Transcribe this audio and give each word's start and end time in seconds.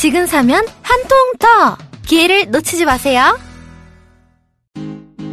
지금 0.00 0.24
사면 0.26 0.64
한 0.82 1.00
통 1.08 1.18
더! 1.38 1.76
기회를 2.06 2.50
놓치지 2.50 2.86
마세요. 2.86 3.38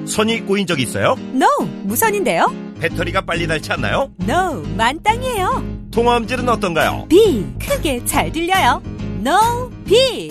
선이 0.06 0.42
꼬인 0.42 0.68
적 0.68 0.80
있어요? 0.80 1.16
No, 1.34 1.48
무선인데요? 1.84 2.54
배터리가 2.82 3.22
빨리 3.22 3.48
닳지 3.48 3.72
않나요? 3.72 4.12
No, 4.28 4.62
만땅이에요. 4.76 5.88
통화음질은 5.92 6.50
어떤가요? 6.50 7.06
Big, 7.10 7.46
크게 7.66 8.04
잘 8.06 8.30
들려요. 8.32 8.82
No, 9.26 9.72
Big. 9.86 10.30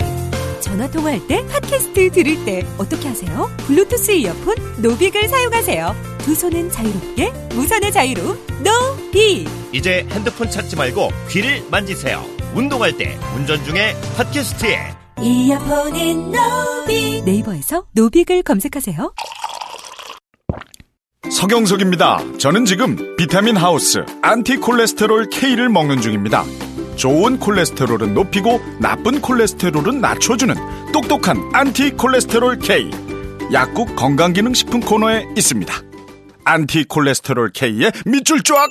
전화 0.60 0.91
통화할 0.91 1.27
때 1.27 1.46
팟캐스트 1.46 2.10
들을 2.10 2.45
때 2.45 2.66
어떻게 2.77 3.09
하세요? 3.09 3.51
블루투스 3.66 4.10
이어폰 4.12 4.82
노빅을 4.82 5.29
사용하세요. 5.29 5.95
두 6.18 6.34
손은 6.34 6.71
자유롭게 6.71 7.30
무선의 7.55 7.91
자유로 7.91 8.23
No, 8.60 9.10
B. 9.12 9.46
이제 9.73 10.07
핸드폰 10.10 10.51
찾지 10.51 10.77
말고 10.77 11.09
귀를 11.30 11.65
만지세요. 11.71 12.23
운동할 12.56 12.96
때, 12.96 13.19
운전 13.37 13.62
중에 13.65 13.95
팟캐스트에 14.16 14.78
이어폰인 15.20 16.33
노빅. 16.33 17.24
네이버에서 17.24 17.84
노빅을 17.92 18.42
검색하세요. 18.45 19.12
서경석입니다. 21.30 22.38
저는 22.38 22.65
지금 22.65 23.15
비타민 23.16 23.59
하우스 23.59 24.07
안티콜레스테롤 24.23 25.29
K를 25.29 25.68
먹는 25.68 26.01
중입니다. 26.01 26.45
좋은 26.96 27.38
콜레스테롤은 27.38 28.15
높이고 28.15 28.59
나쁜 28.80 29.21
콜레스테롤은 29.21 30.01
낮춰주는 30.01 30.54
똑똑한 30.93 31.37
안티콜레스테롤 31.52 32.59
K. 32.60 32.90
약국 33.52 33.95
건강기능식품 33.96 34.80
코너에 34.80 35.27
있습니다. 35.37 35.74
안티콜레스테롤 36.45 37.51
K의 37.52 37.93
밑줄 38.07 38.43
쫙! 38.45 38.71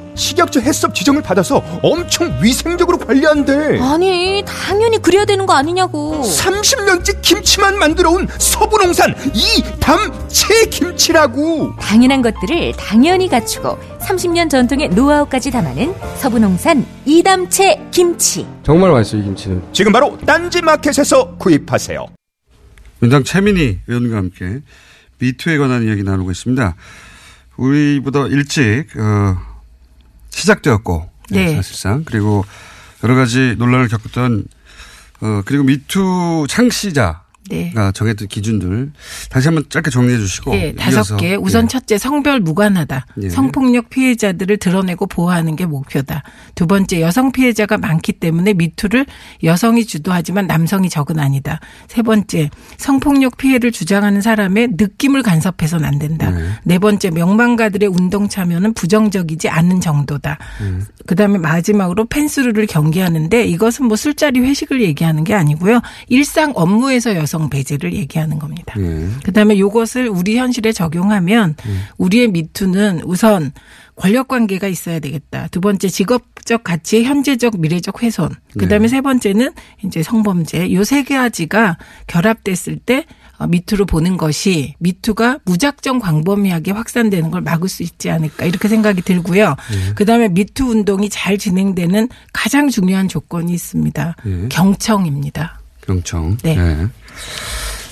식약처 0.15 0.59
해썹 0.61 0.93
지정을 0.95 1.21
받아서 1.21 1.57
엄청 1.81 2.37
위생적으로 2.41 2.97
관리한대. 2.97 3.79
아니, 3.79 4.43
당연히 4.45 4.97
그래야 5.01 5.25
되는 5.25 5.45
거 5.45 5.53
아니냐고. 5.53 6.21
30년째 6.23 7.21
김치만 7.21 7.77
만들어온 7.77 8.27
서부농산 8.37 9.15
이담채 9.33 10.65
김치라고. 10.69 11.75
당연한 11.79 12.21
것들을 12.21 12.73
당연히 12.77 13.27
갖추고 13.27 13.77
30년 13.99 14.49
전통의 14.49 14.89
노하우까지 14.89 15.51
담아낸 15.51 15.93
서부농산 16.17 16.85
이담채 17.05 17.87
김치. 17.91 18.45
정말 18.63 18.91
맛있어요, 18.91 19.21
이 19.21 19.25
김치는. 19.25 19.63
지금 19.73 19.91
바로 19.91 20.17
딴지마켓에서 20.25 21.35
구입하세요. 21.37 22.05
민당 22.99 23.23
최민희 23.23 23.79
의원과 23.87 24.17
함께 24.17 24.61
미투에 25.19 25.57
관한 25.57 25.83
이야기 25.83 26.03
나누고 26.03 26.31
있습니다. 26.31 26.75
우리보다 27.57 28.27
일찍 28.27 28.85
어, 28.97 29.37
시작되었고 30.31 31.09
네. 31.29 31.55
사실상 31.55 32.03
그리고 32.03 32.43
여러 33.03 33.15
가지 33.15 33.55
논란을 33.57 33.87
겪었던 33.87 34.45
어, 35.21 35.41
그리고 35.45 35.63
미투 35.63 36.47
창시자 36.49 37.20
가 37.73 37.85
네. 37.85 37.91
정했던 37.93 38.27
기준들 38.27 38.91
다시 39.29 39.47
한번 39.47 39.65
짧게 39.69 39.89
정리해 39.91 40.17
주시고 40.17 40.55
예, 40.55 40.73
다섯 40.73 41.17
개. 41.17 41.35
우선 41.35 41.65
예. 41.65 41.67
첫째 41.67 41.97
성별 41.97 42.39
무관하다. 42.39 43.05
예. 43.23 43.29
성폭력 43.29 43.89
피해자들을 43.89 44.57
드러내고 44.57 45.07
보호하는 45.07 45.55
게 45.55 45.65
목표다. 45.65 46.23
두 46.55 46.67
번째 46.67 47.01
여성 47.01 47.31
피해자가 47.31 47.77
많기 47.77 48.13
때문에 48.13 48.53
미투를 48.53 49.05
여성이 49.43 49.85
주도하지만 49.85 50.47
남성이 50.47 50.89
적은 50.89 51.19
아니다. 51.19 51.59
세 51.87 52.01
번째 52.01 52.49
성폭력 52.77 53.37
피해를 53.37 53.71
주장하는 53.71 54.21
사람의 54.21 54.69
느낌을 54.77 55.23
간섭해서는 55.23 55.85
안 55.85 55.99
된다. 55.99 56.29
네. 56.31 56.43
네 56.63 56.79
번째 56.79 57.09
명망가들의 57.11 57.87
운동 57.89 58.29
참여는 58.29 58.73
부정적이지 58.73 59.49
않은 59.49 59.81
정도다. 59.81 60.37
음. 60.61 60.85
그다음에 61.07 61.37
마지막으로 61.37 62.05
펜스루를 62.05 62.67
경계하는데 62.67 63.43
이것은 63.45 63.85
뭐 63.85 63.97
술자리 63.97 64.39
회식을 64.39 64.81
얘기하는 64.81 65.23
게 65.23 65.33
아니고요. 65.33 65.81
일상 66.07 66.53
업무에서 66.55 67.15
여성 67.15 67.40
배제를 67.49 67.93
얘기하는 67.93 68.39
겁니다. 68.39 68.75
예. 68.79 69.07
그다음에 69.23 69.57
요것을 69.57 70.07
우리 70.09 70.37
현실에 70.37 70.71
적용하면 70.71 71.55
우리의 71.97 72.27
미투는 72.29 73.01
우선 73.05 73.51
권력 73.95 74.27
관계가 74.29 74.67
있어야 74.67 74.99
되겠다. 74.99 75.47
두 75.51 75.61
번째 75.61 75.87
직업적 75.87 76.63
가치의 76.63 77.03
현재적 77.03 77.59
미래적 77.59 78.01
훼손. 78.01 78.29
그다음에 78.57 78.83
네. 78.83 78.87
세 78.87 79.01
번째는 79.01 79.51
이제 79.85 80.01
성범죄. 80.01 80.73
요 80.73 80.83
세 80.83 81.03
가지가 81.03 81.77
결합됐을 82.07 82.77
때 82.77 83.05
어, 83.37 83.47
미투로 83.47 83.85
보는 83.85 84.17
것이 84.17 84.75
미투가 84.79 85.39
무작정 85.45 85.99
광범위하게 85.99 86.71
확산되는 86.71 87.31
걸 87.31 87.41
막을 87.41 87.69
수 87.69 87.81
있지 87.83 88.09
않을까 88.09 88.45
이렇게 88.45 88.67
생각이 88.67 89.01
들고요. 89.01 89.55
그다음에 89.95 90.29
미투 90.29 90.65
운동이 90.69 91.09
잘 91.09 91.37
진행되는 91.37 92.09
가장 92.33 92.69
중요한 92.69 93.07
조건이 93.07 93.53
있습니다. 93.53 94.15
예. 94.25 94.47
경청입니다. 94.49 95.60
경청. 95.81 96.37
네. 96.43 96.57
예. 96.57 96.87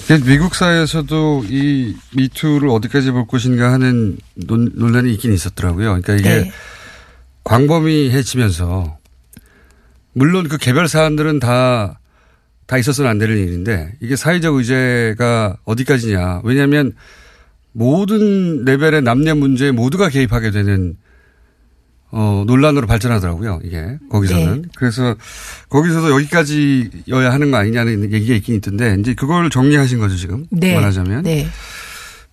이게 0.05 0.23
미국 0.25 0.55
사회에서도 0.55 1.45
이 1.49 1.95
미투를 2.15 2.69
어디까지 2.69 3.11
볼 3.11 3.27
것인가 3.27 3.71
하는 3.71 4.17
논, 4.35 4.71
논란이 4.73 5.13
있긴 5.13 5.33
있었더라고요. 5.33 6.01
그러니까 6.01 6.15
이게 6.15 6.43
네. 6.43 6.51
광범위해지면서 7.43 8.97
물론 10.13 10.47
그 10.47 10.57
개별 10.57 10.87
사안들은 10.87 11.39
다, 11.39 11.99
다 12.65 12.77
있어서는 12.77 13.09
안 13.09 13.19
되는 13.19 13.37
일인데 13.37 13.93
이게 13.99 14.15
사회적 14.15 14.55
의제가 14.55 15.57
어디까지냐. 15.65 16.41
왜냐하면 16.43 16.93
모든 17.71 18.65
레벨의 18.65 19.03
남녀 19.03 19.35
문제에 19.35 19.71
모두가 19.71 20.09
개입하게 20.09 20.51
되는 20.51 20.97
어, 22.11 22.43
논란으로 22.47 22.87
발전하더라고요, 22.87 23.61
이게, 23.63 23.97
거기서는. 24.09 24.61
네. 24.63 24.69
그래서, 24.75 25.15
거기서도 25.69 26.09
여기까지여야 26.11 27.31
하는 27.31 27.51
거 27.51 27.57
아니냐는 27.57 28.11
얘기가 28.11 28.33
있긴 28.35 28.55
있던데, 28.55 28.97
이제 28.99 29.13
그걸 29.13 29.49
정리하신 29.49 29.99
거죠, 29.99 30.15
지금. 30.15 30.45
네. 30.49 30.73
말하자면. 30.73 31.23
네. 31.23 31.47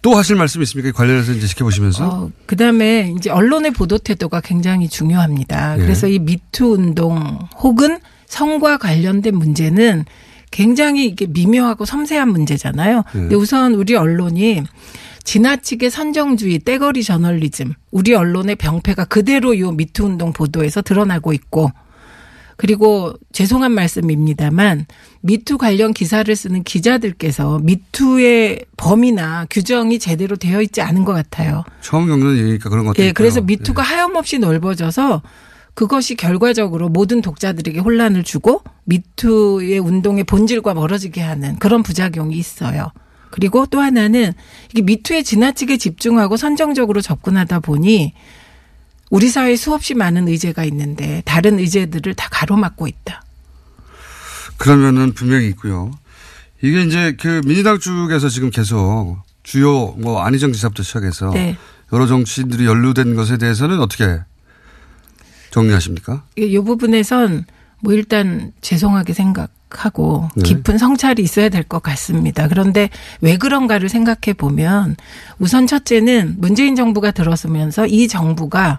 또 0.03 0.15
하실 0.15 0.37
말씀 0.37 0.63
있습니까? 0.63 0.93
관련해서 0.93 1.33
이제 1.33 1.47
지켜보시면서. 1.47 2.07
어, 2.07 2.31
그 2.47 2.55
다음에 2.57 3.13
이제 3.19 3.29
언론의 3.29 3.73
보도 3.73 3.99
태도가 3.99 4.41
굉장히 4.41 4.89
중요합니다. 4.89 5.79
예. 5.79 5.83
그래서 5.83 6.07
이 6.07 6.21
미투 6.21 6.75
운동 6.75 7.39
혹은 7.59 7.99
성과 8.27 8.79
관련된 8.79 9.35
문제는 9.35 10.05
굉장히 10.53 11.07
이게 11.07 11.27
미묘하고 11.27 11.85
섬세한 11.85 12.29
문제잖아요. 12.29 13.03
예. 13.15 13.19
근데 13.19 13.35
우선 13.35 13.75
우리 13.75 13.97
언론이 13.97 14.63
지나치게 15.27 15.91
선정주의, 15.91 16.61
떼거리 16.61 17.03
저널리즘, 17.03 17.75
우리 17.91 18.15
언론의 18.15 18.57
병폐가 18.57 19.07
그대로 19.07 19.59
요 19.59 19.73
미투 19.73 20.05
운동 20.05 20.33
보도에서 20.33 20.83
드러나고 20.83 21.33
있고, 21.33 21.73
그리고 22.57 23.13
죄송한 23.33 23.73
말씀입니다만 23.73 24.87
미투 25.23 25.59
관련 25.59 25.93
기사를 25.93 26.35
쓰는 26.35 26.63
기자들께서 26.63 27.59
미투의 27.59 28.67
범위나 28.77 29.47
규정이 29.51 29.99
제대로 29.99 30.37
되어 30.37 30.63
있지 30.63 30.81
않은 30.81 31.05
것 31.05 31.13
같아요. 31.13 31.65
처음 31.83 32.07
겪는 32.07 32.39
얘기니까 32.39 32.71
그런 32.71 32.87
것도 32.87 33.03
예, 33.03 33.09
있고요. 33.09 33.15
그래서 33.15 33.41
미투가 33.43 33.83
하염없이 33.83 34.39
넓어져서 34.39 35.23
그것이 35.75 36.15
결과적으로 36.15 36.89
모든 36.89 37.21
독자들에게 37.21 37.81
혼란을 37.81 38.23
주고 38.23 38.63
미투의 38.85 39.81
운동의 39.81 40.25
본질과 40.25 40.73
멀어지게 40.73 41.21
하는 41.21 41.59
그런 41.59 41.83
부작용이 41.83 42.37
있어요. 42.37 42.93
그리고 43.37 43.67
또 43.67 43.81
하나는 43.81 44.33
이게 44.71 44.81
미투에 44.81 45.23
지나치게 45.23 45.77
집중하고 45.77 46.39
선정적으로 46.39 47.03
접근하다 47.03 47.61
보니 47.61 48.15
우리 49.11 49.29
사회에 49.29 49.57
수없이 49.57 49.93
많은 49.93 50.27
의제가 50.27 50.65
있는데 50.65 51.21
다른 51.27 51.59
의제들을 51.59 52.15
다 52.15 52.29
가로막고 52.31 52.87
있다. 52.87 53.23
그러면은 54.57 55.13
분명히 55.13 55.49
있고요. 55.49 55.91
이게 56.63 56.81
이제 56.81 57.15
그 57.21 57.43
민주당 57.45 57.79
쪽에서 57.79 58.31
지금 58.31 58.49
계속 58.49 59.19
주요 59.43 59.89
뭐 59.99 60.23
안희정 60.23 60.55
지사부터 60.55 60.83
시작해서 60.83 61.29
네. 61.29 61.59
여러 61.93 62.07
정치인들이 62.07 62.65
연루된 62.65 63.17
것에 63.17 63.37
대해서는 63.37 63.81
어떻게 63.81 64.19
정리하십니까? 65.51 66.25
이 66.37 66.59
부분에선 66.59 67.45
뭐 67.83 67.93
일단 67.93 68.53
죄송하게 68.63 69.13
생각 69.13 69.51
생각하고 69.77 70.29
네. 70.35 70.43
깊은 70.43 70.79
성찰이 70.79 71.23
있어야 71.23 71.49
될 71.51 71.67
것 71.67 71.83
같습니다. 71.83 72.47
그런데 72.47 72.91
왜 73.21 73.37
그런가를 73.37 73.89
생각해 73.89 74.35
보면 74.37 74.95
우선 75.39 75.67
첫째는 75.67 76.37
문재인 76.39 76.77
정부가 76.77 77.11
들어서면서 77.11 77.87
이 77.87 78.07
정부가 78.07 78.79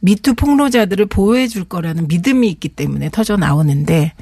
미투 0.00 0.34
폭로자들을 0.34 1.06
보호해 1.06 1.46
줄 1.46 1.64
거라는 1.64 2.08
믿음이 2.08 2.48
있기 2.48 2.70
때문에 2.70 3.10
터져 3.10 3.36
나오는데 3.36 4.14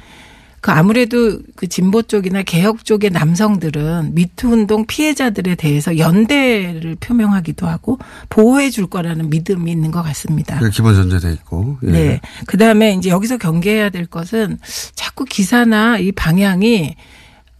그 0.65 0.71
아무래도 0.71 1.37
그 1.55 1.67
진보 1.67 2.01
쪽이나 2.01 2.41
개혁 2.41 2.85
쪽의 2.85 3.11
남성들은 3.11 4.15
미투 4.15 4.47
운동 4.47 4.87
피해자들에 4.87 5.53
대해서 5.53 5.99
연대를 5.99 6.95
표명하기도 6.99 7.67
하고 7.67 7.99
보호해 8.29 8.71
줄 8.71 8.87
거라는 8.87 9.29
믿음이 9.29 9.71
있는 9.71 9.91
것 9.91 10.01
같습니다. 10.01 10.57
그게 10.57 10.71
기본 10.71 10.95
전제돼 10.95 11.33
있고. 11.33 11.77
예. 11.83 11.91
네. 11.91 12.21
그 12.47 12.57
다음에 12.57 12.95
이제 12.95 13.11
여기서 13.11 13.37
경계해야 13.37 13.91
될 13.91 14.07
것은 14.07 14.57
자꾸 14.95 15.23
기사나 15.25 15.99
이 15.99 16.11
방향이 16.11 16.95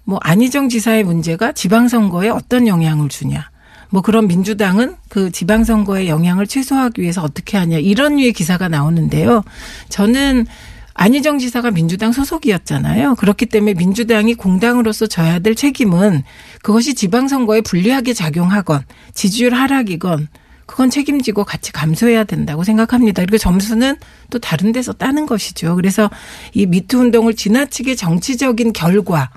뭐 0.03 0.17
안희정 0.23 0.69
지사의 0.69 1.03
문제가 1.03 1.51
지방선거에 1.51 2.29
어떤 2.29 2.65
영향을 2.65 3.09
주냐. 3.09 3.51
뭐 3.91 4.01
그런 4.01 4.27
민주당은 4.27 4.95
그 5.09 5.29
지방선거의 5.29 6.09
영향을 6.09 6.47
최소화하기 6.47 7.03
위해서 7.03 7.21
어떻게 7.21 7.55
하냐. 7.57 7.77
이런 7.77 8.15
류의 8.15 8.33
기사가 8.33 8.67
나오는데요. 8.67 9.43
저는 9.89 10.47
안희정 10.95 11.39
지사가 11.39 11.71
민주당 11.71 12.13
소속이었잖아요. 12.13 13.15
그렇기 13.15 13.47
때문에 13.47 13.73
민주당이 13.73 14.33
공당으로서 14.35 15.07
져야 15.07 15.39
될 15.39 15.53
책임은 15.53 16.23
그것이 16.63 16.95
지방선거에 16.95 17.61
불리하게 17.61 18.13
작용하건 18.13 18.81
지지율 19.13 19.53
하락이건 19.53 20.29
그건 20.65 20.89
책임지고 20.89 21.43
같이 21.43 21.71
감수해야 21.71 22.23
된다고 22.23 22.63
생각합니다. 22.63 23.21
그리고 23.21 23.37
점수는 23.37 23.97
또 24.31 24.39
다른 24.39 24.71
데서 24.71 24.93
따는 24.93 25.25
것이죠. 25.25 25.75
그래서 25.75 26.09
이 26.53 26.65
미투 26.65 26.97
운동을 26.97 27.35
지나치게 27.35 27.95
정치적인 27.95 28.73
결과, 28.73 29.29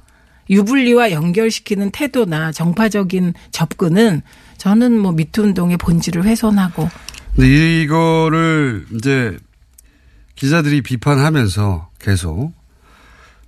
유불리와 0.49 1.11
연결시키는 1.11 1.90
태도나 1.90 2.52
정파적인 2.52 3.34
접근은 3.50 4.22
저는 4.56 4.99
뭐 4.99 5.12
미투 5.12 5.43
운동의 5.43 5.76
본질을 5.76 6.25
훼손하고 6.25 6.88
근데 7.37 7.82
이거를 7.82 8.87
이제 8.94 9.37
기자들이 10.38 10.82
비판하면서 10.82 11.88
계속 11.99 12.52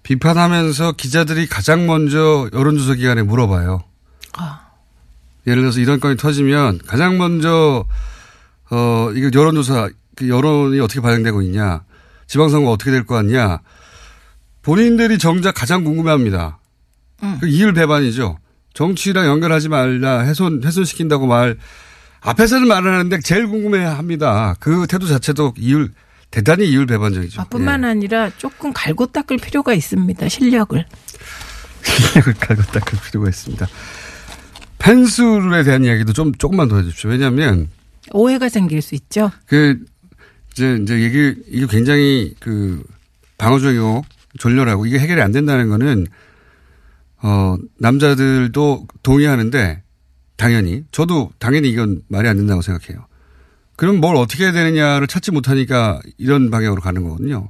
비판하면서 0.03 0.93
기자들이 0.93 1.47
가장 1.47 1.87
먼저 1.87 2.51
여론조사 2.53 2.95
기관에 2.95 3.23
물어봐요. 3.23 3.85
아. 4.37 4.61
예를 5.47 5.63
들어서 5.63 5.79
이런 5.79 6.01
건이 6.01 6.17
터지면 6.17 6.81
가장 6.87 7.17
먼저 7.17 7.85
어 8.71 9.11
이거 9.15 9.31
여론조사 9.33 9.91
그 10.17 10.29
여론이 10.29 10.81
어떻게 10.81 11.01
반영되고 11.01 11.43
있냐, 11.43 11.85
지방선거 12.27 12.71
어떻게 12.73 12.91
될 12.91 13.05
거 13.05 13.15
같냐, 13.15 13.61
본인들이 14.63 15.19
정작 15.19 15.55
가장 15.55 15.85
궁금해합니다. 15.85 16.59
그 17.41 17.47
이율 17.47 17.73
배반이죠. 17.73 18.39
정치랑 18.75 19.27
연결하지 19.27 19.69
말라 19.69 20.21
훼손 20.21 20.63
훼손시킨다고 20.65 21.27
말 21.27 21.57
앞에서는 22.21 22.67
말을 22.67 22.93
하는데 22.93 23.21
제일 23.21 23.47
궁금해합니다. 23.47 24.57
그 24.59 24.87
태도 24.89 25.07
자체도 25.07 25.55
이율 25.57 25.93
대단히 26.31 26.69
이율 26.69 26.87
배반적이죠. 26.87 27.41
아, 27.41 27.45
뿐만 27.45 27.85
아니라 27.85 28.31
조금 28.37 28.73
갈고 28.73 29.07
닦을 29.07 29.39
필요가 29.39 29.75
있습니다. 29.75 30.29
실력을. 30.29 30.85
실력을 31.83 32.35
갈고 32.35 32.63
닦을 32.63 32.99
필요가 33.07 33.29
있습니다. 33.29 33.67
펜스룰에 34.79 35.63
대한 35.65 35.85
이야기도 35.85 36.13
좀 36.13 36.33
조금만 36.35 36.69
더 36.69 36.77
해주십시오. 36.79 37.11
왜냐하면 37.11 37.69
오해가 38.13 38.49
생길 38.49 38.81
수 38.81 38.95
있죠. 38.95 39.31
그 39.47 39.79
이제 40.53 40.79
이제 40.83 41.01
얘기 41.01 41.35
이게 41.49 41.67
굉장히 41.67 42.35
그 42.41 42.83
방어적이고 43.39 44.05
졸렬하고 44.39 44.87
이게 44.87 44.99
해결이 44.99 45.21
안 45.21 45.33
된다는 45.33 45.69
거는 45.69 46.07
어 47.23 47.57
남자들도 47.79 48.87
동의하는데 49.03 49.83
당연히 50.37 50.85
저도 50.91 51.31
당연히 51.39 51.69
이건 51.69 52.03
말이 52.09 52.29
안 52.29 52.37
된다고 52.37 52.63
생각해요. 52.63 53.07
그럼 53.81 53.97
뭘 53.99 54.15
어떻게 54.15 54.45
해야 54.45 54.53
되느냐를 54.53 55.07
찾지 55.07 55.31
못하니까 55.31 56.01
이런 56.19 56.51
방향으로 56.51 56.83
가는 56.83 57.03
거거든요. 57.03 57.49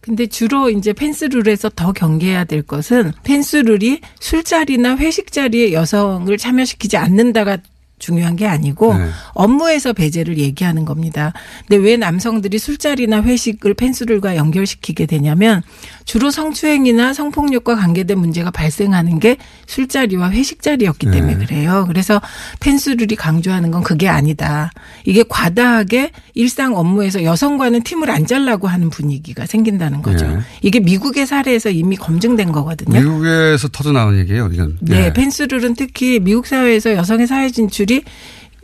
근데 0.00 0.28
주로 0.28 0.70
이제 0.70 0.92
펜스룰에서 0.92 1.68
더 1.70 1.90
경계해야 1.90 2.44
될 2.44 2.62
것은 2.62 3.10
펜스룰이 3.24 4.00
술자리나 4.20 4.96
회식 4.98 5.32
자리에 5.32 5.72
여성을 5.72 6.38
참여시키지 6.38 6.96
않는다가 6.96 7.58
중요한 8.04 8.36
게 8.36 8.46
아니고 8.46 8.94
네. 8.94 9.08
업무에서 9.32 9.94
배제를 9.94 10.36
얘기하는 10.36 10.84
겁니다. 10.84 11.32
근데 11.66 11.82
왜 11.82 11.96
남성들이 11.96 12.58
술자리나 12.58 13.22
회식을 13.22 13.72
펜스룰과 13.72 14.36
연결시키게 14.36 15.06
되냐면 15.06 15.62
주로 16.04 16.30
성추행이나 16.30 17.14
성폭력과 17.14 17.76
관계된 17.76 18.18
문제가 18.18 18.50
발생하는 18.50 19.20
게 19.20 19.38
술자리와 19.66 20.30
회식 20.32 20.60
자리였기 20.60 21.10
때문에 21.10 21.38
네. 21.38 21.46
그래요. 21.46 21.86
그래서 21.88 22.20
펜스룰이 22.60 23.16
강조하는 23.16 23.70
건 23.70 23.82
그게 23.82 24.06
아니다. 24.06 24.70
이게 25.06 25.24
과다하게 25.26 26.10
일상 26.34 26.76
업무에서 26.76 27.24
여성과는 27.24 27.84
팀을 27.84 28.10
안 28.10 28.26
잘라고 28.26 28.68
하는 28.68 28.90
분위기가 28.90 29.46
생긴다는 29.46 30.02
거죠. 30.02 30.28
네. 30.28 30.40
이게 30.60 30.78
미국의 30.80 31.26
사례에서 31.26 31.70
이미 31.70 31.96
검증된 31.96 32.52
거거든요. 32.52 32.98
미국에서 33.00 33.68
터져 33.68 33.92
나온 33.92 34.18
얘기예요. 34.18 34.50
이건. 34.52 34.76
네, 34.80 35.06
예. 35.06 35.12
펜스룰은 35.14 35.74
특히 35.74 36.20
미국 36.20 36.46
사회에서 36.46 36.92
여성의 36.92 37.26
사회 37.26 37.48
진출이 37.48 37.93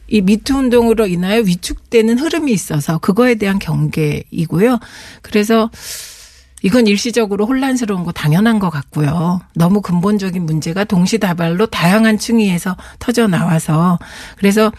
이 0.08 0.20
미투 0.22 0.56
운동으로 0.56 1.06
인하여 1.06 1.40
위축되는 1.40 2.18
흐름이 2.18 2.50
있어서 2.52 2.98
그거에 2.98 3.36
대한 3.36 3.58
경계이고요. 3.60 4.80
그래서 5.22 5.70
이건 6.62 6.86
일시적으로 6.86 7.46
혼란스러운 7.46 8.04
거 8.04 8.12
당연한 8.12 8.58
것 8.58 8.68
같고요. 8.70 9.40
너무 9.54 9.80
근본적인 9.80 10.44
문제가 10.44 10.84
동시다발로 10.84 11.66
다양한 11.66 12.18
층위에서 12.18 12.76
터져 12.98 13.28
나와서 13.28 13.98
그래서 14.36 14.70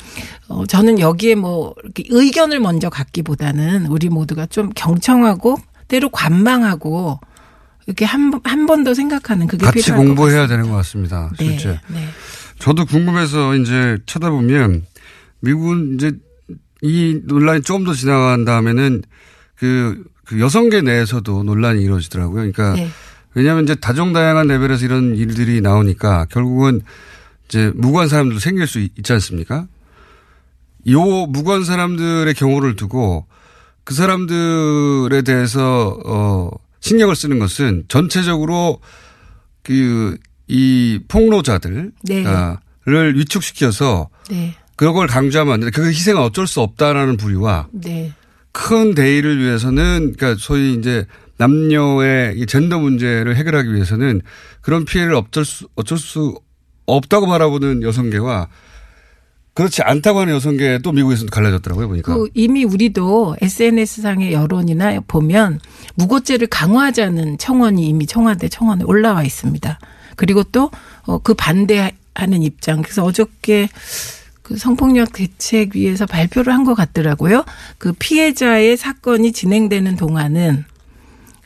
어 0.47 0.65
저는 0.67 0.99
여기에 0.99 1.35
뭐 1.35 1.73
의견을 2.09 2.59
먼저 2.59 2.89
갖기보다는 2.89 3.87
우리 3.87 4.09
모두가 4.09 4.45
좀 4.45 4.69
경청하고 4.75 5.57
때로 5.87 6.09
관망하고 6.09 7.19
이렇게 7.87 8.05
한 8.05 8.31
한 8.43 8.67
번 8.67 8.83
더 8.83 8.93
생각하는 8.93 9.47
그게 9.47 9.65
같이 9.65 9.79
필요할 9.81 10.05
것 10.05 10.07
공부해야. 10.09 10.45
되는 10.47 10.69
것 10.69 10.75
같습니다. 10.77 11.31
네, 11.39 11.45
실제. 11.57 11.79
네. 11.87 12.05
저도 12.61 12.85
궁금해서 12.85 13.55
이제 13.55 13.97
쳐다보면 14.05 14.85
미국은 15.39 15.95
이제 15.95 16.11
이 16.81 17.19
논란이 17.25 17.61
조금 17.63 17.83
더 17.83 17.93
지나간 17.93 18.45
다음에는 18.45 19.01
그, 19.55 20.03
그 20.25 20.39
여성계 20.39 20.81
내에서도 20.81 21.43
논란이 21.43 21.81
이루어지더라고요. 21.83 22.35
그러니까 22.51 22.73
네. 22.73 22.89
왜냐하면 23.33 23.63
이제 23.63 23.75
다종다양한 23.75 24.47
레벨에서 24.47 24.85
이런 24.85 25.15
일들이 25.15 25.61
나오니까 25.61 26.25
결국은 26.29 26.81
이제 27.47 27.71
무고한 27.75 28.07
사람들도 28.07 28.39
생길 28.39 28.67
수 28.67 28.79
있- 28.79 28.97
있지 28.97 29.13
않습니까? 29.13 29.67
요 30.89 31.01
무고한 31.27 31.63
사람들의 31.63 32.33
경우를 32.33 32.75
두고 32.75 33.25
그 33.83 33.93
사람들에 33.93 35.21
대해서 35.21 35.99
어 36.05 36.51
신경을 36.79 37.15
쓰는 37.15 37.39
것은 37.39 37.85
전체적으로 37.87 38.79
그 39.63 40.17
이 40.51 40.99
폭로자들을 41.07 41.93
네. 42.03 42.23
를 42.83 43.17
위축시켜서 43.17 44.09
네. 44.29 44.55
그걸 44.75 45.07
강조하면 45.07 45.53
안 45.53 45.59
된다. 45.61 45.75
그 45.75 45.87
희생은 45.87 46.21
어쩔 46.21 46.45
수 46.45 46.59
없다라는 46.61 47.15
부류와 47.15 47.67
네. 47.71 48.11
큰 48.51 48.93
대의를 48.93 49.39
위해서는 49.39 50.13
그러니까 50.17 50.35
소위 50.37 50.73
이제 50.73 51.05
남녀의 51.37 52.37
이 52.37 52.45
젠더 52.45 52.79
문제를 52.79 53.35
해결하기 53.37 53.73
위해서는 53.73 54.21
그런 54.61 54.83
피해를 54.83 55.15
어쩔 55.15 55.45
수 55.45 55.67
어쩔 55.75 55.97
수 55.97 56.35
없다고 56.85 57.27
바라보는 57.27 57.83
여성계와 57.83 58.49
그렇지 59.53 59.83
않다고 59.83 60.19
하는 60.19 60.33
여성계도 60.33 60.91
미국에서도 60.91 61.29
갈라졌더라고요 61.29 61.87
보니까. 61.87 62.15
그 62.15 62.29
이미 62.33 62.63
우리도 62.63 63.37
SNS 63.41 64.01
상의 64.01 64.33
여론이나 64.33 64.99
보면 65.07 65.59
무고죄를 65.95 66.47
강화하자는 66.47 67.37
청원이 67.37 67.87
이미 67.87 68.05
청와대 68.05 68.49
청원에 68.49 68.83
올라와 68.85 69.23
있습니다. 69.23 69.79
그리고 70.15 70.43
또 70.43 70.71
그 71.23 71.33
반대하는 71.33 72.43
입장. 72.43 72.81
그래서 72.81 73.03
어저께 73.03 73.69
그 74.43 74.57
성폭력 74.57 75.13
대책 75.13 75.75
위에서 75.75 76.05
발표를 76.05 76.53
한 76.53 76.63
것 76.63 76.75
같더라고요. 76.75 77.43
그 77.77 77.93
피해자의 77.93 78.77
사건이 78.77 79.31
진행되는 79.31 79.95
동안은 79.95 80.65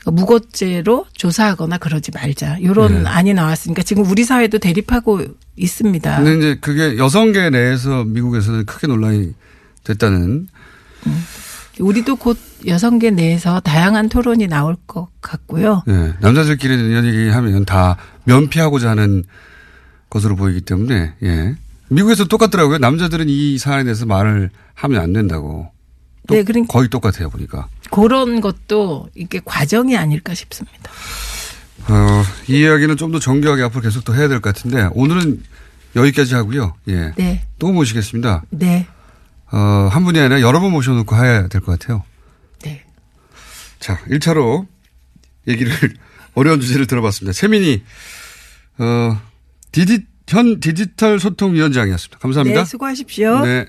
무고죄로 0.04 1.06
조사하거나 1.14 1.78
그러지 1.78 2.12
말자. 2.12 2.58
이런 2.58 3.02
네. 3.02 3.08
안이 3.08 3.34
나왔으니까 3.34 3.82
지금 3.82 4.04
우리 4.04 4.24
사회도 4.24 4.58
대립하고 4.58 5.22
있습니다. 5.56 6.22
근데 6.22 6.36
이제 6.38 6.58
그게 6.60 6.96
여성계 6.96 7.50
내에서 7.50 8.04
미국에서는 8.04 8.66
크게 8.66 8.86
논란이 8.86 9.34
됐다는 9.84 10.48
우리도 11.80 12.16
곧 12.16 12.38
여성계 12.66 13.10
내에서 13.12 13.60
다양한 13.60 14.08
토론이 14.08 14.46
나올 14.48 14.76
것 14.86 15.08
같고요. 15.20 15.82
예, 15.88 16.14
남자들끼리 16.20 16.74
이런 16.74 17.04
얘기하면 17.06 17.64
다 17.64 17.96
면피하고자 18.24 18.90
하는 18.90 19.24
것으로 20.10 20.36
보이기 20.36 20.60
때문에 20.62 21.14
예. 21.22 21.54
미국에서 21.88 22.24
똑같더라고요. 22.24 22.78
남자들은 22.78 23.28
이 23.28 23.58
사안에 23.58 23.84
대해서 23.84 24.06
말을 24.06 24.50
하면 24.74 25.00
안 25.00 25.12
된다고. 25.12 25.70
또 26.26 26.34
네, 26.34 26.42
그러니까 26.42 26.72
거의 26.72 26.88
똑같아요 26.88 27.30
보니까. 27.30 27.68
그런 27.92 28.40
것도 28.40 29.08
이게 29.14 29.40
과정이 29.44 29.96
아닐까 29.96 30.34
싶습니다. 30.34 30.90
어, 31.88 32.22
이 32.48 32.58
이야기는 32.60 32.96
좀 32.96 33.12
더 33.12 33.20
정교하게 33.20 33.62
앞으로 33.62 33.82
계속 33.82 34.04
더 34.04 34.12
해야 34.12 34.26
될 34.26 34.40
것 34.40 34.52
같은데 34.54 34.88
오늘은 34.94 35.42
여기까지 35.94 36.34
하고요. 36.34 36.74
예. 36.88 37.12
네. 37.16 37.44
또 37.60 37.70
모시겠습니다. 37.70 38.42
네. 38.50 38.86
어, 39.52 39.88
한 39.92 40.04
분이 40.04 40.18
아니라 40.18 40.40
여러 40.40 40.58
번 40.58 40.72
모셔놓고 40.72 41.14
해야 41.14 41.46
될 41.46 41.60
것 41.60 41.78
같아요. 41.78 42.02
네. 43.86 43.94
자, 43.94 43.98
1차로 44.10 44.66
얘기를, 45.46 45.72
어려운 46.34 46.60
주제를 46.60 46.86
들어봤습니다. 46.86 47.32
최민희, 47.32 47.84
어, 48.78 49.20
디디, 49.70 50.04
현 50.28 50.58
디지털 50.58 51.20
소통 51.20 51.54
위원장이었습니다. 51.54 52.18
감사합니다. 52.18 52.60
네, 52.60 52.66
수고하십시오. 52.66 53.44
네. 53.44 53.66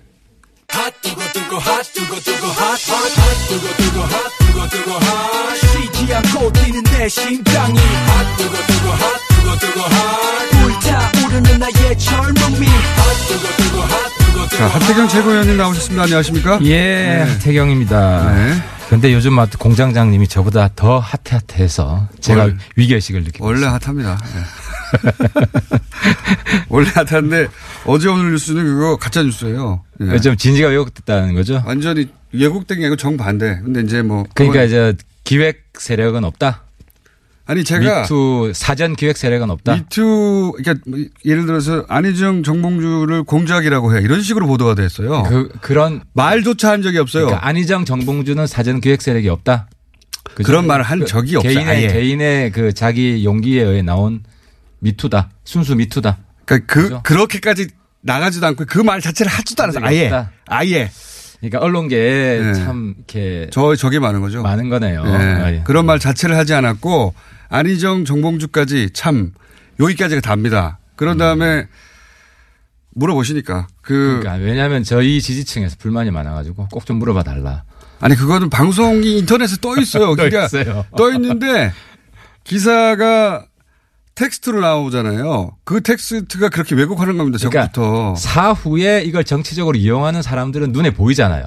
자, 14.58 14.66
하태경 14.66 15.08
최고위원님 15.08 15.58
나오셨습니다. 15.58 16.04
안녕하십니까? 16.04 16.60
예, 16.64 17.26
하태경입니다. 17.28 18.34
네. 18.34 18.77
근데 18.90 19.14
요즘 19.14 19.34
막 19.34 19.50
공장장님이 19.60 20.28
저보다 20.28 20.70
더 20.76 21.00
핫핫해서 21.00 22.08
제가 22.22 22.44
원- 22.44 22.60
위기의식을 22.78 23.24
느끼고 23.26 23.46
원래 23.46 23.66
핫합니다. 23.66 24.18
예. 24.36 25.78
원래 26.70 26.88
핫한데 26.94 27.48
어제 27.86 28.08
오늘 28.08 28.32
뉴스는 28.32 28.64
그거 28.64 28.96
가짜 28.98 29.24
뉴스예요. 29.24 29.84
예. 30.02 30.06
있어요. 30.06 30.20
좀 30.22 30.38
진지가 30.38 30.70
왜곡됐다는 30.70 31.34
거죠. 31.34 31.62
완전히 31.66 32.08
왜곡된 32.32 32.80
게 32.80 32.86
아니고 32.86 32.96
정반대. 32.96 33.60
근데 33.64 33.82
이제 33.82 34.02
뭐 34.02 34.26
그러니까 34.34 34.64
이제 34.64 34.94
기획 35.26 35.66
세력은 35.78 36.24
없다. 36.24 36.64
아니 37.48 37.64
제가 37.64 38.02
미투 38.02 38.52
사전 38.54 38.96
기획 38.96 39.18
세력은 39.18 39.50
없다. 39.50 39.74
미투 39.76 40.54
그러니까 40.58 40.84
뭐 40.90 41.00
예를 41.26 41.46
들어서 41.46 41.86
안희정 41.88 42.44
정봉주를 42.44 43.24
공작이라고 43.24 43.96
해 43.96 44.02
이런 44.02 44.22
식으로 44.22 44.48
보도가 44.48 44.76
됐어요. 44.76 45.24
그 45.24 45.50
그런 45.62 46.02
말조차 46.14 46.70
한 46.72 46.82
적이 46.82 47.00
없어요. 47.00 47.26
그러니까 47.26 47.48
안희정 47.48 47.86
정봉주는 47.86 48.46
사전 48.48 48.82
기획 48.82 49.02
세력이 49.02 49.30
없다. 49.30 49.70
그죠? 50.36 50.46
그런 50.46 50.68
말을 50.68 50.84
한그 50.84 51.06
적이 51.06 51.38
없어요. 51.38 51.54
개인의 51.54 51.74
아예. 51.74 51.88
개인의 51.88 52.52
그 52.52 52.74
자기 52.74 53.24
용기에 53.24 53.64
의해 53.64 53.82
나온 53.82 54.24
미투다. 54.80 55.30
순수 55.46 55.76
미투다. 55.76 56.18
그러니까 56.46 56.74
그 56.74 56.84
그죠? 56.84 57.02
그렇게까지 57.04 57.68
나가지도 58.02 58.46
않고 58.46 58.66
그 58.66 58.84
말 58.84 59.00
자체를 59.02 59.32
하지도 59.32 59.64
않았어요. 59.64 59.84
적이 59.86 59.96
아예 59.96 60.06
없다. 60.08 60.32
아예 60.48 60.92
그러니까 61.40 61.60
언론계에 61.60 62.40
네. 62.42 62.54
참 62.56 62.96
이렇게 62.98 63.48
저 63.52 63.76
저게 63.76 64.00
많은 64.00 64.22
거죠. 64.22 64.42
많은 64.42 64.70
거네요. 64.70 65.04
예. 65.06 65.12
아, 65.12 65.52
예. 65.54 65.62
그런 65.66 65.86
말 65.86 65.98
자체를 66.00 66.36
하지 66.36 66.54
않았고 66.54 67.14
안희정 67.50 68.06
정봉주까지 68.06 68.92
참 68.94 69.32
여기까지가 69.80 70.22
답니다. 70.22 70.80
그런 70.96 71.18
다음에 71.18 71.68
물어보시니까 72.96 73.68
그 73.82 74.20
그러니까 74.22 74.34
왜냐하면 74.44 74.84
저희 74.84 75.22
지지층에서 75.22 75.76
불만이 75.80 76.12
많아가지고 76.12 76.68
꼭 76.72 76.86
좀 76.86 76.98
물어봐 76.98 77.24
달라. 77.24 77.64
아니 78.00 78.16
그거는 78.16 78.50
방송이 78.50 79.18
인터넷에 79.20 79.58
떠 79.62 79.76
있어요. 79.80 80.08
떠 80.16 80.16
그러니까 80.16 80.46
있어요. 80.46 80.86
떠 80.96 81.12
있는데 81.14 81.72
기사가 82.44 83.46
텍스트로 84.16 84.62
나오잖아요. 84.62 85.58
그 85.64 85.82
텍스트가 85.82 86.50
그렇게 86.50 86.74
왜곡하는 86.74 87.18
겁니다. 87.18 87.38
그러니까 87.38 87.72
저부터. 87.72 88.16
사후에 88.16 89.04
이걸 89.06 89.24
정치적으로 89.24 89.78
이용하는 89.78 90.24
사람들은 90.24 90.72
눈에 90.72 90.90
보이잖아요. 90.92 91.46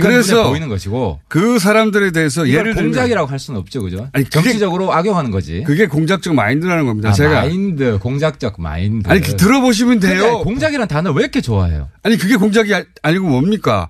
그래서 0.00 0.48
보이는 0.48 0.68
것이고 0.68 1.20
그 1.28 1.58
사람들에 1.58 2.12
대해서 2.12 2.48
예를 2.48 2.74
들면 2.74 2.92
공작이라고 2.92 3.30
할 3.30 3.38
수는 3.38 3.60
없죠, 3.60 3.82
그죠? 3.82 4.08
아니, 4.12 4.24
정치적으로 4.24 4.92
악용하는 4.92 5.30
거지. 5.30 5.62
그게 5.66 5.86
공작적 5.86 6.34
마인드라는 6.34 6.86
겁니다. 6.86 7.10
아, 7.10 7.12
제가 7.12 7.42
마인드, 7.42 7.98
공작적 7.98 8.60
마인드. 8.60 9.08
아니 9.08 9.20
그 9.20 9.36
들어보시면 9.36 10.00
돼요. 10.00 10.38
공작이란 10.40 10.88
단어 10.88 11.12
왜 11.12 11.22
이렇게 11.22 11.40
좋아해요? 11.40 11.88
아니 12.02 12.16
그게 12.16 12.36
공작이 12.36 12.74
아- 12.74 12.84
아니고 13.02 13.28
뭡니까? 13.28 13.88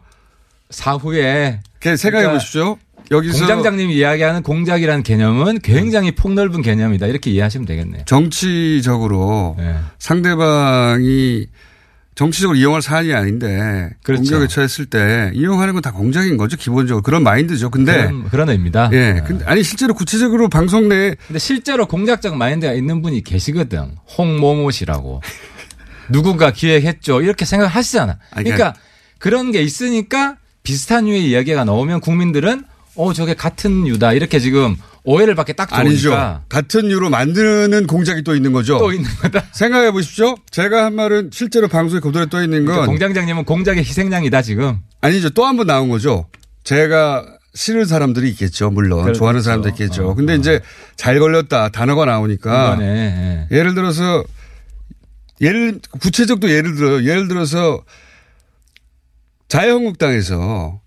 사후에 0.71 1.61
생각해 1.81 1.97
그러니까 2.11 2.33
보십시오. 2.33 2.79
여기서 3.11 3.39
공장장님이 3.41 3.95
이야기하는 3.97 4.43
공작이라는 4.43 5.03
개념은 5.03 5.59
굉장히 5.61 6.13
폭넓은 6.15 6.63
개념이다 6.63 7.07
이렇게 7.09 7.31
이해하시면 7.31 7.67
되겠네요. 7.67 8.05
정치적으로 8.07 9.57
네. 9.59 9.77
상대방이 9.99 11.47
정치적으로 12.15 12.59
이용할 12.59 12.83
사안이 12.83 13.13
아닌데 13.15 13.91
그렇죠. 14.03 14.23
공격에 14.23 14.47
처했을 14.49 14.87
때 14.87 15.31
이용하는 15.35 15.73
건 15.75 15.83
다 15.83 15.91
공작인 15.93 16.37
거죠 16.37 16.57
기본적으로 16.57 17.03
그런 17.03 17.23
마인드죠. 17.23 17.71
근데 17.71 17.93
그런, 18.07 18.29
그런 18.29 18.49
의미다. 18.51 18.91
예, 18.93 19.13
네. 19.15 19.23
근데 19.27 19.45
아니 19.47 19.63
실제로 19.63 19.95
구체적으로 19.95 20.49
방송 20.49 20.89
내에 20.89 21.17
근데 21.27 21.39
실제로 21.39 21.87
공작적 21.87 22.37
마인드가 22.37 22.73
있는 22.75 23.03
분이 23.03 23.25
계시거든. 23.25 23.97
홍모모 24.19 24.71
씨라고. 24.71 25.23
누군가 26.09 26.51
기획했죠. 26.53 27.23
이렇게 27.23 27.45
생각하시잖아. 27.45 28.19
아니, 28.33 28.45
그러니까 28.51 28.75
그런 29.19 29.51
게 29.51 29.63
있으니까 29.63 30.37
비슷한 30.63 31.07
류의 31.07 31.29
이야기가 31.31 31.65
나오면 31.65 32.01
국민들은 32.01 32.65
어 32.95 33.13
저게 33.13 33.35
같은 33.35 33.87
유다 33.87 34.13
이렇게 34.13 34.39
지금 34.39 34.77
오해를 35.05 35.35
받기 35.35 35.55
딱 35.55 35.73
아니죠. 35.73 36.11
좋으니까 36.11 36.45
같은 36.49 36.87
이유로 36.87 37.11
만드는 37.11 37.87
공작이 37.87 38.23
또 38.23 38.35
있는 38.37 38.53
거죠. 38.53 38.79
또 38.79 38.93
있는 38.93 39.09
거다. 39.21 39.45
생각해 39.55 39.91
보십시오. 39.93 40.35
제가 40.51 40.85
한 40.85 40.95
말은 40.95 41.31
실제로 41.33 41.69
방송에 41.69 42.01
그대로 42.01 42.27
떠 42.27 42.43
있는 42.43 42.59
건 42.65 42.67
그러니까 42.67 42.87
공장장님은 42.87 43.45
공작의 43.45 43.83
희생양이다 43.85 44.43
지금. 44.43 44.79
아니죠. 45.01 45.31
또 45.31 45.45
한 45.47 45.57
번 45.57 45.67
나온 45.67 45.89
거죠. 45.89 46.27
제가 46.65 47.27
싫은 47.55 47.87
사람들이 47.87 48.29
있겠죠. 48.31 48.71
물론 48.71 49.03
그렇죠. 49.03 49.19
좋아하는 49.19 49.43
사람도 49.43 49.71
있겠죠. 49.71 50.11
어, 50.11 50.15
근데 50.15 50.35
어. 50.35 50.37
이제 50.37 50.61
잘 50.97 51.19
걸렸다 51.19 51.71
단어가 51.71 52.05
나오니까 52.05 52.79
예. 52.81 53.47
예를 53.51 53.75
들어서 53.75 54.23
예를 55.41 55.81
구체적도 56.01 56.51
예를 56.51 56.75
들어요. 56.77 57.05
예를 57.05 57.27
들어서 57.29 57.83
자유한국당에서 59.49 60.81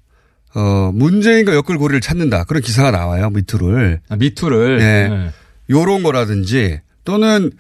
어 0.56 0.92
문재인과 0.94 1.54
엮을고리를 1.54 2.00
찾는다 2.02 2.46
그런 2.46 2.62
기사가 2.64 2.90
나와요 2.92 3.30
미투를 3.30 4.00
아, 4.10 4.16
미투를. 4.16 4.80
예. 4.82 4.86
예. 5.14 5.32
요런 5.70 6.02
거라든지 6.04 6.80
또는 7.04 7.52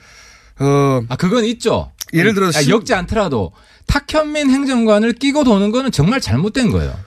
어 0.60 1.02
아 1.10 1.16
그건 1.18 1.44
있죠. 1.46 1.92
예를 2.14 2.34
들어서 2.34 2.58
아, 2.60 2.62
신- 2.62 2.72
엮지 2.72 2.94
않더라도 2.94 3.52
탁현민 3.88 4.50
행정관을 4.50 5.14
끼고 5.14 5.44
도는 5.44 5.72
거는 5.72 5.92
정말 5.92 6.22
잘못된 6.22 6.72
거예요. 6.72 6.98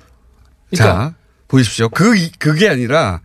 그러니까 0.71 0.99
자 1.11 1.15
보십시오. 1.49 1.89
그 1.89 2.15
이- 2.17 2.31
그게 2.39 2.69
아니라 2.69 3.21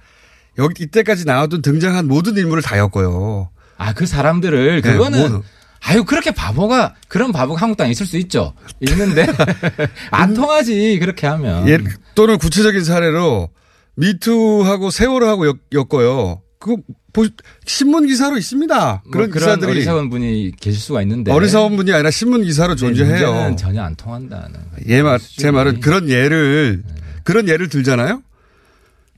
여기 0.57 0.83
이때까지 0.83 1.25
나왔던 1.25 1.61
등장한 1.61 2.07
모든 2.07 2.37
인물을 2.37 2.63
다 2.63 2.77
엮어요. 2.77 3.49
아, 3.77 3.91
그 3.93 4.05
사람들을, 4.05 4.81
네, 4.81 4.91
그거는, 4.93 5.19
모두. 5.19 5.43
아유, 5.85 6.05
그렇게 6.05 6.31
바보가, 6.31 6.95
그런 7.07 7.31
바보가 7.31 7.61
한국당에 7.61 7.91
있을 7.91 8.05
수 8.05 8.17
있죠. 8.17 8.53
있는데, 8.79 9.25
안 10.11 10.33
통하지, 10.33 10.97
그렇게 10.99 11.27
하면. 11.27 11.67
예, 11.67 11.77
또는 12.15 12.37
구체적인 12.37 12.83
사례로 12.83 13.49
미투하고 13.95 14.89
세월호하고 14.89 15.47
엮, 15.47 15.57
엮어요. 15.73 16.41
그거 16.59 16.81
보, 17.11 17.27
신문 17.65 18.07
기사로 18.07 18.37
있습니다. 18.37 19.01
뭐 19.03 19.11
그런 19.11 19.29
그런 19.29 19.59
기사들이 19.59 19.71
어리석은 19.71 20.09
분이 20.09 20.53
계실 20.59 20.81
수가 20.81 21.01
있는데. 21.03 21.31
어리석은 21.31 21.75
분이 21.75 21.91
아니라 21.91 22.09
신문 22.09 22.43
기사로 22.43 22.75
네, 22.75 22.79
존재해요. 22.79 23.55
전혀 23.57 23.83
안 23.83 23.95
통한다는 23.95 24.51
거예요. 24.51 24.85
예, 24.87 25.01
말, 25.01 25.19
제 25.19 25.25
수준이. 25.25 25.51
말은 25.51 25.79
그런 25.81 26.09
예를 26.09 26.81
네. 26.85 26.93
그런 27.23 27.47
예를 27.49 27.67
들잖아요. 27.67 28.23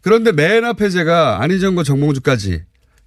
그런데 0.02 0.32
맨 0.32 0.66
앞에 0.66 0.90
제가 0.90 1.42
안희정과 1.42 1.84
정봉주까지 1.84 2.64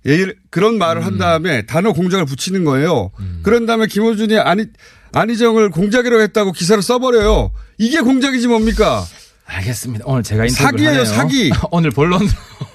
예를 0.06 0.36
그런 0.50 0.78
말을 0.78 1.02
음. 1.02 1.06
한 1.06 1.18
다음에 1.18 1.66
단어 1.66 1.92
공작을 1.92 2.24
붙이는 2.24 2.64
거예요. 2.64 3.10
그런 3.42 3.66
다음에 3.66 3.86
김호준이 3.86 4.38
안희 4.38 4.66
안희정을 5.12 5.70
공작이라고 5.70 6.22
했다고 6.22 6.52
기사를 6.52 6.82
써버려요. 6.82 7.52
이게 7.78 8.00
공작이지 8.00 8.46
뭡니까? 8.48 9.04
알겠습니다. 9.46 10.04
오늘 10.06 10.22
제가 10.22 10.44
인터뷰를 10.46 10.70
사기예요, 10.70 10.90
하네요. 10.90 11.04
사기. 11.04 11.52
오늘 11.72 11.90
본론으로. 11.90 12.28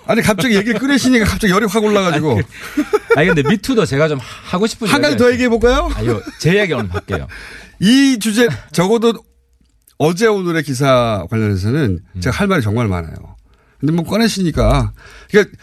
아니 0.06 0.22
갑자기 0.22 0.56
얘기를 0.56 0.80
꺼내시니까 0.80 1.26
갑자기 1.26 1.54
열이 1.54 1.66
확 1.68 1.84
올라가지고 1.84 2.42
아니, 3.16 3.28
근데 3.28 3.44
미투도 3.48 3.86
제가 3.86 4.08
좀 4.08 4.20
하고 4.20 4.68
싶은 4.68 4.88
한 4.88 5.02
가지 5.02 5.16
더 5.16 5.32
얘기해 5.32 5.50
볼까요? 5.50 5.90
아유, 5.96 6.22
제 6.40 6.56
이야기 6.56 6.74
오늘 6.74 6.94
할게요. 6.94 7.28
이 7.80 8.18
주제 8.20 8.48
적어도 8.72 9.14
어제 9.98 10.26
오늘의 10.28 10.64
기사 10.64 11.26
관련해서는 11.30 12.00
음. 12.16 12.22
제가 12.22 12.36
할 12.36 12.48
말이 12.48 12.62
정말 12.62 12.88
많아요. 12.88 13.16
근데 13.80 13.94
뭐 13.94 14.04
꺼내시니까 14.04 14.94
그러니까 15.30 15.58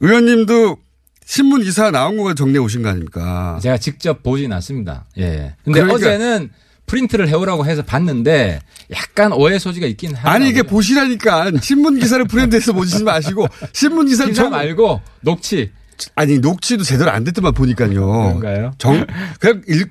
의원님도 0.00 0.76
신문 1.24 1.62
기사 1.62 1.90
나온 1.90 2.16
거 2.16 2.34
정리해 2.34 2.58
오신 2.58 2.82
거 2.82 2.88
아닙니까? 2.88 3.58
제가 3.62 3.78
직접 3.78 4.22
보진 4.22 4.52
않습니다. 4.54 5.06
예. 5.18 5.54
근데 5.64 5.80
그러니까- 5.80 5.94
어제는 5.94 6.50
프린트를 6.86 7.28
해오라고 7.28 7.66
해서 7.66 7.82
봤는데 7.82 8.60
약간 8.92 9.32
오해 9.32 9.60
소지가 9.60 9.86
있긴 9.86 10.10
하더라고요. 10.16 10.34
아니 10.34 10.50
이게 10.50 10.62
보시라니까 10.64 11.52
신문 11.62 12.00
기사를 12.00 12.24
브랜드에서 12.26 12.72
보시지 12.72 13.04
마시고 13.04 13.46
신문 13.72 14.06
기사를 14.08 14.32
기사 14.32 14.42
정- 14.42 14.50
말고 14.50 15.00
녹취. 15.20 15.70
아니 16.16 16.38
녹취도 16.40 16.82
제대로 16.82 17.10
안 17.12 17.22
됐더만 17.22 17.52
보니까요. 17.54 18.04
그런가요? 18.04 18.72
정 18.78 19.06
그냥 19.38 19.62
일 19.68 19.88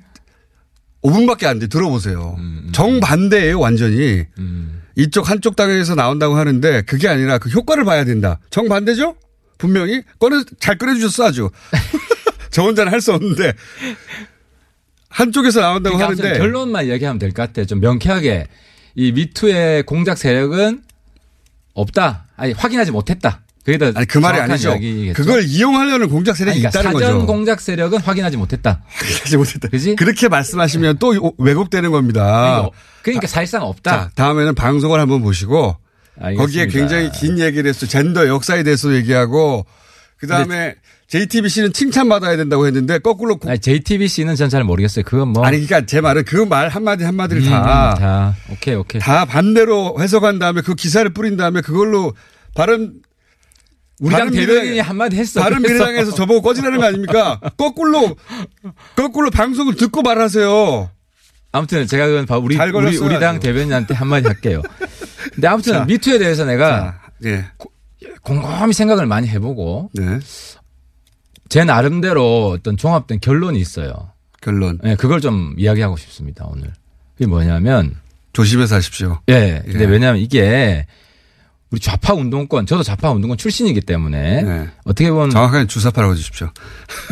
5분밖에 1.03 1.45
안 1.45 1.59
돼. 1.59 1.67
들어보세요. 1.67 2.35
정반대예요, 2.73 3.57
완전히. 3.59 4.25
음. 4.37 4.81
이쪽 4.97 5.29
한쪽 5.29 5.55
당에서 5.55 5.95
나온다고 5.95 6.35
하는데 6.35 6.81
그게 6.81 7.07
아니라 7.07 7.37
그 7.37 7.47
효과를 7.49 7.85
봐야 7.85 8.03
된다. 8.03 8.39
정 8.49 8.67
반대죠? 8.67 9.15
분명히 9.59 10.01
꺼내 10.19 10.41
잘 10.59 10.77
꺼내주셨어 10.79 11.25
아주. 11.25 11.51
저 12.49 12.63
혼자는 12.63 12.91
할 12.91 12.99
수 13.01 13.13
없는데 13.13 13.53
한쪽에서 15.09 15.61
나온다고 15.61 15.97
그러니까 15.97 16.23
하는데 16.23 16.39
결론만 16.39 16.87
얘기하면 16.87 17.19
될 17.19 17.31
것 17.31 17.43
같아요. 17.47 17.65
좀 17.65 17.79
명쾌하게 17.79 18.47
이 18.95 19.11
미투의 19.11 19.83
공작 19.83 20.17
세력은 20.17 20.81
없다. 21.73 22.25
아니 22.35 22.53
확인하지 22.53 22.91
못했다. 22.91 23.41
그게 23.63 23.77
더 23.77 23.91
아니 23.93 24.05
그 24.07 24.17
말이 24.17 24.39
아니죠. 24.39 24.69
이야기겠죠. 24.71 25.13
그걸 25.21 25.43
이용하려는 25.43 26.09
공작 26.09 26.35
세력이 26.35 26.59
그러니까 26.59 26.79
있다는 26.79 26.99
사전 26.99 27.13
거죠. 27.19 27.25
공작 27.27 27.59
세력은 27.61 27.99
확인하지 28.01 28.37
못했다. 28.37 28.81
확인하지 28.87 29.37
못했다. 29.37 29.67
그지? 29.67 29.95
그렇게 29.95 30.27
말씀하시면 30.27 30.97
또 30.97 31.33
왜곡되는 31.37 31.91
겁니다. 31.91 32.23
그러니까, 32.23 32.69
그러니까 33.03 33.27
사실상 33.27 33.63
없다. 33.63 33.91
자, 33.91 34.09
다음에는 34.15 34.55
방송을 34.55 34.99
한번 34.99 35.21
보시고 35.21 35.75
알겠습니다. 36.21 36.43
거기에 36.43 36.67
굉장히 36.67 37.11
긴 37.11 37.39
얘기를 37.39 37.67
했어. 37.69 37.85
젠더 37.85 38.27
역사에 38.27 38.63
대해서 38.63 38.93
얘기하고 38.93 39.65
그 40.17 40.27
다음에 40.27 40.75
JTBC는 41.07 41.73
칭찬받아야 41.73 42.37
된다고 42.37 42.67
했는데 42.67 42.99
거꾸로 42.99 43.37
고- 43.37 43.49
아니, 43.49 43.59
JTBC는 43.59 44.35
전 44.35 44.49
잘 44.49 44.63
모르겠어요. 44.63 45.03
그건 45.05 45.29
뭐. 45.29 45.45
아니 45.45 45.57
그러니까 45.65 45.85
제 45.87 46.01
말은 46.01 46.23
그 46.25 46.45
말 46.45 46.67
한마디 46.69 47.03
한마디를 47.03 47.43
음, 47.43 47.49
다, 47.49 47.95
다. 47.97 48.35
오케이, 48.51 48.75
오케이. 48.75 49.01
다 49.01 49.25
반대로 49.25 49.95
해석한 49.99 50.37
다음에 50.39 50.61
그 50.61 50.75
기사를 50.75 51.09
뿌린 51.13 51.35
다음에 51.37 51.61
그걸로 51.61 52.13
바른 52.53 52.93
우리 54.01 54.15
당 54.15 54.29
대변인이 54.31 54.79
한마디 54.79 55.15
했어. 55.17 55.43
그래서. 55.43 55.59
미래당에서 55.59 56.13
저보고 56.13 56.41
꺼지라는 56.41 56.79
거 56.79 56.85
아닙니까? 56.85 57.39
거꾸로 57.57 58.15
거꾸로 58.95 59.29
방송을 59.31 59.75
듣고 59.75 60.01
말하세요. 60.03 60.89
아무튼 61.51 61.87
제가 61.87 62.05
그건 62.07 62.25
바- 62.27 62.37
우리, 62.37 62.55
잘 62.55 62.73
우리, 62.75 62.95
우리 62.97 63.19
당. 63.19 63.39
대변인한테 63.39 63.93
한마디 63.95 64.27
할게요. 64.27 64.61
근데 65.39 65.47
아무튼 65.47 65.73
자. 65.73 65.85
미투에 65.85 66.19
대해서 66.19 66.43
내가 66.43 66.99
예. 67.23 67.45
곰곰이 68.23 68.73
생각을 68.73 69.05
많이 69.05 69.27
해보고 69.29 69.89
네. 69.93 70.19
제 71.47 71.63
나름대로 71.63 72.49
어떤 72.49 72.75
종합된 72.75 73.21
결론이 73.21 73.57
있어요. 73.59 74.11
결론. 74.41 74.79
예, 74.83 74.95
그걸 74.95 75.21
좀 75.21 75.55
이야기하고 75.57 75.97
싶습니다, 75.97 76.45
오늘. 76.45 76.71
그게 77.13 77.25
뭐냐면, 77.27 77.95
조심해서 78.33 78.75
하십시오. 78.75 79.19
예, 79.29 79.61
근데 79.65 79.85
예. 79.85 79.85
왜냐면 79.85 80.21
이게 80.21 80.85
우리 81.71 81.79
좌파 81.79 82.13
운동권, 82.15 82.65
저도 82.65 82.81
좌파 82.81 83.11
운동권 83.11 83.37
출신이기 83.37 83.81
때문에 83.81 84.41
네. 84.41 84.67
어떻게 84.85 85.11
보면 85.11 85.29
정확하게 85.29 85.67
주사파라고 85.67 86.13
해주십시오. 86.13 86.49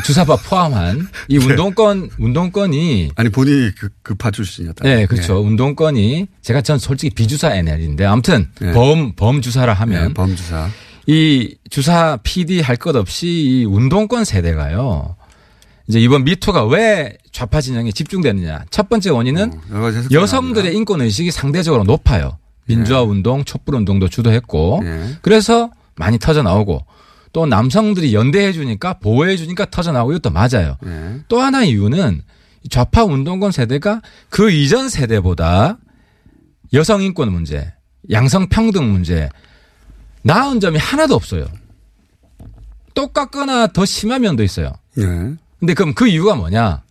주사파 0.04 0.38
포함한 0.38 1.08
이 1.30 1.38
운동권, 1.38 2.10
운동권이 2.18 3.12
아니 3.16 3.30
본인이 3.30 3.72
그, 3.76 3.90
그파 4.02 4.32
출신이었다. 4.32 4.84
네, 4.84 5.06
그렇죠. 5.06 5.40
운동권이 5.42 6.28
제가 6.42 6.62
전 6.62 6.80
솔직히 6.80 7.14
비주사 7.14 7.54
NL인데 7.54 8.04
아무튼 8.06 8.50
예. 8.64 8.72
범, 8.72 9.14
범주사라 9.16 9.74
하면 9.74 10.08
네, 10.08 10.14
범주사. 10.16 10.70
이 11.06 11.56
주사 11.70 12.18
PD 12.24 12.60
할 12.62 12.78
것 12.78 12.96
없이 12.96 13.28
이 13.28 13.66
운동권 13.66 14.26
세대가요. 14.26 15.16
이제 15.88 16.00
이번 16.02 16.24
미투가 16.24 16.66
왜 16.66 17.16
좌파 17.32 17.62
진영에 17.62 17.92
집중되느냐. 17.92 18.66
첫 18.72 18.90
번째 18.90 19.12
원인은 19.12 19.52
어, 19.72 19.90
여성들의 20.12 20.76
인권 20.76 21.00
의식이 21.02 21.30
상대적으로 21.32 21.84
높아요. 21.84 22.40
민주화 22.68 23.02
운동, 23.02 23.44
촛불 23.44 23.76
운동도 23.76 24.08
주도했고 24.10 24.82
예. 24.84 25.18
그래서 25.22 25.72
많이 25.96 26.20
터져 26.20 26.44
나오고 26.44 26.86
또 27.34 27.46
남성들이 27.46 28.14
연대해 28.14 28.52
주니까 28.54 29.00
보호해 29.00 29.38
주니까 29.38 29.66
터져 29.70 29.92
나오고 29.92 30.14
이것도 30.14 30.32
맞아요. 30.32 30.78
예. 30.86 31.22
또 31.28 31.40
하나 31.40 31.64
이유는 31.64 32.22
이 32.64 32.70
좌파 32.70 33.04
운동권 33.04 33.52
세대가 33.52 34.02
그 34.30 34.52
이전 34.52 34.90
세대보다 34.90 35.78
여성 36.74 37.02
인권 37.02 37.32
문제, 37.32 37.74
양성 38.12 38.50
평등 38.50 38.92
문제 38.92 39.30
나은 40.24 40.60
점이 40.60 40.78
하나도 40.78 41.16
없어요. 41.16 41.48
똑같거나 42.94 43.68
더 43.68 43.86
심한 43.86 44.22
면도 44.22 44.44
있어요. 44.44 44.74
예. 44.98 45.04
근데 45.60 45.74
그럼 45.74 45.94
그 45.94 46.08
이유가 46.08 46.36
뭐냐? 46.36 46.84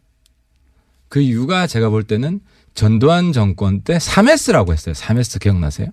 그 1.09 1.21
이유가 1.21 1.67
제가 1.67 1.89
볼 1.89 2.05
때는 2.05 2.41
전두환 2.77 3.33
정권 3.33 3.81
때 3.81 3.97
3S라고 3.99 4.73
했어요. 4.73 4.95
3S 4.95 5.41
기억나세요? 5.41 5.89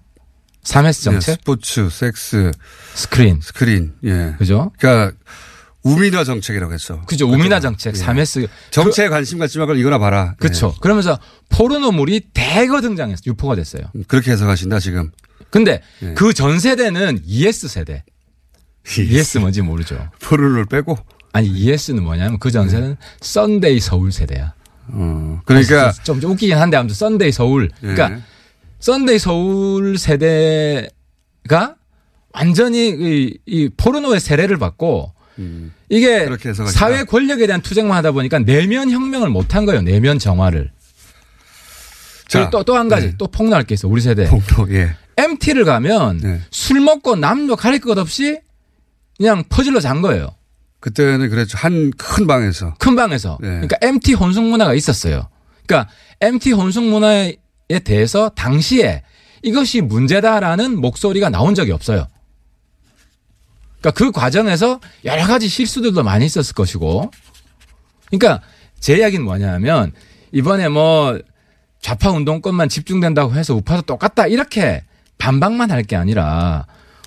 3S 0.64 1.04
정책? 1.04 1.32
예, 1.32 1.36
스포츠, 1.36 1.90
섹스, 1.90 2.52
스크린. 2.94 3.40
스크린. 3.42 3.94
예. 4.04 4.36
그죠? 4.38 4.72
그러니까 4.78 5.18
우민화 5.82 6.24
정책이라고 6.24 6.72
했어. 6.74 7.02
그죠. 7.06 7.28
우민화 7.28 7.60
정책, 7.60 7.96
3S. 7.96 8.48
정치에 8.72 9.10
관심 9.10 9.40
갖지 9.40 9.58
말고 9.58 9.76
이거나 9.76 9.98
봐라. 9.98 10.36
그렇죠. 10.38 10.76
그러면서 10.82 11.20
포르노물이 11.50 12.30
대거 12.34 12.82
등장했어요. 12.82 13.24
유포가 13.28 13.56
됐어요. 13.56 13.84
예. 13.98 14.04
그렇게 14.08 14.32
해석하신다 14.32 14.80
지금. 14.80 15.12
근데 15.50 15.82
예. 16.02 16.14
그전 16.14 16.60
세대는 16.60 17.22
2S 17.26 17.68
세대. 17.68 18.04
2S 18.98 19.38
뭔지 19.40 19.62
모르죠. 19.62 20.10
포르노를 20.22 20.66
빼고. 20.66 20.98
아니 21.32 21.48
2S는 21.48 22.04
뭐냐면 22.04 22.40
그 22.40 22.52
전 22.52 22.70
세대는 22.70 22.98
썬데이 23.22 23.80
서울 23.80 24.12
세대야. 24.12 24.54
어. 24.88 25.42
그러니까 25.46 25.92
좀, 26.04 26.20
좀 26.20 26.32
웃기긴 26.32 26.58
한데 26.58 26.78
아무튼 26.78 26.96
썬데이 26.96 27.32
서울. 27.32 27.70
그러니까 27.80 28.12
예. 28.12 28.18
썬데이 28.80 29.20
서울 29.20 29.98
세대가 29.98 31.76
완전히 32.34 32.90
이, 32.90 33.38
이 33.46 33.70
포르노의 33.78 34.20
세례를 34.20 34.58
받고 34.58 35.14
이게 35.90 36.26
그렇게 36.26 36.50
해석하신다. 36.50 36.80
사회 36.80 37.04
권력에 37.04 37.48
대한 37.48 37.62
투쟁만 37.62 37.96
하다 37.98 38.12
보니까 38.12 38.40
내면 38.40 38.92
혁명을 38.92 39.30
못 39.30 39.56
한 39.56 39.66
거예요. 39.66 39.82
내면 39.82 40.20
정화를. 40.20 40.72
자, 42.28 42.50
또또 42.50 42.76
한 42.76 42.88
가지 42.88 43.08
네. 43.08 43.16
또 43.18 43.28
폭로할 43.28 43.64
게 43.64 43.76
있어. 43.76 43.88
우리 43.88 44.02
세대. 44.02 44.28
폭로. 44.28 44.72
예. 44.74 44.96
MT를 45.18 45.66
가면 45.66 46.18
네. 46.18 46.42
술 46.50 46.80
먹고 46.80 47.16
남녀 47.16 47.56
가릴 47.56 47.80
것 47.80 47.98
없이 48.00 48.40
그냥 49.18 49.44
퍼질러 49.50 49.80
잔 49.80 50.02
거예요. 50.02 50.28
그때는 50.84 51.30
그랬죠. 51.30 51.58
한 51.58 51.92
큰 51.98 52.28
방에서. 52.28 52.74
큰 52.78 52.98
방에서. 52.98 53.38
네. 53.40 53.48
그러니까 53.48 53.78
MT 53.82 54.16
혼숙 54.16 54.44
문화가 54.44 54.74
있었어요. 54.74 55.30
그러니까 55.66 55.90
MT 56.20 56.52
혼숙 56.52 56.84
문화에 56.84 57.38
대해서 57.86 58.28
당시에 58.30 59.02
이것이 59.44 59.80
문제다라는 59.80 60.78
목소리가 60.82 61.30
나온 61.30 61.56
적이 61.56 61.72
없어요. 61.72 62.06
그러니까 63.80 63.92
그 63.92 64.12
과정에서 64.12 64.82
여러 65.06 65.26
가지 65.26 65.48
실수들도 65.48 66.04
많이 66.04 66.26
있었을 66.26 66.54
것이고. 66.54 67.10
그러니까 68.12 68.46
제 68.82 68.98
이야기는 68.98 69.24
뭐냐면 69.24 69.94
이번에 70.34 70.68
뭐 70.68 71.18
좌파 71.80 72.10
운동권만 72.12 72.68
집중된다고 72.68 73.36
해서 73.36 73.56
우파도 73.56 73.84
똑같다 73.84 74.28
이렇게 74.28 74.84
반박만 75.18 75.72
할 75.72 75.84
게 75.84 75.96
아니라 75.96 76.66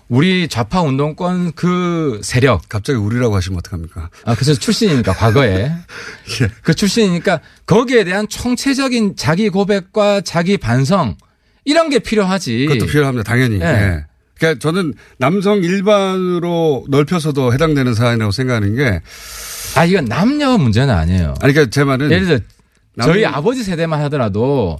우리 0.09 0.47
좌파 0.49 0.83
운동권 0.83 1.53
그 1.53 2.21
세력 2.23 2.69
갑자기 2.69 2.99
우리라고 2.99 3.35
하시면 3.35 3.59
어떡합니까? 3.59 4.11
아, 4.25 4.35
그래서 4.35 4.55
출신이니까, 4.55 5.13
과거에. 5.15 5.65
예. 6.43 6.49
그 6.63 6.75
출신이니까, 6.75 7.41
거기에 7.67 8.05
대한 8.05 8.29
총체적인 8.29 9.17
자기 9.17 9.49
고백과 9.49 10.21
자기 10.21 10.57
반성, 10.59 11.17
이런 11.65 11.91
게 11.91 11.99
필요하지. 11.99 12.67
그것도 12.67 12.87
필요합니다. 12.87 13.25
당연히. 13.29 13.61
예. 13.61 13.65
예. 13.65 14.05
그러니까 14.39 14.61
저는 14.61 14.95
남성 15.19 15.65
일반으로 15.65 16.85
넓혀서도 16.89 17.53
해당되는 17.55 17.95
사안이라고 17.95 18.31
생각하는 18.33 18.77
게 18.77 19.01
아, 19.75 19.85
이건 19.87 20.05
남녀 20.05 20.59
문제는 20.59 20.93
아니에요. 20.95 21.35
아니 21.41 21.53
그러니까 21.55 21.71
제 21.71 21.85
말은 21.85 22.11
예를 22.11 22.27
들어, 22.27 22.39
남- 22.95 23.09
저희 23.09 23.25
아버지 23.25 23.65
세대만 23.65 24.01
하더라도 24.03 24.79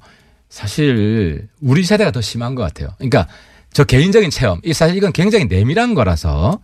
사실 0.51 1.49
우리 1.63 1.85
세대가 1.85 2.11
더 2.11 2.21
심한 2.21 2.55
것 2.55 2.63
같아요. 2.65 2.91
그러니까 2.99 3.27
저 3.77 3.85
개인적인 3.85 4.31
체험, 4.31 4.59
이 4.65 4.73
사실 4.73 4.97
이건 4.97 5.13
굉장히 5.13 5.45
내밀한 5.45 5.93
거라서 5.93 6.63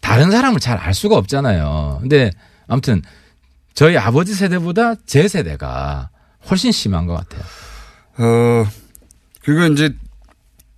다른 0.00 0.30
사람을 0.30 0.58
잘 0.58 0.78
알 0.78 0.94
수가 0.94 1.14
없잖아요. 1.18 1.98
근데 2.00 2.30
아무튼 2.66 3.02
저희 3.74 3.98
아버지 3.98 4.32
세대보다 4.32 4.94
제 5.04 5.28
세대가 5.28 6.08
훨씬 6.48 6.72
심한 6.72 7.04
것 7.04 7.12
같아요. 7.12 7.42
어 8.16 8.66
그리고 9.42 9.70
이제 9.74 9.94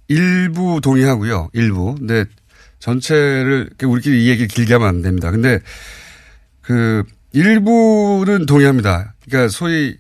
일부 0.08 0.80
동의하고요. 0.82 1.50
일부. 1.52 1.94
근데 1.94 2.24
전체를 2.80 3.70
우리끼리 3.80 4.24
이 4.24 4.28
얘기를 4.30 4.48
길게 4.48 4.72
하면 4.72 4.88
안 4.88 5.00
됩니다. 5.00 5.30
근데 5.30 5.60
그 6.60 7.04
일부는 7.32 8.46
동의합니다. 8.46 9.14
그러니까 9.24 9.48
소위 9.48 9.96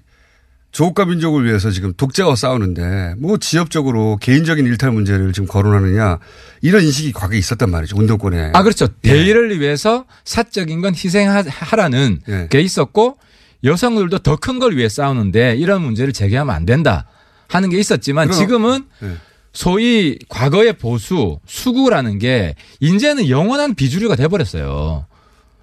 조국과 0.70 1.06
민족을 1.06 1.44
위해서 1.46 1.70
지금 1.70 1.92
독재와 1.96 2.36
싸우는데 2.36 3.14
뭐 3.18 3.38
지역적으로 3.38 4.18
개인적인 4.20 4.66
일탈 4.66 4.92
문제를 4.92 5.32
지금 5.32 5.48
거론하느냐 5.48 6.18
이런 6.60 6.82
인식이 6.84 7.12
과거에 7.12 7.38
있었단 7.38 7.70
말이죠. 7.70 7.96
운동권에. 7.96 8.50
아, 8.52 8.62
그렇죠. 8.62 8.86
대의를 9.02 9.58
위해서 9.60 10.04
사적인 10.24 10.80
건 10.82 10.94
희생하라는 10.94 12.20
예. 12.28 12.48
게 12.50 12.60
있었고 12.60 13.16
여성들도 13.64 14.18
더 14.18 14.36
큰 14.36 14.58
걸 14.58 14.76
위해 14.76 14.88
싸우는데 14.88 15.56
이런 15.56 15.82
문제를 15.82 16.12
제기하면 16.12 16.54
안 16.54 16.66
된다 16.66 17.06
하는 17.48 17.70
게 17.70 17.78
있었지만 17.78 18.28
그럼- 18.28 18.38
지금은 18.40 18.84
예. 19.02 19.12
소위 19.54 20.18
과거의 20.28 20.74
보수, 20.74 21.40
수구라는 21.46 22.18
게 22.18 22.54
이제는 22.80 23.28
영원한 23.30 23.74
비주류가 23.74 24.14
돼버렸어요. 24.16 25.06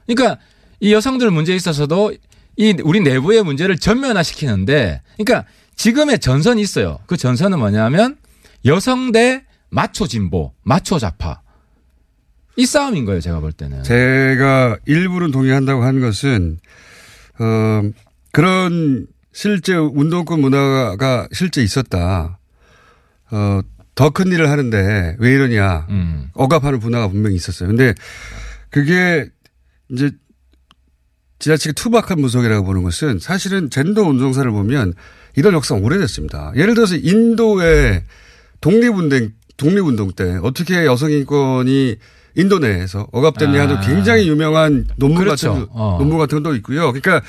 그러니까 0.08 0.40
이 0.80 0.92
여성들 0.92 1.30
문제에 1.32 1.56
있어서도 1.56 2.14
이 2.58 2.76
우리 2.84 3.02
내부의 3.02 3.44
문제를 3.44 3.78
전면화시키는데 3.78 5.02
그러니까 5.18 5.48
지금의 5.76 6.20
전선이 6.20 6.62
있어요. 6.62 7.00
그 7.06 7.18
전선은 7.18 7.60
뭐냐면 7.60 8.18
여성 8.66 9.12
대 9.12 9.44
마초 9.70 10.08
진보, 10.08 10.54
마초 10.64 11.00
좌파. 11.00 11.42
이 12.58 12.66
싸움인 12.66 13.04
거예요, 13.04 13.20
제가 13.20 13.42
볼 13.42 13.52
때는. 13.52 13.84
제가 13.84 14.78
일부는 14.86 15.32
동의한다고 15.32 15.84
하는 15.84 16.00
것은 16.00 16.60
어 17.40 17.82
그런 18.32 19.08
실제 19.34 19.76
운동권 19.76 20.40
문화가 20.40 21.28
실제 21.34 21.62
있었다. 21.62 22.40
어 23.32 23.62
더 23.96 24.10
큰 24.10 24.28
일을 24.28 24.50
하는데 24.50 25.16
왜 25.20 25.32
이러냐. 25.34 25.88
음. 25.90 26.30
억압하는 26.34 26.80
문화가 26.80 27.08
분명히 27.08 27.36
있었어요. 27.38 27.70
근데 27.70 27.94
그게 28.70 29.30
이제 29.90 30.12
지나치게 31.40 31.74
투박한 31.74 32.20
무속이라고 32.22 32.66
보는 32.66 32.84
것은 32.84 33.20
사실은 33.20 33.70
젠더 33.70 34.04
운동사를 34.04 34.50
보면 34.52 34.94
이런 35.36 35.54
역사가 35.54 35.82
오래됐습니다. 35.82 36.54
예를 36.56 36.76
들어서 36.76 36.96
인도의 36.96 38.04
독립운동, 38.62 39.32
독립운동 39.58 40.12
때 40.14 40.38
어떻게 40.42 40.86
여성 40.86 41.12
인권이 41.12 41.98
인도 42.36 42.60
내에서 42.60 43.08
억압됐냐 43.12 43.62
하는 43.62 43.78
아. 43.78 43.82
굉장히 43.82 44.28
유명한 44.28 44.86
논문 44.98 45.20
그렇죠. 45.24 45.52
같은, 45.54 45.68
어. 45.72 45.98
논문 46.00 46.18
같은 46.18 46.42
것도 46.42 46.56
있고요. 46.56 46.92
그러니까 46.94 47.22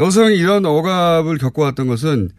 여성이 0.00 0.36
이런 0.36 0.64
억압을 0.64 1.38
겪어왔던 1.38 1.86
것은 1.86 2.30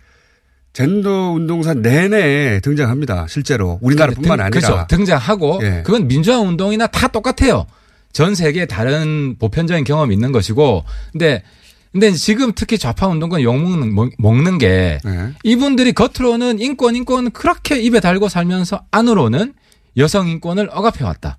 젠더 0.74 1.32
운동사 1.32 1.74
내내 1.74 2.60
등장합니다. 2.62 3.26
실제로. 3.28 3.80
우리나라뿐만 3.82 4.38
등- 4.38 4.46
아니라. 4.46 4.50
그렇죠. 4.50 4.86
등장하고 4.88 5.60
예. 5.64 5.82
그건 5.84 6.08
민주화 6.08 6.40
운동이나 6.40 6.88
다 6.88 7.08
똑같아요. 7.08 7.66
전 8.12 8.36
세계에 8.36 8.66
다른 8.66 9.36
보편적인 9.38 9.84
경험이 9.84 10.14
있는 10.16 10.32
것이고 10.32 10.84
근데 11.12 11.44
근데 11.92 12.12
지금 12.12 12.52
특히 12.56 12.78
좌파 12.78 13.08
운동권 13.08 13.42
욕 13.42 13.58
먹는 13.58 13.94
먹- 13.96 14.12
먹는 14.20 14.58
게 14.60 15.00
네. 15.04 15.30
이분들이 15.44 15.94
겉으로는 15.94 16.60
인권 16.60 16.96
인권 16.96 17.32
그렇게 17.32 17.80
입에 17.80 18.00
달고 18.00 18.30
살면서 18.30 18.84
안으로는 18.92 19.54
여성 19.98 20.28
인권을 20.28 20.70
억압해 20.72 21.04
왔다. 21.04 21.38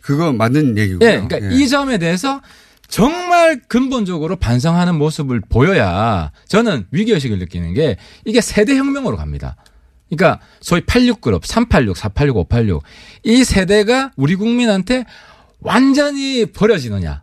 그거 0.00 0.32
맞는 0.32 0.78
얘기고요. 0.78 1.08
예, 1.08 1.20
그러니까 1.20 1.38
이 1.54 1.68
점에 1.68 1.98
대해서 1.98 2.40
정말 2.88 3.60
근본적으로 3.68 4.34
반성하는 4.36 4.96
모습을 4.96 5.40
보여야 5.48 6.32
저는 6.48 6.86
위기 6.90 7.12
의식을 7.12 7.38
느끼는 7.38 7.72
게 7.74 7.96
이게 8.24 8.40
세대 8.40 8.76
혁명으로 8.76 9.16
갑니다. 9.16 9.56
그러니까 10.10 10.40
소위 10.60 10.80
86그룹, 10.82 11.44
386, 11.44 11.96
486, 11.96 12.36
586. 12.50 12.82
이 13.22 13.44
세대가 13.44 14.10
우리 14.16 14.34
국민한테 14.34 15.06
완전히 15.62 16.46
버려지느냐. 16.46 17.22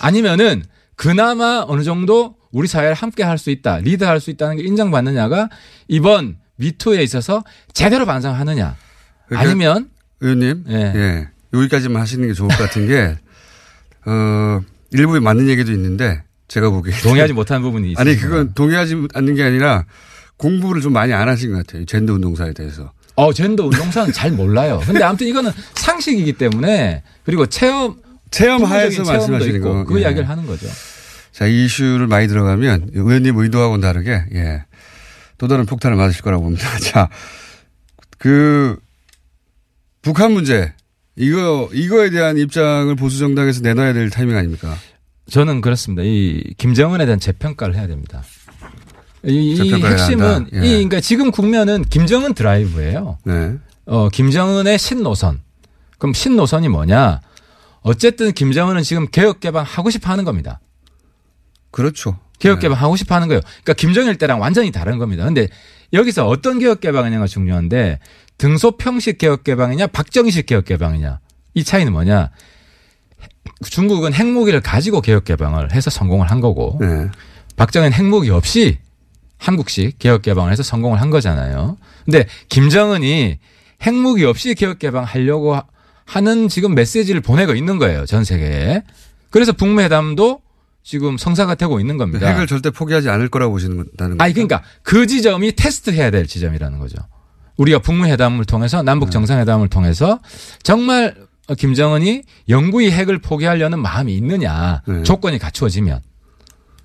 아니면은 0.00 0.62
그나마 0.96 1.64
어느 1.66 1.82
정도 1.82 2.36
우리 2.50 2.66
사회를 2.66 2.94
함께 2.94 3.22
할 3.22 3.38
수 3.38 3.50
있다, 3.50 3.78
리드할 3.78 4.20
수 4.20 4.30
있다는 4.30 4.56
게 4.56 4.62
인정받느냐가 4.64 5.48
이번 5.86 6.38
미투에 6.56 7.02
있어서 7.02 7.44
제대로 7.72 8.06
반성하느냐. 8.06 8.76
그러니까 9.28 9.48
아니면 9.48 9.90
의원님, 10.20 10.64
예. 10.70 10.74
예. 10.74 11.28
여기까지만 11.52 12.00
하시는 12.02 12.26
게 12.26 12.34
좋을 12.34 12.48
것 12.48 12.58
같은 12.58 12.86
게, 12.88 13.16
어, 14.06 14.60
일부에 14.90 15.20
맞는 15.20 15.48
얘기도 15.48 15.70
있는데, 15.72 16.22
제가 16.48 16.70
보기에. 16.70 16.94
동의하지 17.02 17.32
못하는 17.34 17.62
부분이 17.62 17.92
있어요. 17.92 18.00
아니, 18.02 18.16
그건 18.16 18.52
동의하지 18.54 19.06
않는 19.14 19.34
게 19.34 19.44
아니라, 19.44 19.84
공부를 20.36 20.82
좀 20.82 20.92
많이 20.92 21.12
안 21.12 21.28
하신 21.28 21.52
것 21.52 21.66
같아요. 21.66 21.84
젠더 21.84 22.14
운동사에 22.14 22.52
대해서. 22.52 22.92
어, 23.18 23.32
젠더 23.32 23.64
운동사는 23.64 24.12
잘 24.12 24.30
몰라요. 24.30 24.80
근데 24.86 25.02
아무튼 25.02 25.26
이거는 25.26 25.50
상식이기 25.74 26.34
때문에 26.34 27.02
그리고 27.24 27.46
체험 27.46 27.96
체험 28.30 28.64
하에서 28.64 29.02
말씀하시는 29.02 29.60
거. 29.60 29.82
그 29.84 29.96
예. 29.98 30.02
이야기를 30.02 30.28
하는 30.28 30.46
거죠. 30.46 30.68
자, 31.32 31.46
이 31.46 31.64
이슈를 31.64 32.06
많이 32.06 32.28
들어가면, 32.28 32.90
의원님 32.94 33.36
의도하고는 33.36 33.80
다르게, 33.80 34.22
예. 34.34 34.64
또 35.36 35.48
다른 35.48 35.66
폭탄을 35.66 35.96
맞으실 35.96 36.22
거라고 36.22 36.44
봅니다. 36.44 36.66
자, 36.78 37.08
그, 38.18 38.76
북한 40.00 40.32
문제. 40.32 40.72
이거, 41.16 41.68
이거에 41.72 42.10
대한 42.10 42.38
입장을 42.38 42.94
보수 42.94 43.18
정당에서 43.18 43.62
내놔야 43.62 43.94
될 43.94 44.10
타이밍 44.10 44.36
아닙니까? 44.36 44.76
저는 45.28 45.60
그렇습니다. 45.60 46.02
이 46.04 46.42
김정은에 46.56 47.04
대한 47.04 47.18
재평가를 47.18 47.74
해야 47.74 47.88
됩니다. 47.88 48.22
이, 49.28 49.84
핵심은. 49.84 50.48
예. 50.54 50.58
이 50.58 50.70
그러니까 50.70 51.00
지금 51.00 51.30
국면은 51.30 51.84
김정은 51.84 52.34
드라이브예요. 52.34 53.18
네. 53.24 53.54
어, 53.86 54.08
김정은의 54.08 54.78
신노선. 54.78 55.40
그럼 55.98 56.14
신노선이 56.14 56.68
뭐냐? 56.68 57.20
어쨌든 57.82 58.32
김정은은 58.32 58.82
지금 58.82 59.06
개혁 59.10 59.40
개방 59.40 59.64
하고 59.64 59.90
싶어 59.90 60.10
하는 60.10 60.24
겁니다. 60.24 60.60
그렇죠. 61.70 62.18
개혁 62.38 62.60
개방 62.60 62.78
하고 62.78 62.96
싶어 62.96 63.14
하는 63.14 63.28
거예요. 63.28 63.40
그러니까 63.40 63.72
김정일 63.74 64.16
때랑 64.16 64.40
완전히 64.40 64.70
다른 64.70 64.98
겁니다. 64.98 65.24
근데 65.24 65.48
여기서 65.92 66.26
어떤 66.26 66.58
개혁 66.58 66.80
개방이냐가 66.80 67.26
중요한데 67.26 67.98
등소평식 68.36 69.18
개혁 69.18 69.42
개방이냐 69.44 69.88
박정희식 69.88 70.46
개혁 70.46 70.64
개방이냐 70.64 71.18
이 71.54 71.64
차이는 71.64 71.92
뭐냐? 71.92 72.30
중국은 73.68 74.14
핵무기를 74.14 74.60
가지고 74.60 75.00
개혁 75.00 75.24
개방을 75.24 75.72
해서 75.72 75.90
성공을 75.90 76.30
한 76.30 76.40
거고 76.40 76.78
네. 76.80 77.08
박정희는 77.56 77.92
핵무기 77.92 78.30
없이 78.30 78.78
한국식 79.38 79.98
개혁 79.98 80.22
개방을 80.22 80.52
해서 80.52 80.62
성공을 80.62 81.00
한 81.00 81.10
거잖아요. 81.10 81.78
근데 82.04 82.26
김정은이 82.48 83.38
핵무기 83.82 84.24
없이 84.24 84.54
개혁 84.54 84.78
개방하려고 84.78 85.54
하- 85.54 85.64
하는 86.04 86.48
지금 86.48 86.74
메시지를 86.74 87.20
보내고 87.20 87.54
있는 87.54 87.78
거예요. 87.78 88.06
전 88.06 88.24
세계에. 88.24 88.82
그래서 89.30 89.52
북미 89.52 89.82
회담도 89.84 90.40
지금 90.82 91.18
성사가 91.18 91.54
되고 91.54 91.80
있는 91.80 91.98
겁니다. 91.98 92.26
핵을 92.28 92.46
절대 92.46 92.70
포기하지 92.70 93.10
않을 93.10 93.28
거라고 93.28 93.52
보시는 93.52 93.84
다는 93.98 94.20
아니 94.20 94.32
그러니까 94.32 94.62
그 94.82 95.06
지점이 95.06 95.52
테스트해야 95.52 96.10
될 96.10 96.26
지점이라는 96.26 96.78
거죠. 96.78 96.96
우리가 97.58 97.80
북미 97.80 98.10
회담을 98.10 98.44
통해서 98.46 98.82
남북 98.82 99.10
정상회담을 99.10 99.68
통해서 99.68 100.18
정말 100.62 101.14
김정은이 101.58 102.22
영구히 102.48 102.90
핵을 102.90 103.18
포기하려는 103.18 103.80
마음이 103.80 104.14
있느냐 104.16 104.82
네. 104.86 105.02
조건이 105.02 105.38
갖추어지면 105.38 106.00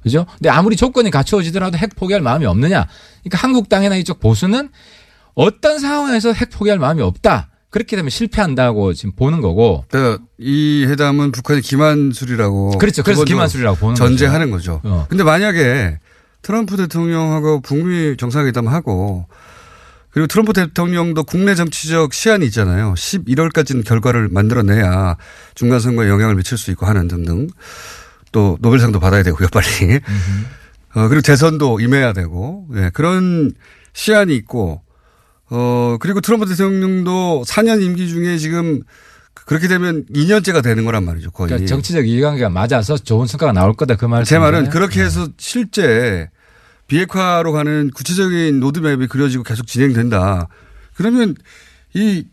그죠? 0.03 0.25
근데 0.37 0.49
아무리 0.49 0.75
조건이 0.75 1.09
갖추어지더라도 1.09 1.77
핵 1.77 1.95
포기할 1.95 2.21
마음이 2.21 2.45
없느냐? 2.45 2.87
그러니까 3.23 3.37
한국 3.37 3.69
당이나 3.69 3.95
이쪽 3.95 4.19
보수는 4.19 4.69
어떤 5.33 5.79
상황에서 5.79 6.33
핵 6.33 6.49
포기할 6.51 6.77
마음이 6.77 7.01
없다. 7.01 7.49
그렇게 7.69 7.95
되면 7.95 8.11
실패한다고 8.11 8.93
지금 8.93 9.15
보는 9.15 9.41
거고. 9.41 9.83
그러니까 9.89 10.23
이 10.37 10.85
회담은 10.87 11.31
북한의 11.31 11.63
기만술이라고. 11.63 12.77
그렇죠. 12.77 13.01
그래서 13.01 13.23
기만술이라고 13.23 13.77
보는 13.77 13.95
전제하는 13.95 14.51
거죠. 14.51 14.79
어. 14.83 15.07
근데 15.09 15.23
만약에 15.23 15.97
트럼프 16.43 16.77
대통령하고 16.77 17.61
북미 17.61 18.15
정상회담하고 18.15 19.25
그리고 20.11 20.27
트럼프 20.27 20.53
대통령도 20.53 21.23
국내 21.23 21.55
정치적 21.55 22.13
시한이 22.13 22.45
있잖아요. 22.45 22.93
11월까지는 22.93 23.83
결과를 23.83 24.27
만들어내야 24.29 25.17
중간선거에 25.55 26.07
영향을 26.07 26.35
미칠 26.35 26.59
수 26.59 26.69
있고 26.69 26.85
하는 26.85 27.07
등등. 27.07 27.47
또 28.33 28.57
노벨상도 28.59 28.99
받아야 28.99 29.23
되고요, 29.23 29.47
빨리. 29.53 30.01
어, 30.95 31.07
그리고 31.07 31.21
대선도 31.21 31.79
임해야 31.79 32.11
되고, 32.11 32.67
예, 32.75 32.91
그런 32.93 33.53
시한이 33.93 34.35
있고, 34.35 34.81
어, 35.49 35.97
그리고 36.01 36.19
트럼프 36.19 36.45
대통령도 36.47 37.45
4년 37.47 37.81
임기 37.81 38.09
중에 38.09 38.37
지금 38.37 38.81
그렇게 39.45 39.67
되면 39.67 40.05
2년째가 40.13 40.61
되는 40.61 40.83
거란 40.83 41.05
말이죠, 41.05 41.31
거의. 41.31 41.47
그러니까 41.47 41.67
정치적 41.67 42.07
이해관계가 42.07 42.49
맞아서 42.49 42.97
좋은 42.97 43.27
성과가 43.27 43.53
나올 43.53 43.73
거다 43.73 43.95
그 43.95 44.05
말씀. 44.05 44.29
제 44.29 44.39
말은 44.39 44.69
그렇게 44.69 45.01
해서 45.01 45.27
실제 45.37 46.29
비핵화로 46.87 47.51
가는 47.51 47.89
구체적인 47.93 48.59
로드맵이 48.59 49.07
그려지고 49.07 49.43
계속 49.43 49.67
진행된다. 49.67 50.47
그러면 50.95 51.35
이 51.93 52.25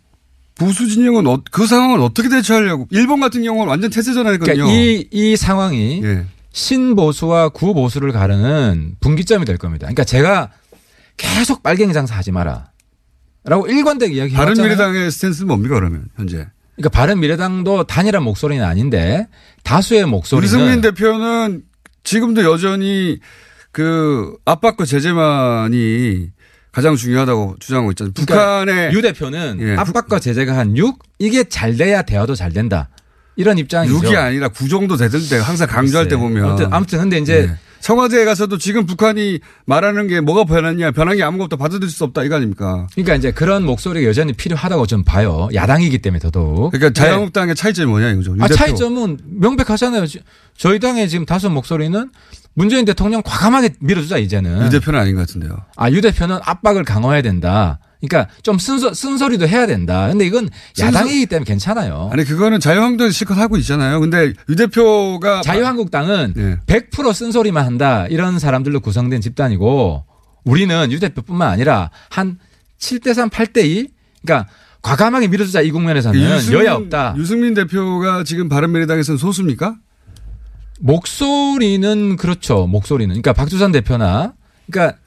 보수 0.60 0.86
진영은 0.88 1.26
어- 1.26 1.42
그 1.50 1.66
상황을 1.66 2.00
어떻게 2.00 2.28
대처하려고? 2.28 2.86
일본 2.90 3.20
같은 3.20 3.42
경우는 3.42 3.66
완전 3.66 3.88
태세 3.90 4.12
전환이거든요. 4.12 4.56
그러니까 4.66 4.72
이, 4.76 5.08
이 5.10 5.34
상황이 5.34 6.02
예. 6.04 6.26
신보수와 6.52 7.48
구보수를 7.48 8.12
가르는 8.12 8.96
분기점이 9.00 9.46
될 9.46 9.56
겁니다. 9.56 9.86
그러니까 9.86 10.04
제가 10.04 10.50
계속 11.16 11.62
빨갱이 11.62 11.94
장사 11.94 12.14
하지 12.14 12.30
마라. 12.30 12.68
라고 13.44 13.66
일관되게 13.66 14.12
이야기해왔잖아요. 14.14 14.54
바른 14.54 14.62
미래당의 14.62 15.10
스탠스는 15.10 15.48
뭡니까 15.48 15.76
그러면 15.76 16.08
현재? 16.16 16.46
그러니까 16.76 16.90
바른 16.90 17.20
미래당도 17.20 17.84
단일한 17.84 18.22
목소리는 18.22 18.62
아닌데 18.62 19.28
다수의 19.64 20.04
목소리는 20.04 20.44
유승민 20.44 20.82
대표는 20.82 21.62
지금도 22.04 22.44
여전히 22.44 23.18
그 23.72 24.36
압박과 24.44 24.84
제재만이 24.84 26.28
가장 26.72 26.96
중요하다고 26.96 27.56
주장하고 27.58 27.90
있잖아요. 27.92 28.12
북한의 28.14 28.64
그러니까 28.66 28.92
유 28.92 29.02
대표는 29.02 29.58
예, 29.60 29.76
압박과 29.76 30.20
제재가 30.20 30.56
한 30.56 30.76
6? 30.76 30.98
이게 31.18 31.44
잘 31.44 31.76
돼야 31.76 32.02
대화도 32.02 32.34
잘 32.34 32.52
된다. 32.52 32.88
이런 33.36 33.58
입장이죠. 33.58 33.98
6이 34.00 34.16
아니라 34.16 34.48
9 34.48 34.68
정도 34.68 34.96
되던데 34.96 35.38
항상 35.38 35.66
강조할 35.66 36.06
때 36.08 36.16
글쎄. 36.16 36.22
보면. 36.28 36.44
아무튼, 36.44 36.72
아무튼 36.72 36.98
근데 37.00 37.18
이제 37.18 37.48
예. 37.50 37.56
청와대에 37.80 38.26
가서도 38.26 38.58
지금 38.58 38.84
북한이 38.84 39.40
말하는 39.64 40.06
게 40.06 40.20
뭐가 40.20 40.44
변했냐 40.44 40.90
변한 40.90 41.16
게 41.16 41.22
아무것도 41.22 41.56
받아들일 41.56 41.88
수 41.90 42.04
없다 42.04 42.22
이거 42.24 42.36
아닙니까? 42.36 42.86
그러니까 42.92 43.14
이제 43.14 43.30
그런 43.32 43.64
목소리가 43.64 44.06
여전히 44.06 44.34
필요하다고 44.34 44.86
좀 44.86 45.02
봐요. 45.02 45.48
야당이기 45.54 45.98
때문에 45.98 46.20
더더욱. 46.20 46.72
그러니까 46.72 46.88
네. 46.88 46.92
자유한국당의 46.92 47.54
차이점이 47.54 47.88
뭐냐 47.90 48.10
이거죠. 48.10 48.36
유 48.36 48.42
아. 48.44 48.48
차이점은 48.48 49.18
명백하잖아요. 49.24 50.06
지- 50.06 50.20
저희 50.58 50.78
당의 50.78 51.08
지금 51.08 51.24
다수 51.24 51.48
목소리는 51.48 52.10
문재인 52.54 52.84
대통령 52.84 53.22
과감하게 53.24 53.70
밀어주자 53.80 54.18
이제는. 54.18 54.66
유 54.66 54.70
대표는 54.70 54.98
아닌 54.98 55.14
것 55.14 55.20
같은데요. 55.26 55.56
아, 55.76 55.90
유 55.90 56.00
대표는 56.00 56.38
압박을 56.42 56.84
강화해야 56.84 57.22
된다. 57.22 57.78
그러니까 58.00 58.32
좀 58.42 58.58
쓴소, 58.58 58.94
쓴소리도 58.94 59.46
해야 59.46 59.66
된다. 59.66 60.08
근데 60.08 60.26
이건 60.26 60.48
야당이기 60.78 61.26
때문에 61.26 61.44
괜찮아요. 61.44 62.08
아니 62.12 62.24
그거는 62.24 62.58
자유한국당이 62.58 63.12
실컷 63.12 63.36
하고 63.36 63.56
있잖아요. 63.58 64.00
근데 64.00 64.32
유 64.48 64.56
대표가 64.56 65.42
자유한국당은 65.42 66.34
예. 66.36 66.58
100% 66.66 67.12
쓴소리만 67.12 67.64
한다. 67.64 68.06
이런 68.08 68.38
사람들로 68.38 68.80
구성된 68.80 69.20
집단이고 69.20 70.04
우리는 70.44 70.90
유 70.92 70.98
대표뿐만 70.98 71.48
아니라 71.50 71.90
한 72.08 72.38
7대 72.78 73.12
3, 73.12 73.28
8대 73.28 73.64
2 73.66 73.88
그러니까 74.24 74.50
과감하게 74.80 75.28
밀어주자 75.28 75.60
이 75.60 75.70
국면에서는 75.70 76.18
유승민- 76.18 76.60
여야 76.60 76.74
없다. 76.74 77.14
유승민 77.18 77.52
대표가 77.52 78.24
지금 78.24 78.48
바른미래당에서는 78.48 79.18
소수입니까? 79.18 79.76
목소리는 80.80 82.16
그렇죠. 82.16 82.66
목소리는. 82.66 83.10
그러니까 83.12 83.32
박주선 83.32 83.72
대표나 83.72 84.32
그러니까 84.70 84.98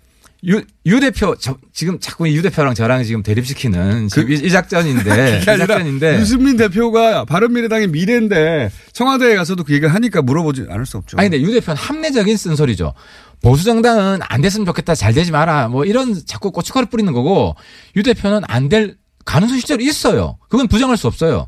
유, 0.45 0.61
유 0.85 0.99
대표 0.99 1.35
저, 1.39 1.57
지금 1.71 1.99
자꾸 1.99 2.29
유 2.29 2.41
대표랑 2.41 2.73
저랑 2.73 3.03
지금 3.03 3.23
대립시키는 3.23 4.09
지금 4.09 4.29
이, 4.31 4.35
이 4.35 4.49
작전인데 4.49 5.39
이 5.41 5.45
작전인데 5.45 6.19
유승민 6.19 6.57
대표가 6.57 7.23
바른미래당의 7.25 7.87
미래인데 7.87 8.69
청와대에 8.91 9.35
가서도 9.35 9.63
그 9.63 9.73
얘기를 9.73 9.93
하니까 9.93 10.21
물어보지 10.21 10.65
않을 10.69 10.85
수 10.85 10.97
없죠. 10.97 11.17
아니 11.17 11.29
근데 11.29 11.41
유 11.43 11.51
대표는 11.53 11.77
합리적인 11.77 12.35
쓴소리죠. 12.35 12.93
보수 13.41 13.63
정당은 13.63 14.19
안 14.21 14.41
됐으면 14.41 14.65
좋겠다. 14.65 14.95
잘 14.95 15.13
되지 15.13 15.31
마라. 15.31 15.69
뭐 15.69 15.85
이런 15.85 16.13
자꾸 16.25 16.51
고춧가루 16.51 16.87
뿌리는 16.87 17.11
거고 17.13 17.55
유 17.95 18.03
대표는 18.03 18.41
안 18.47 18.69
될 18.69 18.95
가능성 19.25 19.57
실제로 19.57 19.81
있어요. 19.81 20.37
그건 20.49 20.67
부정할 20.67 20.97
수 20.97 21.07
없어요. 21.07 21.47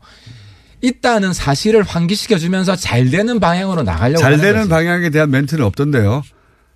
있다는 0.86 1.34
사실을 1.34 1.84
환기시켜 1.84 2.38
주면서 2.38 2.76
잘 2.76 3.10
되는 3.10 3.40
방향으로 3.40 3.84
나가려고 3.84 4.22
잘 4.22 4.38
되는 4.38 4.62
거지. 4.62 4.70
방향에 4.70 5.10
대한 5.10 5.32
멘트는 5.32 5.64
없던데요. 5.66 6.24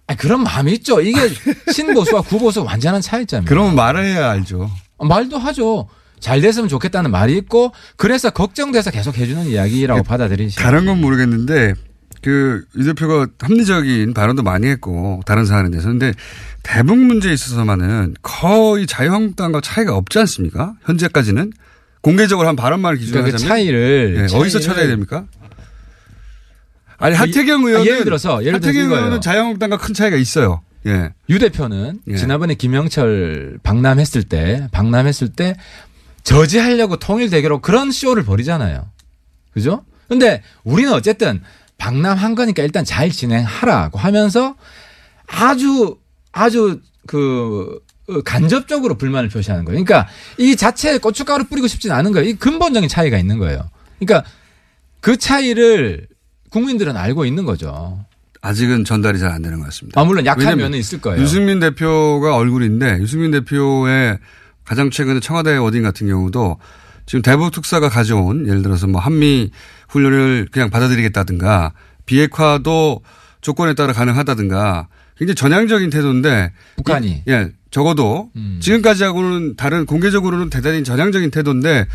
아니, 0.07 0.17
그런 0.17 0.43
마음이 0.43 0.73
있죠. 0.73 1.01
이게 1.01 1.19
신보수와 1.71 2.21
구보수 2.21 2.63
완전한 2.63 3.01
차이점이에요. 3.01 3.45
그러면 3.47 3.75
말을 3.75 4.05
해야 4.05 4.31
알죠. 4.31 4.69
말도 4.99 5.37
하죠. 5.37 5.87
잘 6.19 6.41
됐으면 6.41 6.67
좋겠다는 6.67 7.11
말이 7.11 7.37
있고 7.37 7.71
그래서 7.95 8.29
걱정돼서 8.29 8.91
계속 8.91 9.17
해주는 9.17 9.45
이야기라고 9.45 10.03
받아들이시죠. 10.03 10.61
다른 10.61 10.85
건 10.85 10.99
모르겠는데 10.99 11.75
그유 12.21 12.63
대표가 12.85 13.27
합리적인 13.39 14.13
발언도 14.13 14.43
많이 14.43 14.67
했고 14.67 15.21
다른 15.25 15.45
사안에 15.45 15.69
대해서 15.69 15.87
근데 15.87 16.11
대북 16.63 16.97
문제에 16.97 17.31
있어서만은 17.31 18.15
거의 18.21 18.85
자유한국당과 18.85 19.61
차이가 19.61 19.95
없지 19.95 20.19
않습니까? 20.19 20.73
현재까지는 20.83 21.53
공개적으로 22.01 22.47
한 22.47 22.55
발언만을 22.55 22.97
기준으로 22.97 23.23
그러니까 23.23 23.37
그 23.37 23.43
하자면 23.43 23.49
차이를 23.57 24.15
예, 24.31 24.35
어디서 24.37 24.59
차이를- 24.59 24.63
찾아야 24.63 24.87
됩니까? 24.87 25.25
아니 26.97 27.15
아, 27.15 27.21
하태경 27.21 27.61
이- 27.61 27.65
아, 27.65 27.67
의원은 27.69 27.85
예를 27.85 28.03
들어서, 28.03 28.43
예를 28.45 28.59
들어서 28.59 28.77
하태경. 28.79 28.97
의원은 28.97 29.21
자유한국당과 29.21 29.77
큰 29.77 29.93
차이가 29.93 30.17
있어요. 30.17 30.61
예. 30.85 31.11
유 31.29 31.39
대표는 31.39 31.99
예. 32.07 32.15
지난번에 32.15 32.55
김영철 32.55 33.59
방남했을 33.63 34.23
때 34.23 34.67
방남했을 34.71 35.29
때 35.29 35.55
저지하려고 36.23 36.97
통일 36.97 37.29
대결로 37.29 37.59
그런 37.59 37.91
쇼를 37.91 38.23
벌이잖아요. 38.23 38.85
그죠? 39.53 39.83
근데 40.07 40.41
우리는 40.63 40.91
어쨌든 40.93 41.41
방남한 41.77 42.35
거니까 42.35 42.63
일단 42.63 42.83
잘 42.85 43.09
진행하라고 43.09 43.97
하면서 43.99 44.55
아주 45.27 45.97
아주 46.31 46.81
그 47.07 47.79
어, 47.87 47.88
간접적으로 48.23 48.95
불만을 48.95 49.29
표시하는 49.29 49.65
거예요. 49.65 49.83
그러니까 49.83 50.09
이 50.37 50.55
자체에 50.55 50.97
고춧가루 50.97 51.45
뿌리고 51.45 51.67
싶지는 51.67 51.95
않은 51.95 52.11
거예요. 52.11 52.29
이 52.29 52.33
근본적인 52.33 52.89
차이가 52.89 53.17
있는 53.17 53.37
거예요. 53.37 53.69
그러니까 53.99 54.29
그 55.01 55.17
차이를 55.17 56.07
국민들은 56.49 56.97
알고 56.97 57.25
있는 57.25 57.45
거죠. 57.45 58.03
아직은 58.41 58.85
전달이 58.85 59.19
잘 59.19 59.31
안 59.31 59.41
되는 59.41 59.59
것 59.59 59.65
같습니다. 59.65 59.99
아, 59.99 60.03
물론 60.05 60.25
약한 60.25 60.57
면은 60.57 60.79
있을 60.79 61.01
거예요. 61.01 61.21
유승민 61.21 61.59
대표가 61.59 62.35
얼굴인데 62.35 62.99
유승민 62.99 63.31
대표의 63.31 64.17
가장 64.65 64.89
최근에 64.89 65.19
청와대 65.19 65.57
워딩 65.57 65.83
같은 65.83 66.07
경우도 66.07 66.57
지금 67.05 67.21
대북 67.21 67.51
특사가 67.51 67.89
가져온 67.89 68.47
예를 68.47 68.61
들어서 68.61 68.87
뭐 68.87 69.01
한미 69.01 69.51
훈련을 69.89 70.47
그냥 70.51 70.69
받아들이겠다든가 70.69 71.73
비핵화도 72.05 73.01
조건에 73.41 73.73
따라 73.73 73.93
가능하다든가 73.93 74.87
굉장히 75.19 75.35
전향적인 75.35 75.89
태도인데 75.89 76.51
북한이. 76.77 77.07
이- 77.09 77.23
예 77.31 77.49
적어도 77.71 78.31
음. 78.35 78.59
지금까지하고는 78.63 79.55
다른 79.55 79.85
공개적으로는 79.85 80.49
대단히 80.49 80.83
전향적인 80.83 81.29
태도인데 81.29 81.85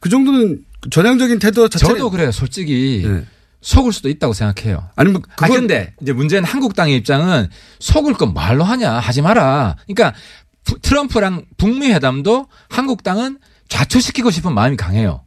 그 0.00 0.08
정도는 0.08 0.60
전향적인 0.90 1.38
태도 1.40 1.68
자체는 1.68 1.96
저도 1.96 2.10
그래요. 2.10 2.32
솔직히 2.32 3.02
예. 3.04 3.24
속을 3.60 3.92
수도 3.92 4.08
있다고 4.08 4.32
생각해요. 4.32 4.88
아니 4.96 5.10
뭐아 5.10 5.22
그건 5.36 5.50
근데 5.60 5.92
이제 6.00 6.12
문제는 6.12 6.44
한국당의 6.48 6.96
입장은 6.96 7.48
속을 7.80 8.14
건 8.14 8.32
말로 8.32 8.62
하냐 8.64 8.92
하지 8.92 9.20
마라. 9.20 9.76
그러니까 9.86 10.16
부- 10.64 10.78
트럼프랑 10.80 11.44
북미 11.58 11.90
회담도 11.92 12.46
한국당은 12.70 13.38
좌초시키고 13.68 14.30
싶은 14.30 14.54
마음이 14.54 14.76
강해요. 14.76 15.22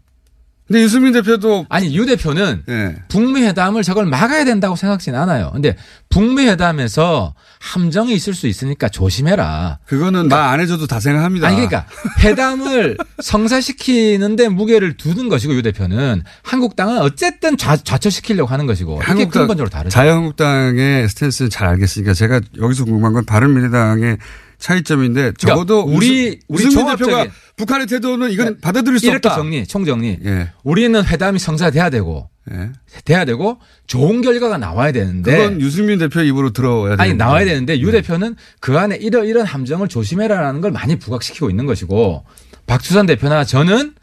근데 0.67 0.83
유승민 0.83 1.11
대표도 1.11 1.65
아니 1.67 1.93
유 1.93 2.05
대표는 2.05 2.63
예. 2.69 2.95
북미 3.09 3.41
회담을 3.43 3.83
저걸 3.83 4.05
막아야 4.05 4.45
된다고 4.45 4.77
생각지는 4.77 5.19
않아요. 5.19 5.51
근데 5.51 5.75
북미 6.09 6.45
회담에서 6.47 7.33
함정이 7.59 8.13
있을 8.13 8.33
수 8.33 8.47
있으니까 8.47 8.87
조심해라. 8.87 9.79
그거는 9.85 10.29
말안 10.29 10.61
해줘도 10.61 10.87
다 10.87 11.01
생각합니다. 11.01 11.47
아니 11.47 11.57
그러니까 11.57 11.85
회담을 12.19 12.97
성사시키는데 13.21 14.47
무게를 14.47 14.95
두는 14.95 15.27
것이고 15.27 15.53
유 15.55 15.61
대표는 15.61 16.23
한국당은 16.43 16.99
어쨌든 16.99 17.57
좌, 17.57 17.75
좌초시키려고 17.75 18.49
하는 18.49 18.65
것이고 18.65 18.95
이게 18.95 19.05
한국당 19.05 19.41
근본적으로 19.41 19.69
다르죠. 19.69 19.93
자유한국당의 19.93 21.09
스탠스는 21.09 21.49
잘 21.49 21.67
알겠으니까 21.67 22.13
제가 22.13 22.39
여기서 22.57 22.85
궁금한 22.85 23.11
건 23.11 23.25
바른미래당의 23.25 24.17
차이점인데 24.61 25.33
적어도 25.37 25.85
그러니까 25.85 25.97
우리- 25.97 26.39
우리 26.47 26.63
종합적인- 26.65 26.97
대표가 26.99 27.25
북한의 27.57 27.87
태도는 27.87 28.31
이건 28.31 28.59
받아들일 28.61 28.99
수 28.99 29.05
이렇게 29.07 29.27
없다. 29.27 29.35
정리, 29.35 29.65
총정리. 29.67 30.19
예. 30.23 30.51
우리는 30.63 31.03
회담이 31.05 31.37
성사돼야 31.39 31.89
되고 31.89 32.29
예. 32.51 32.69
돼야 33.03 33.25
되고 33.25 33.59
좋은 33.87 34.21
결과가 34.21 34.57
나와야 34.57 34.91
되는데 34.91 35.35
그건 35.35 35.61
유승민 35.61 35.99
대표 35.99 36.21
입으로 36.21 36.51
들어야 36.53 36.95
돼. 36.95 37.03
아니 37.03 37.13
나와야 37.13 37.43
되는데 37.45 37.79
유 37.79 37.91
대표는 37.91 38.35
그 38.59 38.77
안에 38.79 38.95
이런 38.97 39.25
이런 39.27 39.45
함정을 39.45 39.89
조심해라라는 39.89 40.61
걸 40.61 40.71
많이 40.71 40.97
부각시키고 40.97 41.49
있는 41.49 41.65
것이고 41.65 42.23
박주선 42.67 43.05
대표나 43.07 43.43
저는 43.43 43.93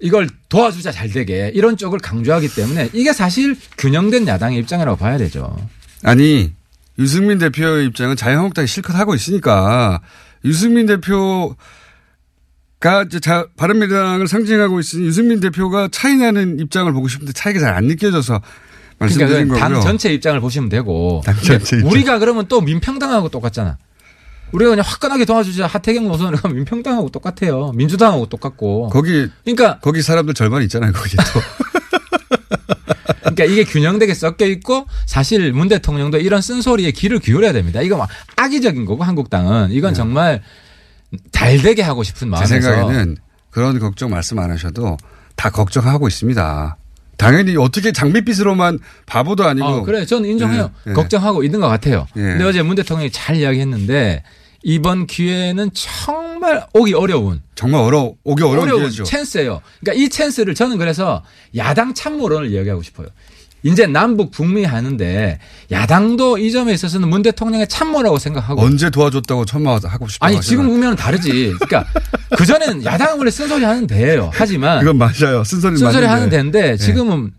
이걸 0.00 0.28
도와주자 0.48 0.90
잘 0.90 1.08
되게 1.10 1.52
이런 1.54 1.76
쪽을 1.76 2.00
강조하기 2.00 2.48
때문에 2.54 2.88
이게 2.92 3.12
사실 3.12 3.56
균형된 3.78 4.26
야당의 4.26 4.58
입장이라고 4.60 4.96
봐야 4.96 5.16
되죠. 5.18 5.56
아니 6.02 6.52
유승민 7.02 7.38
대표의 7.38 7.86
입장은 7.86 8.16
자유한국당이 8.16 8.66
실컷 8.68 8.94
하고 8.94 9.14
있으니까 9.14 10.00
유승민 10.44 10.86
대표가 10.86 11.54
이제 13.06 13.20
자, 13.20 13.46
바른미래당을 13.56 14.26
상징하고 14.28 14.80
있으니 14.80 15.06
유승민 15.06 15.40
대표가 15.40 15.88
차이나는 15.90 16.58
입장을 16.60 16.90
보고 16.92 17.08
싶은데 17.08 17.32
차이가 17.32 17.60
잘 17.60 17.74
안 17.74 17.86
느껴져서 17.86 18.40
말씀드린 18.98 19.48
그러니까 19.48 19.54
거고요. 19.66 19.74
당 19.80 19.82
전체 19.82 20.12
입장을 20.12 20.40
보시면 20.40 20.68
되고 20.68 21.22
당 21.26 21.34
전체 21.36 21.76
입장. 21.76 21.90
우리가 21.90 22.18
그러면 22.18 22.46
또 22.48 22.60
민평당하고 22.60 23.28
똑같잖아. 23.28 23.78
우리가 24.52 24.70
그냥 24.70 24.84
화끈하게 24.86 25.24
도와주자 25.24 25.66
하태경 25.66 26.06
노선을 26.08 26.38
가면 26.38 26.56
민평당하고 26.58 27.08
똑같아요. 27.08 27.72
민주당하고 27.74 28.26
똑같고. 28.26 28.90
거기 28.90 29.28
그러니까 29.44 29.78
거기 29.80 30.02
사람들 30.02 30.34
절반 30.34 30.62
있잖아요. 30.62 30.92
거기 30.92 31.16
또. 31.16 31.22
그러니까 33.34 33.44
이게 33.44 33.64
균형되게 33.64 34.14
섞여 34.14 34.46
있고 34.46 34.86
사실 35.06 35.52
문 35.52 35.68
대통령도 35.68 36.18
이런 36.18 36.40
쓴소리에 36.40 36.92
귀를 36.92 37.18
기울여야 37.18 37.52
됩니다. 37.52 37.80
이거 37.82 37.96
막 37.96 38.08
악의적인 38.36 38.84
거고 38.84 39.04
한국당은 39.04 39.72
이건 39.72 39.94
정말 39.94 40.42
잘 41.30 41.58
되게 41.58 41.82
하고 41.82 42.02
싶은 42.02 42.26
제 42.26 42.30
마음에서 42.30 42.60
생각에는 42.60 43.16
그런 43.50 43.78
걱정 43.78 44.10
말씀 44.10 44.38
안 44.38 44.50
하셔도 44.50 44.96
다 45.36 45.50
걱정하고 45.50 46.08
있습니다. 46.08 46.76
당연히 47.16 47.56
어떻게 47.56 47.92
장밋빛으로만 47.92 48.80
바보도 49.06 49.44
아니고. 49.44 49.66
어, 49.66 49.82
그래 49.82 50.04
저는 50.04 50.28
인정해요. 50.28 50.70
예, 50.86 50.90
예. 50.90 50.94
걱정하고 50.94 51.44
있는 51.44 51.60
것 51.60 51.68
같아요. 51.68 52.06
예. 52.16 52.20
근데 52.20 52.44
어제 52.44 52.62
문 52.62 52.74
대통령이 52.74 53.10
잘 53.12 53.36
이야기했는데 53.36 54.24
이번 54.62 55.06
기회는 55.06 55.70
정말 55.72 56.66
오기 56.72 56.94
어려운 56.94 57.42
정말 57.54 57.80
어려 57.82 58.12
오기 58.24 58.42
어려운 58.42 58.60
어려운 58.68 58.80
기회죠. 58.82 59.04
찬스예요. 59.04 59.60
그러니까 59.80 60.04
이 60.04 60.08
찬스를 60.08 60.54
저는 60.54 60.78
그래서 60.78 61.22
야당 61.56 61.94
참모론을 61.94 62.50
이야기하고 62.50 62.82
싶어요. 62.82 63.08
이제 63.64 63.86
남북 63.86 64.32
북미 64.32 64.64
하는데 64.64 65.38
야당도 65.70 66.38
이 66.38 66.50
점에 66.50 66.72
있어서는 66.72 67.08
문 67.08 67.22
대통령의 67.22 67.68
참모라고 67.68 68.18
생각하고 68.18 68.60
언제 68.60 68.90
도와줬다고 68.90 69.44
천마 69.44 69.78
하고 69.84 70.08
싶어. 70.08 70.26
아니 70.26 70.40
지금 70.40 70.66
보면 70.66 70.96
다르지. 70.96 71.54
그러니까 71.60 71.84
그 72.36 72.44
전에는 72.44 72.84
야당은 72.84 73.18
원래 73.18 73.30
쓴소리 73.30 73.64
하는 73.64 73.86
데예요. 73.86 74.30
하지만 74.34 74.80
그건 74.80 74.98
맞아요. 74.98 75.44
쓴소리 75.44 75.76
쓴소리. 75.76 76.06
하는 76.06 76.28
데인데 76.28 76.72
예. 76.72 76.76
지금은 76.76 77.32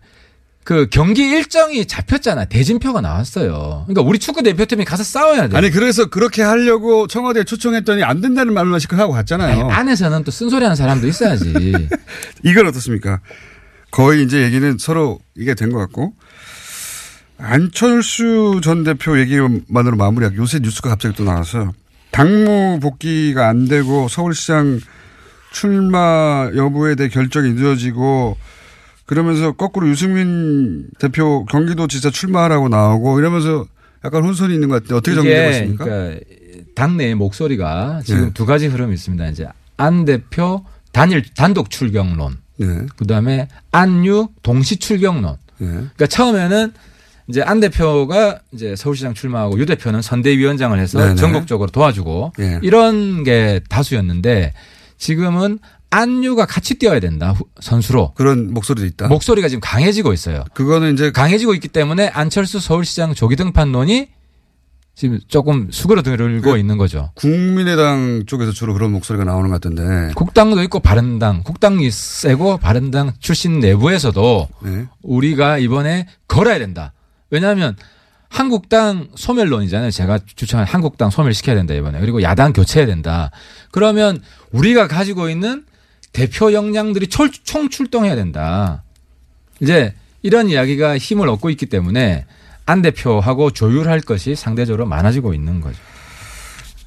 그 0.64 0.88
경기 0.90 1.28
일정이 1.28 1.84
잡혔잖아. 1.86 2.46
대진표가 2.46 3.02
나왔어요. 3.02 3.84
그러니까 3.86 4.00
우리 4.02 4.18
축구 4.18 4.42
대표팀이 4.42 4.84
가서 4.86 5.04
싸워야 5.04 5.46
돼. 5.48 5.56
아니 5.58 5.70
그래서 5.70 6.06
그렇게 6.06 6.42
하려고 6.42 7.06
청와대에 7.06 7.44
초청했더니 7.44 8.02
안 8.02 8.22
된다는 8.22 8.54
말만 8.54 8.78
시켜 8.80 8.96
하고 8.96 9.12
갔잖아요. 9.12 9.68
안에서는 9.68 10.24
또 10.24 10.30
쓴소리 10.30 10.62
하는 10.64 10.74
사람도 10.74 11.06
있어야지. 11.06 11.52
이건 12.42 12.66
어떻습니까? 12.66 13.20
거의 13.90 14.22
이제 14.24 14.42
얘기는 14.42 14.76
서로 14.78 15.20
이게 15.36 15.54
된 15.54 15.70
것 15.70 15.78
같고 15.78 16.14
안철수 17.36 18.60
전 18.62 18.84
대표 18.84 19.18
얘기만으로 19.18 19.96
마무리하고 19.96 20.36
요새 20.36 20.60
뉴스가 20.60 20.88
갑자기 20.90 21.14
또 21.16 21.24
나와서 21.24 21.72
당무 22.10 22.78
복귀가 22.80 23.48
안 23.48 23.66
되고 23.66 24.08
서울시장 24.08 24.80
출마 25.52 26.48
여부에 26.56 26.94
대해 26.94 27.08
결정이 27.08 27.52
늦어지고 27.54 28.36
그러면서 29.06 29.52
거꾸로 29.52 29.88
유승민 29.88 30.88
대표 30.98 31.44
경기도지사 31.46 32.10
출마하라고 32.10 32.68
나오고 32.68 33.18
이러면서 33.18 33.66
약간 34.04 34.24
혼선이 34.24 34.52
있는 34.54 34.68
것 34.68 34.76
같은데 34.76 34.94
어떻게 34.94 35.14
정리되고 35.14 35.50
있습니까? 35.50 35.84
그러니까 35.84 36.20
당내의 36.74 37.14
목소리가 37.14 38.02
지금 38.04 38.26
네. 38.26 38.30
두 38.34 38.46
가지 38.46 38.66
흐름이 38.66 38.94
있습니다. 38.94 39.28
이제 39.28 39.46
안 39.76 40.04
대표 40.04 40.64
단일 40.92 41.22
단독 41.34 41.70
출경론, 41.70 42.38
네. 42.58 42.66
그다음에 42.96 43.48
안유 43.72 44.28
동시 44.42 44.76
출경론. 44.76 45.36
네. 45.58 45.66
그러니까 45.66 46.06
처음에는 46.06 46.72
이제 47.28 47.42
안 47.42 47.60
대표가 47.60 48.40
이제 48.52 48.76
서울시장 48.76 49.14
출마하고 49.14 49.58
유 49.58 49.66
대표는 49.66 50.02
선대위원장을 50.02 50.78
해서 50.78 50.98
네네. 50.98 51.14
전국적으로 51.14 51.70
도와주고 51.70 52.34
예. 52.40 52.60
이런 52.62 53.24
게 53.24 53.60
다수였는데 53.68 54.52
지금은 54.98 55.58
안유가 55.98 56.44
같이 56.46 56.74
뛰어야 56.74 56.98
된다 56.98 57.30
후- 57.32 57.46
선수로 57.60 58.14
그런 58.14 58.52
목소리도 58.52 58.84
있다. 58.86 59.08
목소리가 59.08 59.48
지금 59.48 59.60
강해지고 59.60 60.12
있어요. 60.12 60.44
그거는 60.54 60.94
이제 60.94 61.12
강해지고 61.12 61.54
있기 61.54 61.68
때문에 61.68 62.08
안철수 62.08 62.58
서울시장 62.58 63.14
조기 63.14 63.36
등 63.36 63.52
판론이 63.52 64.08
지금 64.96 65.18
조금 65.28 65.68
수그러들고 65.72 66.56
있는 66.56 66.78
거죠. 66.78 67.10
국민의당 67.14 68.24
쪽에서 68.26 68.52
주로 68.52 68.74
그런 68.74 68.92
목소리가 68.92 69.24
나오는 69.24 69.50
것 69.50 69.60
같던데. 69.60 70.14
국당도 70.14 70.62
있고 70.64 70.78
바른당, 70.80 71.42
국당이 71.44 71.90
세고 71.90 72.58
바른당 72.58 73.12
출신 73.18 73.58
내부에서도 73.60 74.48
네. 74.62 74.86
우리가 75.02 75.58
이번에 75.58 76.06
걸어야 76.28 76.58
된다. 76.58 76.92
왜냐하면 77.30 77.76
한국당 78.28 79.08
소멸론이잖아요. 79.14 79.90
제가 79.92 80.18
주창한 80.34 80.66
한국당 80.66 81.10
소멸시켜야 81.10 81.54
된다 81.56 81.74
이번에. 81.74 82.00
그리고 82.00 82.22
야당 82.22 82.52
교체해야 82.52 82.86
된다. 82.86 83.30
그러면 83.72 84.20
우리가 84.52 84.86
가지고 84.88 85.28
있는 85.28 85.64
대표 86.14 86.52
역량들이 86.52 87.08
총, 87.08 87.28
총출동해야 87.30 88.14
된다. 88.14 88.82
이제 89.60 89.94
이런 90.22 90.48
이야기가 90.48 90.96
힘을 90.96 91.28
얻고 91.28 91.50
있기 91.50 91.66
때문에 91.66 92.24
안 92.64 92.80
대표하고 92.80 93.50
조율할 93.50 94.00
것이 94.00 94.34
상대적으로 94.34 94.86
많아지고 94.86 95.34
있는 95.34 95.60
거죠. 95.60 95.76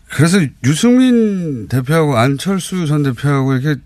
그래서 0.09 0.39
유승민 0.63 1.67
대표하고 1.67 2.17
안철수 2.17 2.87
전 2.87 3.03
대표하고 3.03 3.53
이렇게 3.53 3.79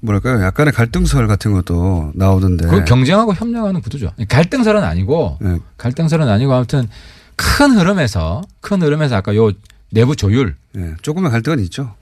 뭐랄까요? 0.00 0.40
약간의 0.42 0.72
갈등설 0.72 1.26
같은 1.26 1.52
것도 1.52 2.12
나오던데. 2.14 2.68
그 2.68 2.84
경쟁하고 2.84 3.34
협력하는 3.34 3.80
구도죠. 3.80 4.12
갈등설은 4.28 4.84
아니고 4.84 5.38
네. 5.40 5.58
갈등설은 5.76 6.28
아니고 6.28 6.54
아무튼 6.54 6.88
큰 7.34 7.72
흐름에서 7.72 8.42
큰 8.60 8.80
흐름에서 8.80 9.16
아까 9.16 9.34
요 9.34 9.50
내부 9.90 10.14
조율 10.14 10.54
네, 10.72 10.94
조금의 11.02 11.32
갈등은 11.32 11.58
있죠. 11.64 11.94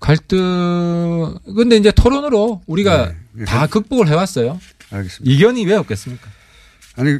갈등 0.00 1.34
근데 1.54 1.76
이제 1.76 1.92
토론으로 1.92 2.62
우리가 2.66 3.12
네. 3.32 3.44
다 3.44 3.66
극복을 3.66 4.08
해왔어요. 4.08 4.58
알겠습니다. 4.90 5.32
이견이 5.32 5.66
왜 5.66 5.74
없겠습니까? 5.74 6.26
아니, 6.96 7.18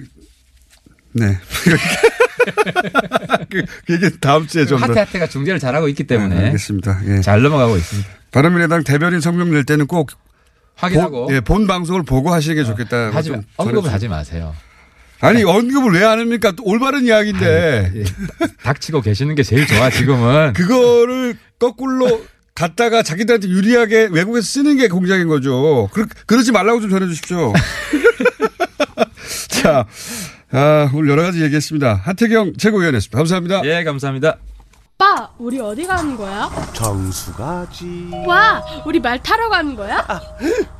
네. 1.12 1.38
그, 3.50 3.62
그 3.86 3.92
얘기 3.94 4.20
다음 4.20 4.46
주에 4.46 4.66
좀 4.66 4.78
더. 4.80 4.86
하태 4.86 5.00
하태가 5.00 5.26
중재를 5.28 5.60
잘하고 5.60 5.88
있기 5.88 6.04
때문에 6.04 6.34
네, 6.36 6.44
알겠습니다. 6.46 7.00
예. 7.06 7.20
잘 7.20 7.42
넘어가고 7.42 7.76
있습니다. 7.76 8.08
바른미래당 8.32 8.84
대변인 8.84 9.20
성명 9.20 9.50
낼 9.50 9.64
때는 9.64 9.86
꼭 9.86 10.10
확인하고 10.76 11.26
본, 11.26 11.34
예, 11.34 11.40
본 11.40 11.66
방송을 11.66 12.02
보고 12.04 12.32
하시는 12.32 12.56
게 12.56 12.64
좋겠다. 12.64 13.10
하지 13.10 13.30
마- 13.30 13.40
언급을 13.56 13.92
하지 13.92 14.08
마세요. 14.08 14.54
아니 15.20 15.44
언급을 15.44 15.92
왜 15.92 16.04
안 16.04 16.18
합니까? 16.18 16.52
또 16.52 16.62
올바른 16.64 17.04
이야기인데 17.04 17.92
예, 17.94 18.04
닥치고 18.62 19.02
계시는 19.02 19.34
게 19.34 19.42
제일 19.42 19.66
좋아 19.66 19.90
지금은. 19.90 20.54
그거를 20.54 21.36
거꾸로 21.58 22.24
갖다가 22.60 23.02
자기들한테 23.02 23.48
유리하게 23.48 24.10
외국에서 24.12 24.46
쓰는 24.46 24.76
게 24.76 24.88
공작인 24.88 25.28
거죠. 25.28 25.88
그러, 25.94 26.06
그러지 26.26 26.52
말라고 26.52 26.82
좀 26.82 26.90
전해주십시오. 26.90 27.54
자, 29.48 29.86
아, 30.52 30.90
오늘 30.92 31.08
여러 31.08 31.22
가지 31.22 31.42
얘기했습니다. 31.42 32.02
하태경 32.04 32.58
최고위원이었습니다. 32.58 33.16
감사합니다. 33.16 33.62
예, 33.64 33.82
감사합니다. 33.82 34.36
오빠, 34.94 35.30
우리 35.38 35.58
어디 35.58 35.86
가는 35.86 36.14
거야? 36.14 36.50
정수 36.74 37.32
가지. 37.32 38.10
와, 38.26 38.62
우리 38.84 39.00
말 39.00 39.22
타러 39.22 39.48
가는 39.48 39.74
거야? 39.74 40.06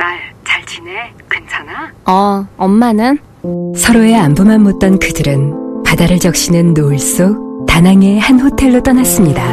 딸, 0.00 0.18
잘 0.46 0.64
지내? 0.64 0.92
괜찮아? 1.30 1.92
어, 2.06 2.46
엄마는? 2.56 3.18
서로의 3.76 4.16
안부만 4.16 4.62
묻던 4.62 4.98
그들은 4.98 5.82
바다를 5.84 6.18
적시는 6.18 6.72
노을 6.72 6.98
속 6.98 7.66
다낭의 7.66 8.18
한 8.18 8.40
호텔로 8.40 8.82
떠났습니다. 8.82 9.44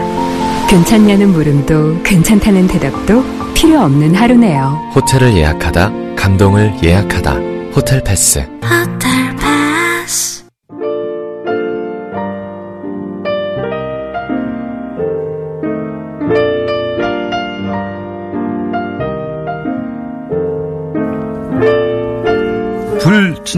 괜찮냐는 0.70 1.34
물음도 1.34 2.02
괜찮다는 2.02 2.68
대답도 2.68 3.26
필요 3.56 3.82
없는 3.82 4.16
하루네요. 4.16 4.92
호텔을 4.96 5.36
예약하다, 5.36 5.92
감동을 6.16 6.76
예약하다. 6.82 7.34
호텔 7.76 8.02
패스. 8.06 8.40
호텔 8.64 9.17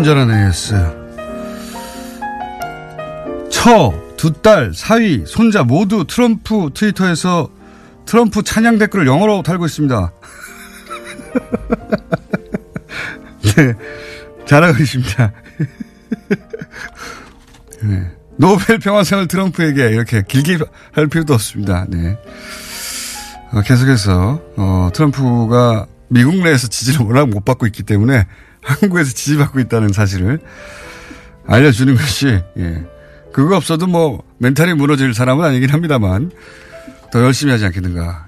친절한 0.10 0.32
AS. 0.32 0.74
처, 3.52 3.94
두 4.18 4.34
딸, 4.34 4.72
사위, 4.74 5.24
손자 5.28 5.62
모두 5.64 6.06
트럼프 6.08 6.72
트위터에서 6.74 7.50
트럼프 8.06 8.42
찬양 8.42 8.80
댓글을 8.80 9.06
영어로 9.06 9.44
달고 9.44 9.68
있습니다. 9.68 10.12
네. 13.56 13.74
잘하고 14.48 14.78
계십니다. 14.80 15.32
네. 17.84 18.12
노벨 18.38 18.80
평화상을 18.80 19.28
트럼프에게 19.28 19.90
이렇게 19.90 20.24
길게 20.28 20.58
할 20.92 21.06
필요도 21.06 21.36
없습니다. 21.36 21.86
네. 21.88 22.18
어, 23.52 23.62
계속해서, 23.62 24.42
어, 24.58 24.90
트럼프가 24.92 25.86
미국 26.08 26.36
내에서 26.42 26.68
지지를 26.68 27.06
워낙 27.06 27.30
못 27.30 27.46
받고 27.46 27.68
있기 27.68 27.84
때문에 27.84 28.26
한국에서 28.70 29.14
지지받고 29.14 29.60
있다는 29.60 29.90
사실을 29.90 30.40
알려주는 31.48 31.96
것이, 31.96 32.28
예. 32.58 32.86
그거 33.34 33.58
없어도 33.58 33.88
뭐, 33.88 34.24
멘탈이 34.38 34.74
무너질 34.74 35.14
사람은 35.14 35.44
아니긴 35.44 35.70
합니다만, 35.72 36.32
더 37.12 37.24
열심히 37.24 37.52
하지 37.52 37.66
않겠는가. 37.66 38.28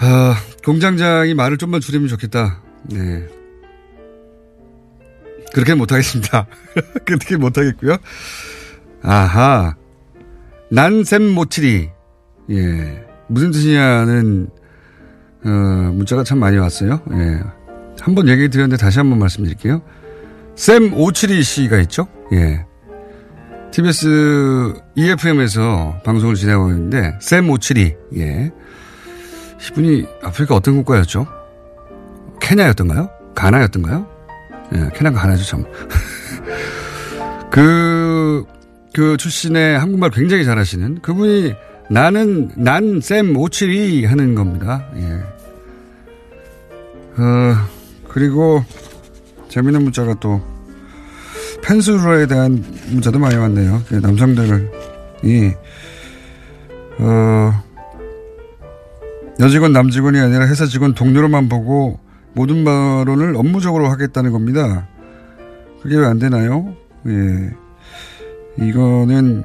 어, 0.00 0.34
공장장이 0.64 1.34
말을 1.34 1.58
좀만 1.58 1.80
줄이면 1.80 2.06
좋겠다. 2.08 2.62
네. 2.84 3.26
그렇게 5.52 5.74
못하겠습니다. 5.74 6.46
그렇게 7.04 7.36
못하겠고요. 7.36 7.96
아하. 9.02 9.74
난샘 10.70 11.22
모치리. 11.34 11.90
예. 12.50 13.06
무슨 13.26 13.50
뜻이냐는, 13.50 14.48
어, 15.44 15.48
문자가 15.48 16.22
참 16.22 16.38
많이 16.38 16.56
왔어요. 16.58 17.00
예. 17.12 17.57
한 18.00 18.14
번 18.14 18.28
얘기 18.28 18.48
드렸는데 18.48 18.76
다시 18.80 18.98
한 18.98 19.10
번 19.10 19.18
말씀드릴게요. 19.18 19.82
샘 20.54 20.92
오칠이 20.94 21.42
씨가 21.42 21.78
있죠? 21.82 22.08
예. 22.32 22.64
TBS 23.70 24.74
EFM에서 24.96 26.00
방송을 26.04 26.34
진행하고 26.34 26.70
있는데, 26.70 27.16
샘 27.20 27.48
오칠이, 27.50 27.94
예. 28.16 28.50
이분이 29.70 30.06
아프리카 30.22 30.54
어떤 30.54 30.76
국가였죠? 30.76 31.26
케냐였던가요? 32.40 33.10
가나였던가요? 33.34 34.06
예, 34.74 34.90
케냐가 34.94 35.20
가나죠, 35.20 35.44
참. 35.44 35.64
그, 37.50 38.44
그 38.94 39.16
출신의 39.16 39.78
한국말 39.78 40.10
굉장히 40.10 40.44
잘하시는 40.44 41.00
그분이 41.02 41.54
나는, 41.90 42.50
난, 42.56 43.00
쌤, 43.00 43.36
오칠이 43.36 44.04
하는 44.06 44.34
겁니다. 44.34 44.86
예. 44.96 45.22
어, 47.22 47.54
그리고 48.08 48.64
재미있는 49.48 49.82
문자가 49.84 50.14
또 50.20 50.40
펜스루에 51.62 52.26
대한 52.26 52.64
문자도 52.90 53.18
많이 53.18 53.36
왔네요. 53.36 53.82
그 53.88 53.96
남성들이, 53.96 55.54
어, 56.98 57.52
여직원, 59.40 59.72
남직원이 59.72 60.18
아니라 60.18 60.46
회사 60.48 60.66
직원 60.66 60.94
동료로만 60.94 61.48
보고 61.48 62.00
모든 62.34 62.64
발언을 62.64 63.36
업무적으로 63.36 63.88
하겠다는 63.88 64.32
겁니다. 64.32 64.86
그게 65.82 65.96
왜 65.96 66.06
안 66.06 66.18
되나요? 66.18 66.74
예. 67.06 67.50
이거는 68.64 69.44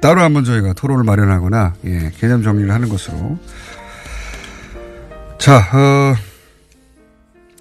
따로 0.00 0.20
한번 0.22 0.44
저희가 0.44 0.72
토론을 0.74 1.04
마련하거나, 1.04 1.74
예, 1.86 2.10
개념 2.16 2.42
정리를 2.42 2.72
하는 2.72 2.88
것으로. 2.88 3.38
자, 5.38 5.58
어, 5.58 6.14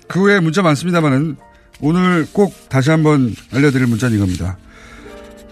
그 0.10 0.24
외에 0.24 0.40
문자 0.40 0.64
많습니다만은 0.64 1.38
오늘 1.82 2.28
꼭 2.34 2.68
다시 2.68 2.90
한번 2.90 3.34
알려드릴 3.54 3.86
문자는 3.86 4.18
이겁니다. 4.18 4.58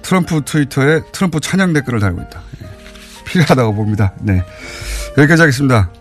트럼프 0.02 0.42
트위터에 0.44 1.02
트럼프 1.14 1.40
찬양 1.40 1.74
댓글을 1.74 2.00
달고 2.00 2.22
있다. 2.24 2.42
예. 2.64 3.24
필요하다고 3.26 3.76
봅니다. 3.76 4.14
네. 4.20 4.44
여기까지 5.18 5.44
하겠습니다. 5.44 5.92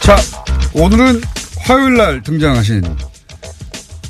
자, 0.00 0.16
오늘은 0.72 1.20
화요일 1.58 1.96
날 1.96 2.22
등장하신 2.22 3.15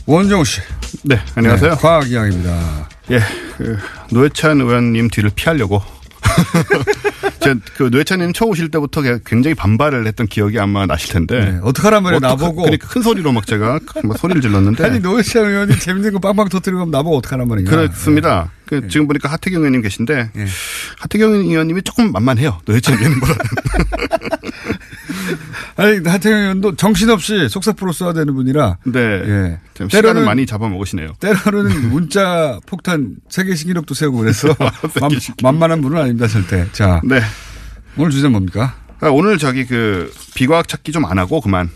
원정우 0.07 0.45
씨. 0.45 0.61
네, 1.03 1.21
안녕하세요. 1.35 1.71
네, 1.73 1.77
과학 1.81 2.09
이야기입니다. 2.09 2.89
예, 3.11 3.21
그 3.57 3.77
노회찬 4.13 4.61
의원님 4.61 5.09
뒤를 5.11 5.31
피하려고. 5.35 5.83
제가 7.41 7.61
그 7.77 7.85
노회찬님 7.85 8.33
처음 8.33 8.51
오실 8.51 8.71
때부터 8.71 9.03
굉장히 9.25 9.55
반발을 9.55 10.07
했던 10.07 10.27
기억이 10.27 10.59
아마 10.61 10.87
나실 10.87 11.13
텐데. 11.13 11.39
네, 11.53 11.59
어떡하란 11.63 12.05
말이에요, 12.05 12.21
나보고. 12.21 12.63
그러니까 12.63 12.87
큰 12.89 13.03
소리로 13.03 13.33
막 13.33 13.47
제가 13.47 13.81
막 14.05 14.19
소리를 14.19 14.41
질렀는데. 14.43 14.85
아니, 14.85 15.01
노회찬 15.01 15.45
의원이 15.45 15.79
재밌는 15.79 16.13
거 16.13 16.19
빵빵 16.21 16.49
터뜨리고 16.51 16.81
하면 16.83 16.91
나보고 16.93 17.17
어떡하란 17.19 17.49
말이냐. 17.49 17.71
그렇습니다. 17.71 18.51
그 18.67 18.77
네. 18.83 18.89
지금 18.89 19.07
보니까 19.09 19.31
하태경 19.31 19.61
의원님 19.61 19.83
계신데. 19.83 20.31
하태경 20.99 21.33
의원님이 21.33 21.83
조금 21.83 22.13
만만해요. 22.13 22.61
노회찬 22.65 22.97
의원님보다. 22.97 23.35
아니, 25.77 25.99
하태경 26.09 26.39
의원도 26.41 26.77
정신없이 26.77 27.49
속사포로 27.49 27.93
써야 27.93 28.12
되는 28.12 28.35
분이라. 28.35 28.79
네. 28.87 28.99
예. 29.01 29.59
좀 29.74 29.89
시간을 29.91 30.24
많이 30.24 30.47
잡아먹으시네요. 30.47 31.12
때로는 31.20 31.91
문자 31.91 32.59
폭탄 32.66 33.16
세계 33.29 33.55
신기록도 33.55 33.95
세우고 33.95 34.18
그래서 34.18 34.49
만, 35.01 35.11
만만한 35.43 35.83
분은 35.83 36.01
아닙니다, 36.01 36.27
절대. 36.29 36.66
자. 36.72 37.01
네. 37.05 37.20
오늘 37.99 38.11
주제 38.11 38.29
뭡니까? 38.29 38.74
아, 39.01 39.09
오늘 39.09 39.37
저기 39.39 39.66
그 39.66 40.12
비과학 40.35 40.68
찾기 40.68 40.93
좀 40.93 41.05
안 41.05 41.18
하고 41.18 41.41
그만. 41.41 41.68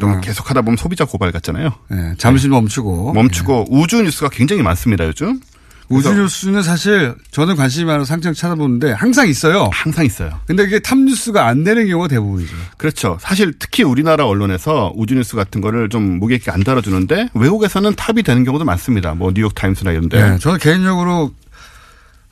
너무 0.00 0.20
계속 0.20 0.50
하다 0.50 0.62
보면 0.62 0.76
소비자 0.76 1.04
고발 1.06 1.32
같잖아요. 1.32 1.72
네, 1.88 2.12
잠시 2.18 2.48
멈추고. 2.48 3.12
멈추고 3.14 3.66
우주 3.70 4.02
뉴스가 4.02 4.28
굉장히 4.28 4.62
많습니다, 4.62 5.06
요즘. 5.06 5.40
우주 5.88 6.14
뉴스는 6.14 6.62
사실 6.62 7.14
저는 7.30 7.56
관심이 7.56 7.84
많아서 7.86 8.04
항상 8.04 8.34
찾아보는데 8.34 8.92
항상 8.92 9.28
있어요. 9.28 9.70
항상 9.72 10.04
있어요. 10.04 10.38
근데 10.46 10.64
이게 10.64 10.78
탑 10.80 10.98
뉴스가 10.98 11.46
안 11.46 11.64
되는 11.64 11.86
경우가 11.86 12.08
대부분이죠. 12.08 12.54
그렇죠. 12.76 13.16
사실 13.20 13.54
특히 13.58 13.82
우리나라 13.84 14.26
언론에서 14.26 14.92
우주 14.96 15.14
뉴스 15.14 15.34
같은 15.36 15.60
거를 15.60 15.88
좀 15.88 16.18
무게 16.18 16.34
있게 16.34 16.50
안 16.50 16.62
다뤄주는데 16.62 17.30
외국에서는 17.34 17.94
탑이 17.94 18.22
되는 18.22 18.44
경우도 18.44 18.64
많습니다. 18.64 19.14
뭐 19.14 19.32
뉴욕 19.32 19.54
타임스나 19.54 19.92
이런데. 19.92 20.30
네, 20.30 20.38
저는 20.38 20.58
개인적으로 20.58 21.32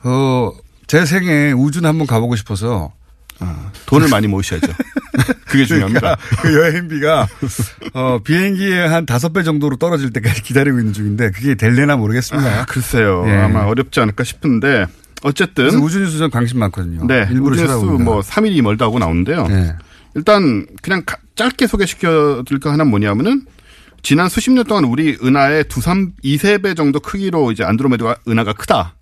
어, 0.03 0.51
제 0.85 1.05
생에 1.05 1.51
우주는 1.51 1.87
한번 1.87 2.05
가보고 2.07 2.35
싶어서 2.35 2.91
아, 3.39 3.71
돈을 3.85 4.09
많이 4.09 4.27
모으셔야죠. 4.27 4.67
그게 5.47 5.65
중요합니다. 5.65 6.15
그러니까 6.15 6.41
그 6.41 6.53
여행비가 6.55 7.27
어, 7.93 8.19
비행기에 8.23 8.85
한 8.85 9.05
다섯 9.05 9.31
배 9.33 9.43
정도로 9.43 9.77
떨어질 9.77 10.11
때까지 10.11 10.41
기다리고 10.43 10.79
있는 10.79 10.93
중인데 10.93 11.31
그게 11.31 11.55
될래나 11.55 11.95
모르겠습니다. 11.95 12.61
아, 12.61 12.65
글쎄요. 12.65 13.23
예. 13.27 13.33
아마 13.33 13.61
어렵지 13.65 13.99
않을까 13.99 14.23
싶은데 14.23 14.85
어쨌든 15.23 15.65
그래서 15.69 15.79
우주 15.79 15.99
뉴스 15.99 16.17
전 16.17 16.29
관심 16.29 16.59
많거든요. 16.59 17.05
네, 17.07 17.27
일부러 17.31 17.53
우주 17.53 17.61
뉴스 17.63 17.73
찾아봅니다. 17.73 18.03
뭐 18.03 18.21
3일이 18.21 18.61
멀다 18.61 18.85
하고 18.85 18.99
나오는데요. 18.99 19.47
네. 19.47 19.73
일단 20.15 20.65
그냥 20.81 21.03
가- 21.05 21.17
짧게 21.35 21.67
소개시켜 21.67 22.43
드릴 22.45 22.59
거 22.59 22.71
하나 22.71 22.83
뭐냐면은 22.83 23.45
지난 24.03 24.29
수십 24.29 24.51
년 24.51 24.63
동안 24.65 24.83
우리 24.85 25.17
은하의 25.23 25.65
두, 25.69 25.81
삼, 25.81 26.11
이세 26.23 26.59
배 26.59 26.73
정도 26.75 26.99
크기로 26.99 27.51
이제 27.51 27.63
안드로메다 27.63 28.15
은하가 28.27 28.53
크다 28.53 28.95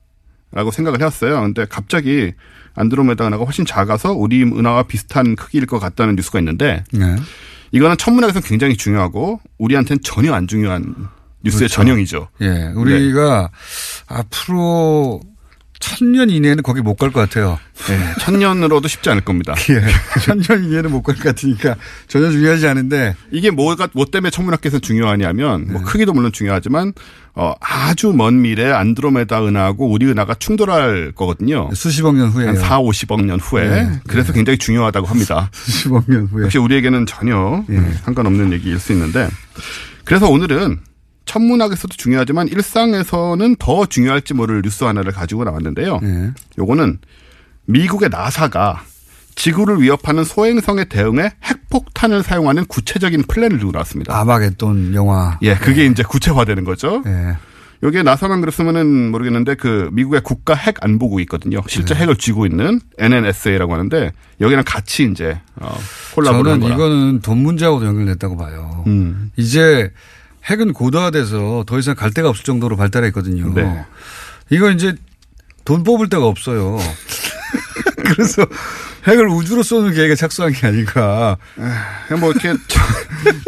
라고 0.52 0.72
생각을 0.72 1.00
해왔어요. 1.00 1.42
근데 1.42 1.66
갑자기 1.70 2.34
안드로메다 2.76 3.28
은하가 3.28 3.44
훨씬 3.44 3.66
작아서 3.66 4.14
우리 4.14 4.44
은하와 4.44 4.84
비슷한 4.84 5.36
크기일 5.36 5.66
것 5.66 5.80
같다는 5.80 6.16
뉴스가 6.16 6.40
있는데 6.40 6.84
네. 6.92 7.16
이거는 7.72 7.98
천문학에서 7.98 8.42
굉장히 8.42 8.78
중요하고 8.78 9.42
우리한테는 9.58 10.02
전혀 10.04 10.34
안 10.34 10.48
중요한 10.48 10.96
뉴스의 11.44 11.68
그렇죠. 11.68 11.76
전형이죠. 11.76 12.28
예, 12.42 12.72
우리가 12.76 13.50
앞으로 14.08 15.22
천년 15.80 16.30
이내에는 16.30 16.64
거기 16.64 16.82
못 16.82 16.96
갈 16.96 17.12
것 17.12 17.20
같아요. 17.22 17.60
네, 17.88 18.00
천년으로도 18.22 18.88
쉽지 18.88 19.10
않을 19.10 19.22
겁니다. 19.24 19.54
예, 19.70 19.82
천년 20.22 20.64
이내는 20.64 20.90
못 20.92 21.02
갈 21.04 21.16
것 21.16 21.24
같으니까 21.24 21.76
전혀 22.08 22.32
중요하지 22.32 22.68
않은데 22.68 23.16
이게 23.32 23.52
뭐가 23.52 23.90
뭐 23.94 24.06
때문에 24.06 24.30
천문학계에서 24.32 24.80
중요하냐면 24.80 25.66
네. 25.68 25.74
뭐 25.74 25.82
크기도 25.84 26.14
물론 26.14 26.32
중요하지만 26.32 26.94
어 27.36 27.54
아주 27.60 28.14
먼 28.14 28.42
미래 28.42 28.72
안드로메다 28.72 29.46
은하하고 29.46 29.90
우리 29.92 30.06
은하가 30.06 30.36
충돌할 30.36 31.12
거거든요. 31.14 31.70
수십억 31.74 32.16
년 32.16 32.30
후에 32.30 32.46
한 32.46 32.56
4, 32.56 32.80
50억 32.80 33.26
년 33.26 33.40
후에. 33.42 33.68
네. 33.68 34.00
그래서 34.08 34.32
굉장히 34.32 34.58
중요하다고 34.58 35.06
합니다. 35.08 35.50
수십억 35.54 36.06
년 36.08 36.28
후에 36.28 36.46
역시 36.46 36.58
우리에게는 36.58 37.06
전혀 37.06 37.64
예. 37.70 37.76
상관없는 38.06 38.54
얘기일 38.54 38.80
수 38.80 38.94
있는데 38.94 39.28
그래서 40.06 40.30
오늘은 40.30 40.80
천문학에서도 41.26 41.96
중요하지만 41.98 42.48
일상에서는 42.48 43.56
더 43.58 43.86
중요할지 43.86 44.34
모를 44.34 44.62
뉴스 44.62 44.84
하나를 44.84 45.12
가지고 45.12 45.44
나왔는데요. 45.44 46.00
네. 46.02 46.32
요거는 46.58 47.00
미국의 47.66 48.10
나사가 48.10 48.82
지구를 49.36 49.82
위협하는 49.82 50.24
소행성에 50.24 50.86
대응해 50.86 51.32
핵폭탄을 51.44 52.24
사용하는 52.24 52.66
구체적인 52.66 53.24
플랜을 53.28 53.60
두고 53.60 53.74
나왔습니다. 53.74 54.18
아마겟돈 54.18 54.94
영화. 54.94 55.38
예, 55.42 55.56
그게 55.56 55.86
이제 55.86 56.04
구체화되는 56.04 56.64
거죠. 56.64 57.04
예. 57.06 57.36
여기에 57.84 58.04
나사만 58.04 58.40
그랬으면은 58.40 59.12
모르겠는데 59.12 59.56
그 59.56 59.90
미국의 59.92 60.22
국가 60.24 60.56
핵 60.56 60.78
안보국이 60.84 61.22
있거든요. 61.24 61.62
실제 61.68 61.94
네. 61.94 62.02
핵을 62.02 62.16
쥐고 62.16 62.46
있는 62.46 62.80
NNSA라고 62.98 63.74
하는데 63.74 64.12
여기랑 64.40 64.64
같이 64.66 65.04
이제 65.04 65.40
어, 65.58 65.78
콜라보를 66.16 66.54
한 66.54 66.62
저는. 66.62 66.74
이거는 66.74 67.20
돈 67.22 67.40
문제하고도 67.40 67.86
연결됐다고 67.86 68.38
봐요. 68.38 68.84
음. 68.88 69.32
이제 69.36 69.92
핵은 70.46 70.74
고도화돼서 70.74 71.64
더 71.68 71.80
이상 71.80 71.96
갈 71.96 72.12
데가 72.12 72.30
없을 72.30 72.44
정도로 72.44 72.76
발달했거든요. 72.78 73.54
네. 73.54 73.86
이거 74.50 74.70
이제 74.72 74.96
돈 75.64 75.84
뽑을 75.84 76.10
데가 76.10 76.26
없어요. 76.26 76.78
그래서 77.98 78.46
핵을 79.08 79.28
우주로 79.28 79.64
쏘는 79.64 79.94
계획에 79.94 80.16
착수한 80.16 80.52
게 80.54 80.68
아닌가. 80.68 81.38
에, 82.12 82.16
뭐 82.16 82.32
이렇게 82.32 82.54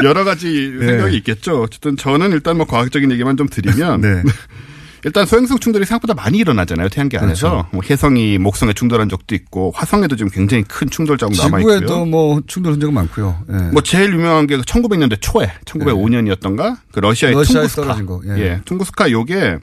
여러 0.03 0.23
가지 0.23 0.73
네. 0.79 0.87
생각이 0.87 1.17
있겠죠. 1.17 1.61
어쨌든 1.61 1.97
저는 1.97 2.31
일단 2.31 2.57
뭐 2.57 2.65
과학적인 2.65 3.11
얘기만 3.11 3.37
좀 3.37 3.47
드리면 3.47 4.01
네. 4.01 4.23
일단 5.03 5.25
소행성 5.25 5.59
충돌이 5.59 5.85
생각보다 5.85 6.13
많이 6.13 6.39
일어나잖아요. 6.39 6.89
태양계 6.89 7.17
안에서. 7.17 7.49
그렇죠. 7.49 7.69
뭐 7.71 7.81
혜성이 7.89 8.37
목성에 8.37 8.73
충돌한 8.73 9.09
적도 9.09 9.35
있고 9.35 9.71
화성에도 9.75 10.15
지금 10.15 10.31
굉장히 10.31 10.63
큰 10.63 10.89
충돌 10.89 11.17
자국 11.17 11.37
남아 11.37 11.59
지구에도 11.59 11.83
있고요. 11.85 12.05
뭐 12.05 12.41
충돌 12.47 12.73
흔적은 12.73 12.93
많고요. 12.93 13.43
예. 13.51 13.57
뭐 13.71 13.81
제일 13.81 14.13
유명한 14.13 14.47
게 14.47 14.57
1900년대 14.57 15.17
초에 15.21 15.51
1905년이었던가 15.65 16.77
그 16.91 16.99
러시아의 16.99 17.35
러시아에 17.35 17.61
퉁구스카. 17.63 17.81
떨어진 17.83 18.05
거, 18.05 18.21
예. 18.27 18.39
예. 18.39 18.61
퉁구스카 18.65 19.11
요게 19.11 19.59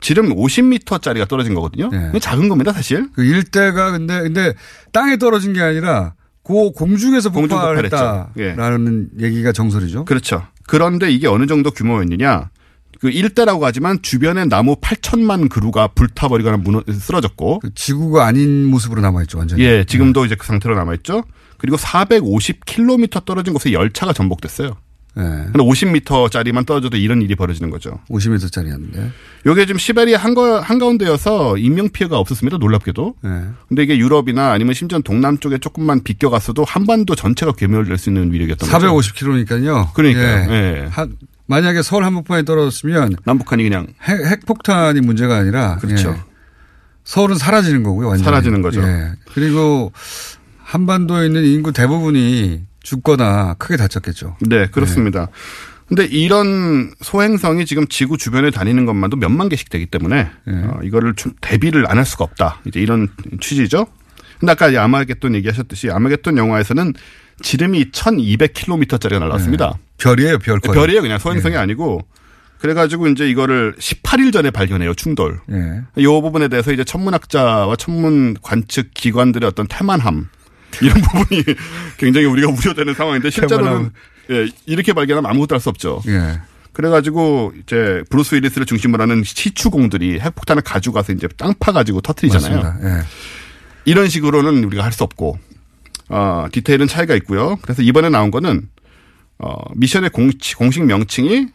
지름 0.00 0.34
50m짜리가 0.34 1.26
떨어진 1.26 1.54
거거든요. 1.54 1.90
예. 1.92 2.18
작은 2.18 2.48
겁니다, 2.48 2.72
사실. 2.72 3.08
그 3.14 3.24
일대가 3.24 3.90
근데 3.90 4.20
근데 4.20 4.54
땅에 4.92 5.16
떨어진 5.16 5.52
게 5.54 5.60
아니라 5.60 6.14
고 6.42 6.72
공중에서 6.72 7.30
공중 7.30 7.58
폭발했다라는 7.58 9.08
얘기가 9.20 9.52
정설이죠. 9.52 10.04
그렇죠. 10.04 10.46
그런데 10.66 11.10
이게 11.10 11.26
어느 11.26 11.46
정도 11.46 11.70
규모였느냐? 11.70 12.50
그 12.98 13.10
일대라고 13.10 13.64
하지만 13.64 14.00
주변에 14.02 14.44
나무 14.44 14.76
8천만 14.76 15.48
그루가 15.48 15.88
불타버리거나 15.88 16.56
무너, 16.58 16.82
쓰러졌고. 16.90 17.60
지구가 17.74 18.26
아닌 18.26 18.66
모습으로 18.66 19.00
남아있죠, 19.00 19.38
완전히. 19.38 19.62
예, 19.62 19.84
지금도 19.84 20.24
이제 20.24 20.34
그 20.34 20.46
상태로 20.46 20.74
남아있죠. 20.74 21.22
그리고 21.58 21.76
450km 21.76 23.24
떨어진 23.24 23.52
곳에 23.52 23.72
열차가 23.72 24.12
전복됐어요. 24.12 24.76
예. 25.16 25.22
근데 25.22 25.58
50m짜리만 25.58 26.64
떨어져도 26.64 26.96
이런 26.96 27.22
일이 27.22 27.34
벌어지는 27.34 27.70
거죠. 27.70 27.98
50m짜리였는데. 28.08 29.10
요게 29.46 29.66
지금 29.66 29.78
시베리아 29.78 30.18
한가, 30.18 30.60
한가운데여서 30.60 31.58
인명피해가 31.58 32.16
없었습니다. 32.18 32.58
놀랍게도. 32.58 33.14
예. 33.24 33.28
근데 33.68 33.82
이게 33.82 33.98
유럽이나 33.98 34.52
아니면 34.52 34.74
심지어 34.74 35.00
동남 35.00 35.38
쪽에 35.38 35.58
조금만 35.58 36.04
비껴갔어도 36.04 36.64
한반도 36.64 37.16
전체가 37.16 37.52
괴멸될 37.52 37.98
수 37.98 38.10
있는 38.10 38.32
위력이었던 38.32 38.68
거죠. 38.68 38.86
450km니까요. 38.86 39.92
그러니까요. 39.94 40.52
예. 40.52 40.86
한, 40.88 41.16
만약에 41.48 41.82
서울 41.82 42.04
한복판에 42.04 42.42
떨어졌으면 42.44 43.16
남북한이 43.24 43.62
그냥 43.64 43.86
핵, 44.02 44.24
핵폭탄이 44.24 45.00
문제가 45.00 45.36
아니라 45.38 45.76
그렇죠. 45.78 46.10
예. 46.10 46.22
서울은 47.04 47.36
사라지는 47.38 47.82
거고요. 47.82 48.08
완전히. 48.08 48.24
사라지는 48.24 48.60
거죠. 48.62 48.82
예. 48.82 49.12
그리고 49.32 49.92
한반도에 50.62 51.26
있는 51.26 51.44
인구 51.44 51.72
대부분이 51.72 52.62
죽거나 52.82 53.54
크게 53.58 53.76
다쳤겠죠. 53.78 54.36
네, 54.42 54.66
그렇습니다. 54.68 55.28
근데 55.88 56.04
이런 56.04 56.92
소행성이 57.00 57.64
지금 57.64 57.86
지구 57.88 58.18
주변에 58.18 58.50
다니는 58.50 58.84
것만도 58.84 59.16
몇만 59.16 59.48
개씩 59.48 59.70
되기 59.70 59.86
때문에 59.86 60.28
어, 60.46 60.78
이거를 60.82 61.14
좀 61.14 61.32
대비를 61.40 61.90
안 61.90 61.96
할 61.96 62.04
수가 62.04 62.24
없다. 62.24 62.60
이제 62.66 62.78
이런 62.78 63.08
취지죠. 63.40 63.86
근데 64.40 64.52
아까 64.52 64.66
아마겟돈 64.82 65.34
얘기하셨듯이 65.36 65.90
아마겟돈 65.90 66.36
영화에서는 66.38 66.94
지름이 67.42 67.90
1200km짜리가 67.92 69.18
날랐습니다. 69.20 69.74
별이에요, 69.98 70.38
별. 70.38 70.60
거의. 70.60 70.74
별이에요, 70.78 71.02
그냥 71.02 71.18
소행성이 71.18 71.56
아니고. 71.56 72.00
그래가지고 72.58 73.06
이제 73.08 73.28
이거를 73.28 73.74
18일 73.78 74.32
전에 74.32 74.50
발견해요, 74.50 74.94
충돌. 74.94 75.40
예. 75.52 75.82
이 75.96 76.04
부분에 76.06 76.48
대해서 76.48 76.72
이제 76.72 76.82
천문학자와 76.82 77.76
천문 77.76 78.36
관측 78.42 78.92
기관들의 78.94 79.46
어떤 79.46 79.66
태만함 79.68 80.28
이런 80.82 80.94
부분이 81.02 81.44
굉장히 81.98 82.26
우리가 82.26 82.48
우려되는 82.50 82.94
상황인데 82.94 83.30
실제로는. 83.30 83.90
예, 84.30 84.46
이렇게 84.66 84.92
발견하면 84.92 85.30
아무것도 85.30 85.54
할 85.54 85.60
수 85.60 85.68
없죠. 85.68 86.02
예. 86.08 86.40
그래가지고 86.72 87.54
이제 87.62 88.02
브루스 88.10 88.34
윌리스를 88.36 88.66
중심으로 88.66 89.02
하는 89.02 89.24
시추공들이 89.24 90.20
핵폭탄을 90.20 90.62
가져가서 90.62 91.12
이제 91.12 91.26
땅 91.36 91.54
파가지고 91.58 92.00
터트리잖아요. 92.02 92.74
예. 92.84 92.88
이런 93.88 94.08
식으로는 94.08 94.64
우리가 94.64 94.84
할 94.84 94.92
수 94.92 95.04
없고 95.04 95.38
어, 96.10 96.46
디테일은 96.52 96.86
차이가 96.88 97.14
있고요. 97.16 97.56
그래서 97.62 97.82
이번에 97.82 98.08
나온 98.08 98.30
거는 98.30 98.68
어, 99.38 99.54
미션의 99.76 100.10
공식, 100.10 100.56
공식 100.58 100.82
명칭이 100.84 101.46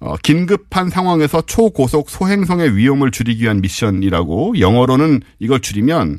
어, 0.00 0.16
긴급한 0.16 0.90
상황에서 0.90 1.42
초고속 1.42 2.10
소행성의 2.10 2.76
위험을 2.76 3.10
줄이기 3.12 3.44
위한 3.44 3.60
미션이라고 3.60 4.58
영어로는 4.58 5.22
이걸 5.38 5.60
줄이면 5.60 6.18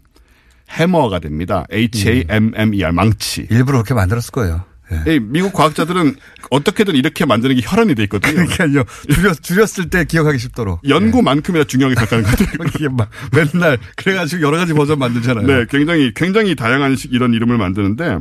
해머가 0.69 1.19
됩니다. 1.19 1.65
H-A-M-M-E-R 1.71 2.93
망치. 2.93 3.47
일부러 3.51 3.79
그렇게 3.79 3.93
만들었을 3.93 4.31
거예요. 4.31 4.63
이 5.07 5.19
미국 5.19 5.53
과학자들은 5.53 6.15
어떻게든 6.49 6.95
이렇게 6.95 7.25
만드는 7.25 7.55
게 7.55 7.61
혈안이 7.63 7.95
돼 7.95 8.03
있거든요. 8.03 8.33
그러니까요. 8.33 8.83
줄였, 9.13 9.41
줄였을 9.41 9.89
때 9.89 10.05
기억하기 10.05 10.37
쉽도록. 10.39 10.81
연구만큼이나 10.87 11.63
중요하게 11.65 11.95
생각하는 11.95 12.23
거죠. 12.23 12.45
이게 12.75 12.87
막 12.89 13.09
맨날 13.31 13.77
그래가지고 13.95 14.41
여러 14.41 14.57
가지 14.57 14.73
버전 14.73 14.99
만들잖아요. 14.99 15.47
네, 15.47 15.65
굉장히 15.69 16.11
굉장히 16.13 16.55
다양한 16.55 16.95
식 16.95 17.13
이런 17.13 17.33
이름을 17.33 17.57
만드는데 17.57 18.19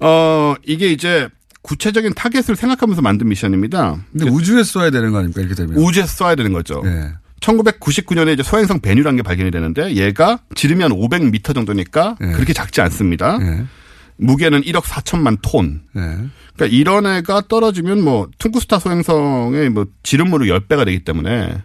어 0.00 0.54
이게 0.64 0.88
이제 0.88 1.28
구체적인 1.62 2.14
타겟을 2.14 2.54
생각하면서 2.54 3.02
만든 3.02 3.28
미션입니다. 3.28 3.96
근데 4.12 4.30
우주에 4.30 4.62
쏘야 4.62 4.90
되는 4.90 5.10
거 5.10 5.18
아닙니까? 5.18 5.40
이렇게 5.40 5.54
되면. 5.54 5.76
우주에 5.76 6.04
쏴야 6.04 6.36
되는 6.36 6.52
거죠. 6.52 6.80
네. 6.84 7.12
1999년에 7.40 8.34
이제 8.34 8.42
소행성 8.42 8.80
베누라는 8.80 9.16
게 9.16 9.22
발견이 9.22 9.50
되는데 9.50 9.94
얘가 9.94 10.38
지름이 10.54 10.82
한 10.82 10.92
500m 10.92 11.54
정도니까 11.54 12.16
네. 12.20 12.32
그렇게 12.32 12.52
작지 12.52 12.80
않습니다. 12.80 13.38
무게는 14.16 14.62
1억 14.62 14.82
4천만 14.82 15.38
톤. 15.42 15.82
네. 15.92 16.02
그러니까 16.54 16.76
이런 16.76 17.06
애가 17.06 17.42
떨어지면 17.48 18.02
뭐 18.02 18.28
퉁구스카 18.38 18.78
소행성의 18.78 19.70
뭐 19.70 19.86
지름으로 20.02 20.46
10배가 20.46 20.84
되기 20.86 21.04
때문에 21.04 21.62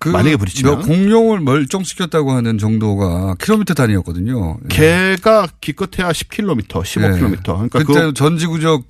그 0.00 0.08
만약에 0.08 0.36
부딪히면 0.36 0.78
몇 0.78 0.86
공룡을 0.86 1.40
멸종시켰다고 1.40 2.32
하는 2.32 2.56
정도가 2.56 3.34
킬로미터 3.38 3.74
단위였거든요. 3.74 4.58
걔가 4.70 5.46
기껏해야 5.60 6.10
10km, 6.10 6.66
15km. 6.66 7.42
그러니까 7.42 7.78
그때 7.78 7.84
그 7.84 8.14
전지구적 8.14 8.88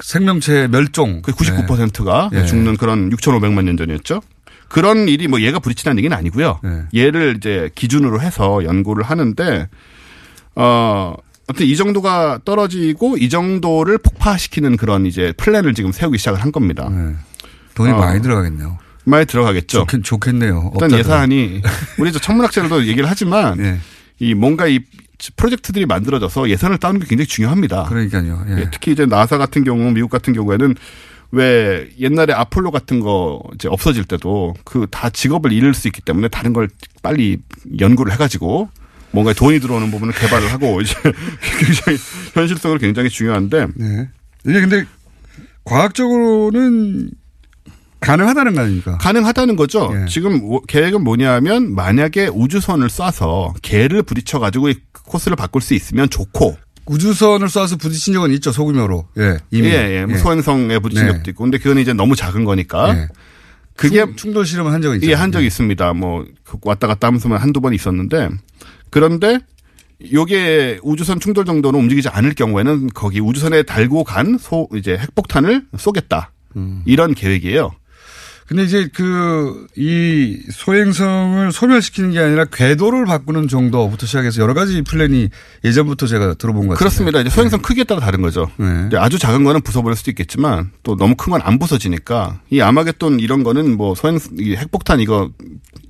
생명체 0.00 0.68
멸종. 0.68 1.22
그 1.22 1.32
99%가 1.32 2.30
예. 2.32 2.44
죽는 2.44 2.76
그런 2.76 3.10
6,500만 3.10 3.64
년 3.64 3.76
전이었죠. 3.76 4.20
그런 4.68 5.08
일이 5.08 5.26
뭐 5.26 5.40
얘가 5.40 5.58
부딪히는 5.58 5.98
얘기는 5.98 6.16
아니고요. 6.16 6.60
예. 6.64 7.00
얘를 7.00 7.36
이제 7.38 7.70
기준으로 7.74 8.20
해서 8.20 8.62
연구를 8.64 9.02
하는데 9.02 9.68
어 10.54 11.14
어떤 11.48 11.66
이 11.66 11.76
정도가 11.76 12.40
떨어지고 12.44 13.16
이 13.18 13.28
정도를 13.28 13.98
폭파시키는 13.98 14.76
그런 14.76 15.06
이제 15.06 15.32
플랜을 15.36 15.74
지금 15.74 15.92
세우기 15.92 16.18
시작을 16.18 16.40
한 16.42 16.50
겁니다. 16.52 16.88
돈이 17.74 17.92
어, 17.92 17.98
많이 17.98 18.20
들어가겠네요. 18.20 18.78
많이 19.04 19.26
들어가겠죠. 19.26 19.78
좋겠, 19.80 20.02
좋겠 20.02 20.34
네요. 20.34 20.72
일단 20.74 20.86
없다더라. 20.92 20.98
예산이 20.98 21.62
우리 21.98 22.12
저 22.12 22.18
천문학자들도 22.18 22.86
얘기를 22.88 23.08
하지만 23.08 23.58
예. 23.60 23.78
이 24.18 24.34
뭔가 24.34 24.66
이 24.66 24.80
프로젝트들이 25.36 25.86
만들어져서 25.86 26.50
예산을 26.50 26.78
따는 26.78 27.00
게 27.00 27.06
굉장히 27.06 27.26
중요합니다. 27.28 27.84
그러니까요. 27.84 28.44
예. 28.48 28.60
예, 28.62 28.68
특히 28.72 28.92
이제 28.92 29.06
나사 29.06 29.38
같은 29.38 29.62
경우, 29.62 29.90
미국 29.92 30.10
같은 30.10 30.32
경우에는 30.32 30.74
왜 31.32 31.88
옛날에 32.00 32.32
아폴로 32.32 32.70
같은 32.72 33.00
거 33.00 33.40
이제 33.54 33.68
없어질 33.68 34.04
때도 34.04 34.54
그 34.64 34.86
다 34.90 35.10
직업을 35.10 35.52
잃을 35.52 35.74
수 35.74 35.86
있기 35.88 36.00
때문에 36.02 36.28
다른 36.28 36.52
걸 36.52 36.68
빨리 37.02 37.38
연구를 37.78 38.12
해가지고 38.12 38.68
뭔가 39.12 39.32
돈이 39.32 39.60
들어오는 39.60 39.90
부분을 39.90 40.12
개발을 40.14 40.52
하고 40.52 40.80
이제 40.82 40.94
굉장히 41.58 41.98
현실성으로 42.34 42.78
굉장히 42.78 43.08
중요한데 43.08 43.66
네. 43.76 44.08
이게 44.46 44.60
근데 44.60 44.84
과학적으로는 45.64 47.10
가능하다는 48.00 48.54
거 48.54 48.60
아닙니까? 48.60 48.98
가능하다는 48.98 49.56
거죠. 49.56 49.90
예. 49.94 50.06
지금 50.06 50.40
뭐- 50.40 50.60
계획은 50.66 51.02
뭐냐면 51.02 51.74
만약에 51.74 52.28
우주선을 52.28 52.88
쏴서 52.88 53.54
개를 53.62 54.02
부딪혀 54.02 54.38
가지고 54.38 54.70
코스를 54.92 55.34
바꿀 55.36 55.62
수 55.62 55.74
있으면 55.74 56.08
좋고 56.10 56.56
우주선을 56.84 57.48
쏴서 57.48 57.80
부딪힌 57.80 58.14
적은 58.14 58.30
있죠 58.32 58.52
소규모로. 58.52 59.08
예. 59.18 59.38
이미. 59.50 59.68
예, 59.68 60.00
예. 60.02 60.06
뭐 60.06 60.18
소행성에 60.18 60.78
부딪힌 60.78 61.06
네. 61.06 61.12
적도 61.14 61.30
있고. 61.30 61.44
근데 61.44 61.58
그건 61.58 61.78
이제 61.78 61.92
너무 61.92 62.14
작은 62.14 62.44
거니까. 62.44 62.96
예. 62.96 63.08
그게 63.74 64.04
충- 64.04 64.16
충돌 64.16 64.46
실험을 64.46 64.72
한 64.72 64.80
적은 64.82 64.96
있죠. 64.98 65.08
예, 65.10 65.14
한 65.14 65.32
적이 65.32 65.46
있습니다. 65.48 65.92
뭐 65.94 66.24
왔다 66.62 66.86
갔다 66.86 67.08
하면서 67.08 67.28
한두 67.34 67.60
번 67.60 67.74
있었는데 67.74 68.28
그런데 68.96 69.40
요게 70.10 70.80
우주선 70.82 71.20
충돌 71.20 71.44
정도는 71.44 71.78
움직이지 71.78 72.08
않을 72.08 72.34
경우에는 72.34 72.88
거기 72.94 73.20
우주선에 73.20 73.62
달고 73.64 74.04
간 74.04 74.38
소 74.38 74.68
이제 74.74 74.96
핵폭탄을 74.96 75.66
쏘겠다. 75.76 76.32
음. 76.56 76.82
이런 76.86 77.12
계획이에요. 77.12 77.72
근데 78.48 78.62
이제 78.62 78.88
그, 78.94 79.66
이 79.76 80.38
소행성을 80.52 81.50
소멸시키는 81.50 82.12
게 82.12 82.20
아니라 82.20 82.44
궤도를 82.44 83.04
바꾸는 83.04 83.48
정도부터 83.48 84.06
시작해서 84.06 84.40
여러 84.40 84.54
가지 84.54 84.82
플랜이 84.82 85.30
예전부터 85.64 86.06
제가 86.06 86.34
들어본 86.34 86.62
것 86.68 86.74
같아요. 86.74 86.78
그렇습니다. 86.78 87.20
이제 87.20 87.28
소행성 87.30 87.60
크기에 87.60 87.84
따라 87.84 88.00
다른 88.00 88.22
거죠. 88.22 88.48
네. 88.56 88.88
아주 88.96 89.18
작은 89.18 89.42
거는 89.42 89.62
부숴버릴 89.62 89.96
수도 89.96 90.10
있겠지만 90.12 90.70
또 90.82 90.96
너무 90.96 91.14
큰 91.16 91.30
건 91.32 91.40
안 91.42 91.58
부서지니까 91.58 92.40
이 92.50 92.60
아마겟돈 92.60 93.18
이런 93.20 93.42
거는 93.42 93.76
뭐 93.76 93.94
소행 93.96 94.18
이 94.38 94.54
핵폭탄 94.54 95.00
이거 95.00 95.30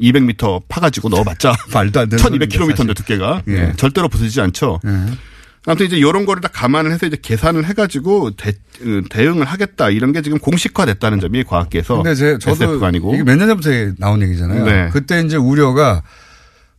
200m 0.01 0.63
파가지고 0.69 1.11
넣어봤자 1.11 1.55
말도 1.75 2.01
안 2.01 2.09
되는 2.09 2.25
1200km인데 2.25 2.77
사실. 2.77 2.95
두께가 2.95 3.43
예. 3.49 3.53
예, 3.53 3.73
절대로 3.77 4.09
부서지지 4.09 4.41
않죠. 4.41 4.81
아무튼 5.67 5.87
이제 5.87 5.97
이런 5.97 6.25
거를 6.27 6.41
다 6.41 6.49
감안을 6.53 6.93
해서 6.93 7.07
이제 7.07 7.17
계산을 7.21 7.65
해가지고 7.67 8.37
대, 8.37 8.51
어, 8.51 9.03
대응을 9.11 9.45
하겠다 9.45 9.91
이런 9.91 10.13
게 10.13 10.23
지금 10.23 10.39
공식화됐다는 10.39 11.21
점이 11.21 11.45
과학계에서 11.45 11.97
근데 11.97 12.15
제, 12.15 12.39
저도 12.39 12.85
아니고 12.85 13.15
이게 13.15 13.25
몇 13.25 13.37
년 13.37 13.49
전부터 13.49 13.71
나온 13.99 14.23
얘기잖아요. 14.23 14.65
네. 14.65 14.89
그때 14.93 15.21
이제 15.21 15.37
우려가 15.37 16.03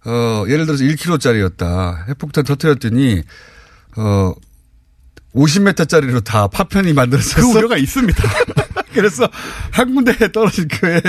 어 0.06 0.46
예를 0.48 0.66
들어서 0.66 0.84
1kg짜리였다. 0.86 2.08
핵폭탄 2.10 2.46
터뜨렸더니 2.46 3.24
어 3.98 4.34
50m짜리로 5.36 6.24
다 6.24 6.48
파편이 6.48 6.94
만들어졌어. 6.94 7.42
그 7.42 7.58
우려가 7.58 7.78
있습니다. 7.78 8.24
그래서 8.94 9.28
한 9.72 9.94
군데에 9.94 10.32
떨어진 10.32 10.68
거에 10.68 11.02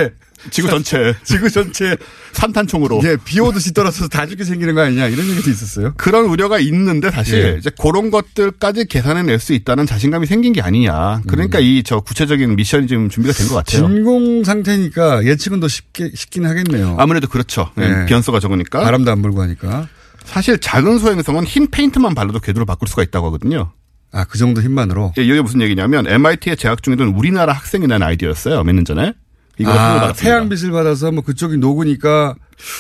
지구 0.51 0.69
전체. 0.69 1.15
지구 1.25 1.51
전체 1.51 1.97
산탄총으로. 2.33 3.01
예, 3.05 3.17
비 3.25 3.41
오듯이 3.41 3.73
떨어져서 3.73 4.09
다 4.09 4.27
죽게 4.27 4.45
생기는 4.45 4.75
거 4.75 4.83
아니냐 4.83 5.09
이런 5.09 5.29
얘기도 5.29 5.51
있었어요. 5.51 5.95
그런 5.97 6.27
우려가 6.27 6.59
있는데 6.59 7.11
사실 7.11 7.43
예. 7.55 7.57
이제 7.59 7.71
그런 7.81 8.11
것들까지 8.11 8.87
계산해낼 8.87 9.39
수 9.39 9.53
있다는 9.53 9.87
자신감이 9.87 10.27
생긴 10.27 10.53
게 10.53 10.61
아니냐. 10.61 11.23
그러니까 11.27 11.59
이저 11.59 12.01
구체적인 12.01 12.57
미션이 12.57 12.87
지금 12.87 13.09
준비가 13.09 13.35
된 13.35 13.49
것 13.49 13.55
같아요. 13.57 13.87
진공 13.89 14.45
상태니까 14.45 15.25
예측은 15.25 15.61
더 15.61 15.69
쉽게 15.69 16.11
쉽긴 16.15 16.47
하겠네요. 16.47 16.97
아무래도 16.99 17.29
그렇죠. 17.29 17.71
네, 17.77 18.03
예. 18.03 18.07
변수가 18.07 18.41
적으니까. 18.41 18.81
바람도 18.81 19.11
안 19.11 19.23
불고 19.23 19.43
하니까. 19.43 19.89
사실 20.25 20.59
작은 20.59 20.99
소행성은 20.99 21.45
흰 21.45 21.69
페인트만 21.71 22.15
발라도 22.15 22.39
궤도를 22.41 22.67
바꿀 22.67 22.87
수가 22.89 23.03
있다고 23.03 23.27
하거든요. 23.29 23.73
아, 24.13 24.25
그 24.25 24.39
정도 24.39 24.63
힘만으로? 24.63 25.13
예, 25.19 25.23
이게 25.23 25.41
무슨 25.41 25.61
얘기냐면 25.63 26.07
MIT에 26.07 26.55
재학 26.57 26.83
중이던 26.83 27.09
우리나라 27.09 27.53
학생이 27.55 27.87
낸 27.87 28.03
아이디어였어요. 28.03 28.63
몇 28.65 28.73
년 28.75 28.85
전에. 28.85 29.13
이거 29.59 29.71
아, 29.73 29.75
받았습니다. 29.75 30.13
태양빛을 30.15 30.71
받아서 30.71 31.11
뭐 31.13 31.23
그쪽이 31.23 31.57
녹으니까? 31.57 32.35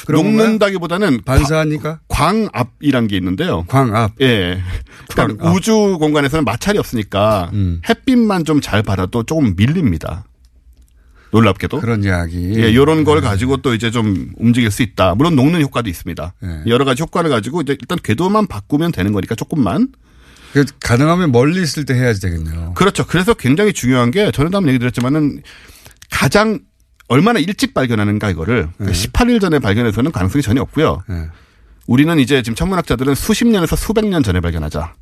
녹는다기보다는 0.08 1.22
반사하니까 1.24 2.00
광압이란 2.08 3.06
게 3.08 3.16
있는데요. 3.16 3.64
광압. 3.68 4.12
예. 4.20 4.60
그러니까 5.08 5.36
광압. 5.44 5.54
우주 5.56 5.96
공간에서는 5.98 6.44
마찰이 6.44 6.78
없으니까 6.78 7.50
음. 7.52 7.80
햇빛만 7.88 8.44
좀 8.44 8.60
잘 8.60 8.82
받아도 8.82 9.22
조금 9.22 9.54
밀립니다. 9.56 10.24
놀랍게도. 11.30 11.80
그런 11.80 12.02
이야기. 12.04 12.54
예, 12.56 12.74
요런 12.74 13.04
걸 13.04 13.20
가지고 13.20 13.58
또 13.58 13.74
이제 13.74 13.90
좀 13.90 14.30
움직일 14.38 14.70
수 14.70 14.82
있다. 14.82 15.14
물론 15.14 15.36
녹는 15.36 15.60
효과도 15.60 15.90
있습니다. 15.90 16.34
예. 16.42 16.70
여러 16.70 16.84
가지 16.84 17.02
효과를 17.02 17.28
가지고 17.30 17.60
이제 17.60 17.76
일단 17.78 17.98
궤도만 18.02 18.46
바꾸면 18.46 18.92
되는 18.92 19.12
거니까 19.12 19.34
조금만. 19.34 19.88
그 20.54 20.64
가능하면 20.80 21.30
멀리 21.30 21.62
있을 21.62 21.84
때 21.84 21.92
해야지 21.94 22.22
되겠네요. 22.22 22.72
그렇죠. 22.74 23.04
그래서 23.06 23.34
굉장히 23.34 23.74
중요한 23.74 24.10
게 24.10 24.30
전에도 24.32 24.56
한번 24.56 24.70
얘기 24.70 24.78
드렸지만은 24.78 25.42
가장 26.18 26.58
얼마나 27.06 27.38
일찍 27.38 27.74
발견하는가 27.74 28.28
이거를 28.30 28.68
네. 28.78 28.90
18일 28.90 29.40
전에 29.40 29.60
발견해서는 29.60 30.10
가능성이 30.10 30.42
전혀 30.42 30.60
없고요. 30.62 31.04
우리는 31.86 32.18
이제 32.18 32.42
지금 32.42 32.56
천문학자들은 32.56 33.14
수십 33.14 33.46
년에서 33.46 33.76
수백 33.76 34.04
년 34.06 34.22
전에 34.24 34.40
발견하자. 34.40 34.94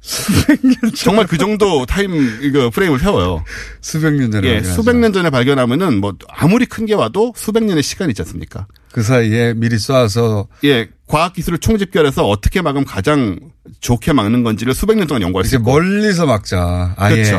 정말 0.95 1.27
그 1.27 1.39
정도 1.39 1.87
타임 1.87 2.13
이거 2.43 2.69
프레임을 2.71 2.99
세워요. 3.01 3.43
수백 3.81 4.13
년 4.13 4.31
전에 4.31 4.47
예. 4.47 4.63
수백 4.63 4.97
년 4.97 5.13
전에 5.13 5.31
발견하면은 5.31 6.01
뭐 6.01 6.15
아무리 6.29 6.67
큰 6.67 6.85
게 6.85 6.93
와도 6.95 7.33
수백 7.35 7.65
년의 7.65 7.83
시간이 7.83 8.11
있지 8.11 8.21
않습니까? 8.23 8.67
그 8.93 9.03
사이에 9.03 9.55
미리 9.55 9.77
쏴서 9.77 10.47
예, 10.65 10.89
과학 11.09 11.33
기술을 11.33 11.59
총집결해서 11.59 12.29
어떻게 12.29 12.61
막으면 12.63 12.85
가장 12.85 13.41
좋게 13.81 14.13
막는 14.13 14.45
건지를 14.45 14.75
수백 14.75 14.97
년 14.99 15.07
동안 15.09 15.23
연구할 15.23 15.45
수 15.47 15.57
있고. 15.57 15.73
멀리서 15.73 16.27
막자. 16.27 16.95
아예. 16.99 17.15
그렇죠. 17.17 17.37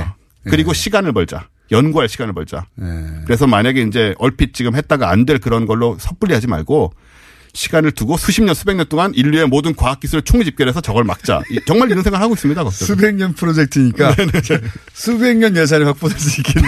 예. 0.48 0.50
그리고 0.50 0.74
시간을 0.74 1.14
벌자. 1.14 1.48
연구할 1.72 2.08
시간을 2.10 2.34
벌자. 2.34 2.66
예. 2.82 2.86
그래서 3.26 3.46
만약에 3.48 3.82
이제 3.82 4.14
얼핏 4.20 4.54
지금 4.54 4.76
했다가 4.76 5.10
안 5.10 5.26
될 5.26 5.40
그런 5.40 5.66
걸로 5.66 5.98
섣불리 6.00 6.34
하지 6.34 6.48
말고 6.48 6.94
시간을 7.54 7.92
두고 7.92 8.18
수십 8.18 8.44
년, 8.44 8.54
수백 8.54 8.76
년 8.76 8.86
동안 8.88 9.14
인류의 9.16 9.48
모든 9.48 9.74
과학 9.76 10.00
기술을 10.00 10.22
총집결해서 10.22 10.80
저걸 10.82 11.04
막자. 11.06 11.42
이- 11.52 11.60
정말 11.66 11.90
이런 11.90 12.04
생각을 12.04 12.24
하고 12.24 12.36
있습니다. 12.36 12.70
수백 12.70 13.16
년 13.16 13.34
프로젝트니까 13.34 14.16
수백 14.94 15.38
년 15.38 15.56
예산이 15.58 15.84
확보될 15.86 16.20
수 16.20 16.40
있겠네. 16.42 16.68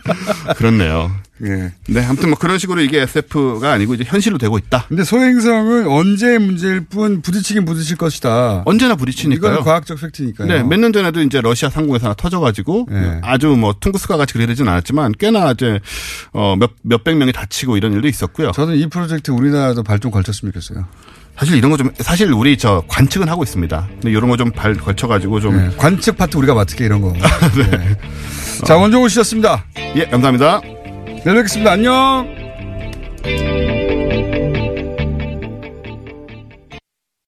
그렇네요. 0.56 1.10
예. 1.46 1.72
네, 1.88 2.04
아무튼 2.04 2.28
뭐 2.30 2.38
그런 2.38 2.58
식으로 2.58 2.80
이게 2.82 3.00
SF가 3.00 3.72
아니고 3.72 3.94
이제 3.94 4.04
현실로 4.06 4.36
되고 4.38 4.58
있다. 4.58 4.84
근데 4.88 5.04
소행성은 5.04 5.86
언제 5.88 6.38
문제일 6.38 6.80
뿐 6.80 7.22
부딪히긴 7.22 7.64
부딪힐 7.64 7.96
것이다. 7.96 8.62
언제나 8.66 8.94
부딪히니까요. 8.94 9.52
이건 9.52 9.64
과학적 9.64 10.00
팩트니까요. 10.00 10.48
네, 10.48 10.62
몇 10.62 10.76
년 10.80 10.92
전에도 10.92 11.22
이제 11.22 11.40
러시아 11.40 11.70
상공에서 11.70 12.06
하나 12.06 12.14
터져가지고 12.14 12.86
네. 12.90 13.20
아주 13.22 13.48
뭐 13.48 13.74
퉁구스카 13.80 14.16
같이 14.16 14.34
그러진 14.34 14.68
않았지만 14.68 15.14
꽤나 15.18 15.52
이제 15.52 15.80
어 16.32 16.56
몇 16.56 16.70
몇백 16.82 17.16
명이 17.16 17.32
다치고 17.32 17.76
이런 17.76 17.92
일도 17.94 18.08
있었고요. 18.08 18.50
저는 18.52 18.76
이 18.76 18.86
프로젝트 18.88 19.30
우리나라도 19.30 19.82
발 19.82 19.98
좀 20.00 20.10
걸쳤으면 20.10 20.52
좋겠어요. 20.52 20.86
사실 21.38 21.56
이런 21.56 21.70
거 21.70 21.76
좀 21.78 21.90
사실 22.00 22.30
우리 22.32 22.58
저 22.58 22.82
관측은 22.88 23.28
하고 23.28 23.42
있습니다. 23.42 23.88
근데 23.92 24.10
이런 24.10 24.28
거 24.28 24.36
좀 24.36 24.50
발 24.50 24.74
걸쳐가지고 24.74 25.40
좀 25.40 25.56
네, 25.56 25.70
관측 25.76 26.16
파트 26.18 26.36
우리가 26.36 26.52
맡을게 26.54 26.84
이런 26.84 27.00
거. 27.00 27.12
네. 27.56 27.96
자 28.66 28.76
원종우 28.76 29.08
씨였습니다. 29.08 29.64
예, 29.96 30.04
감사합니다. 30.06 30.60
내일 31.24 31.36
뵙겠습니다. 31.36 31.72
안녕! 31.72 33.49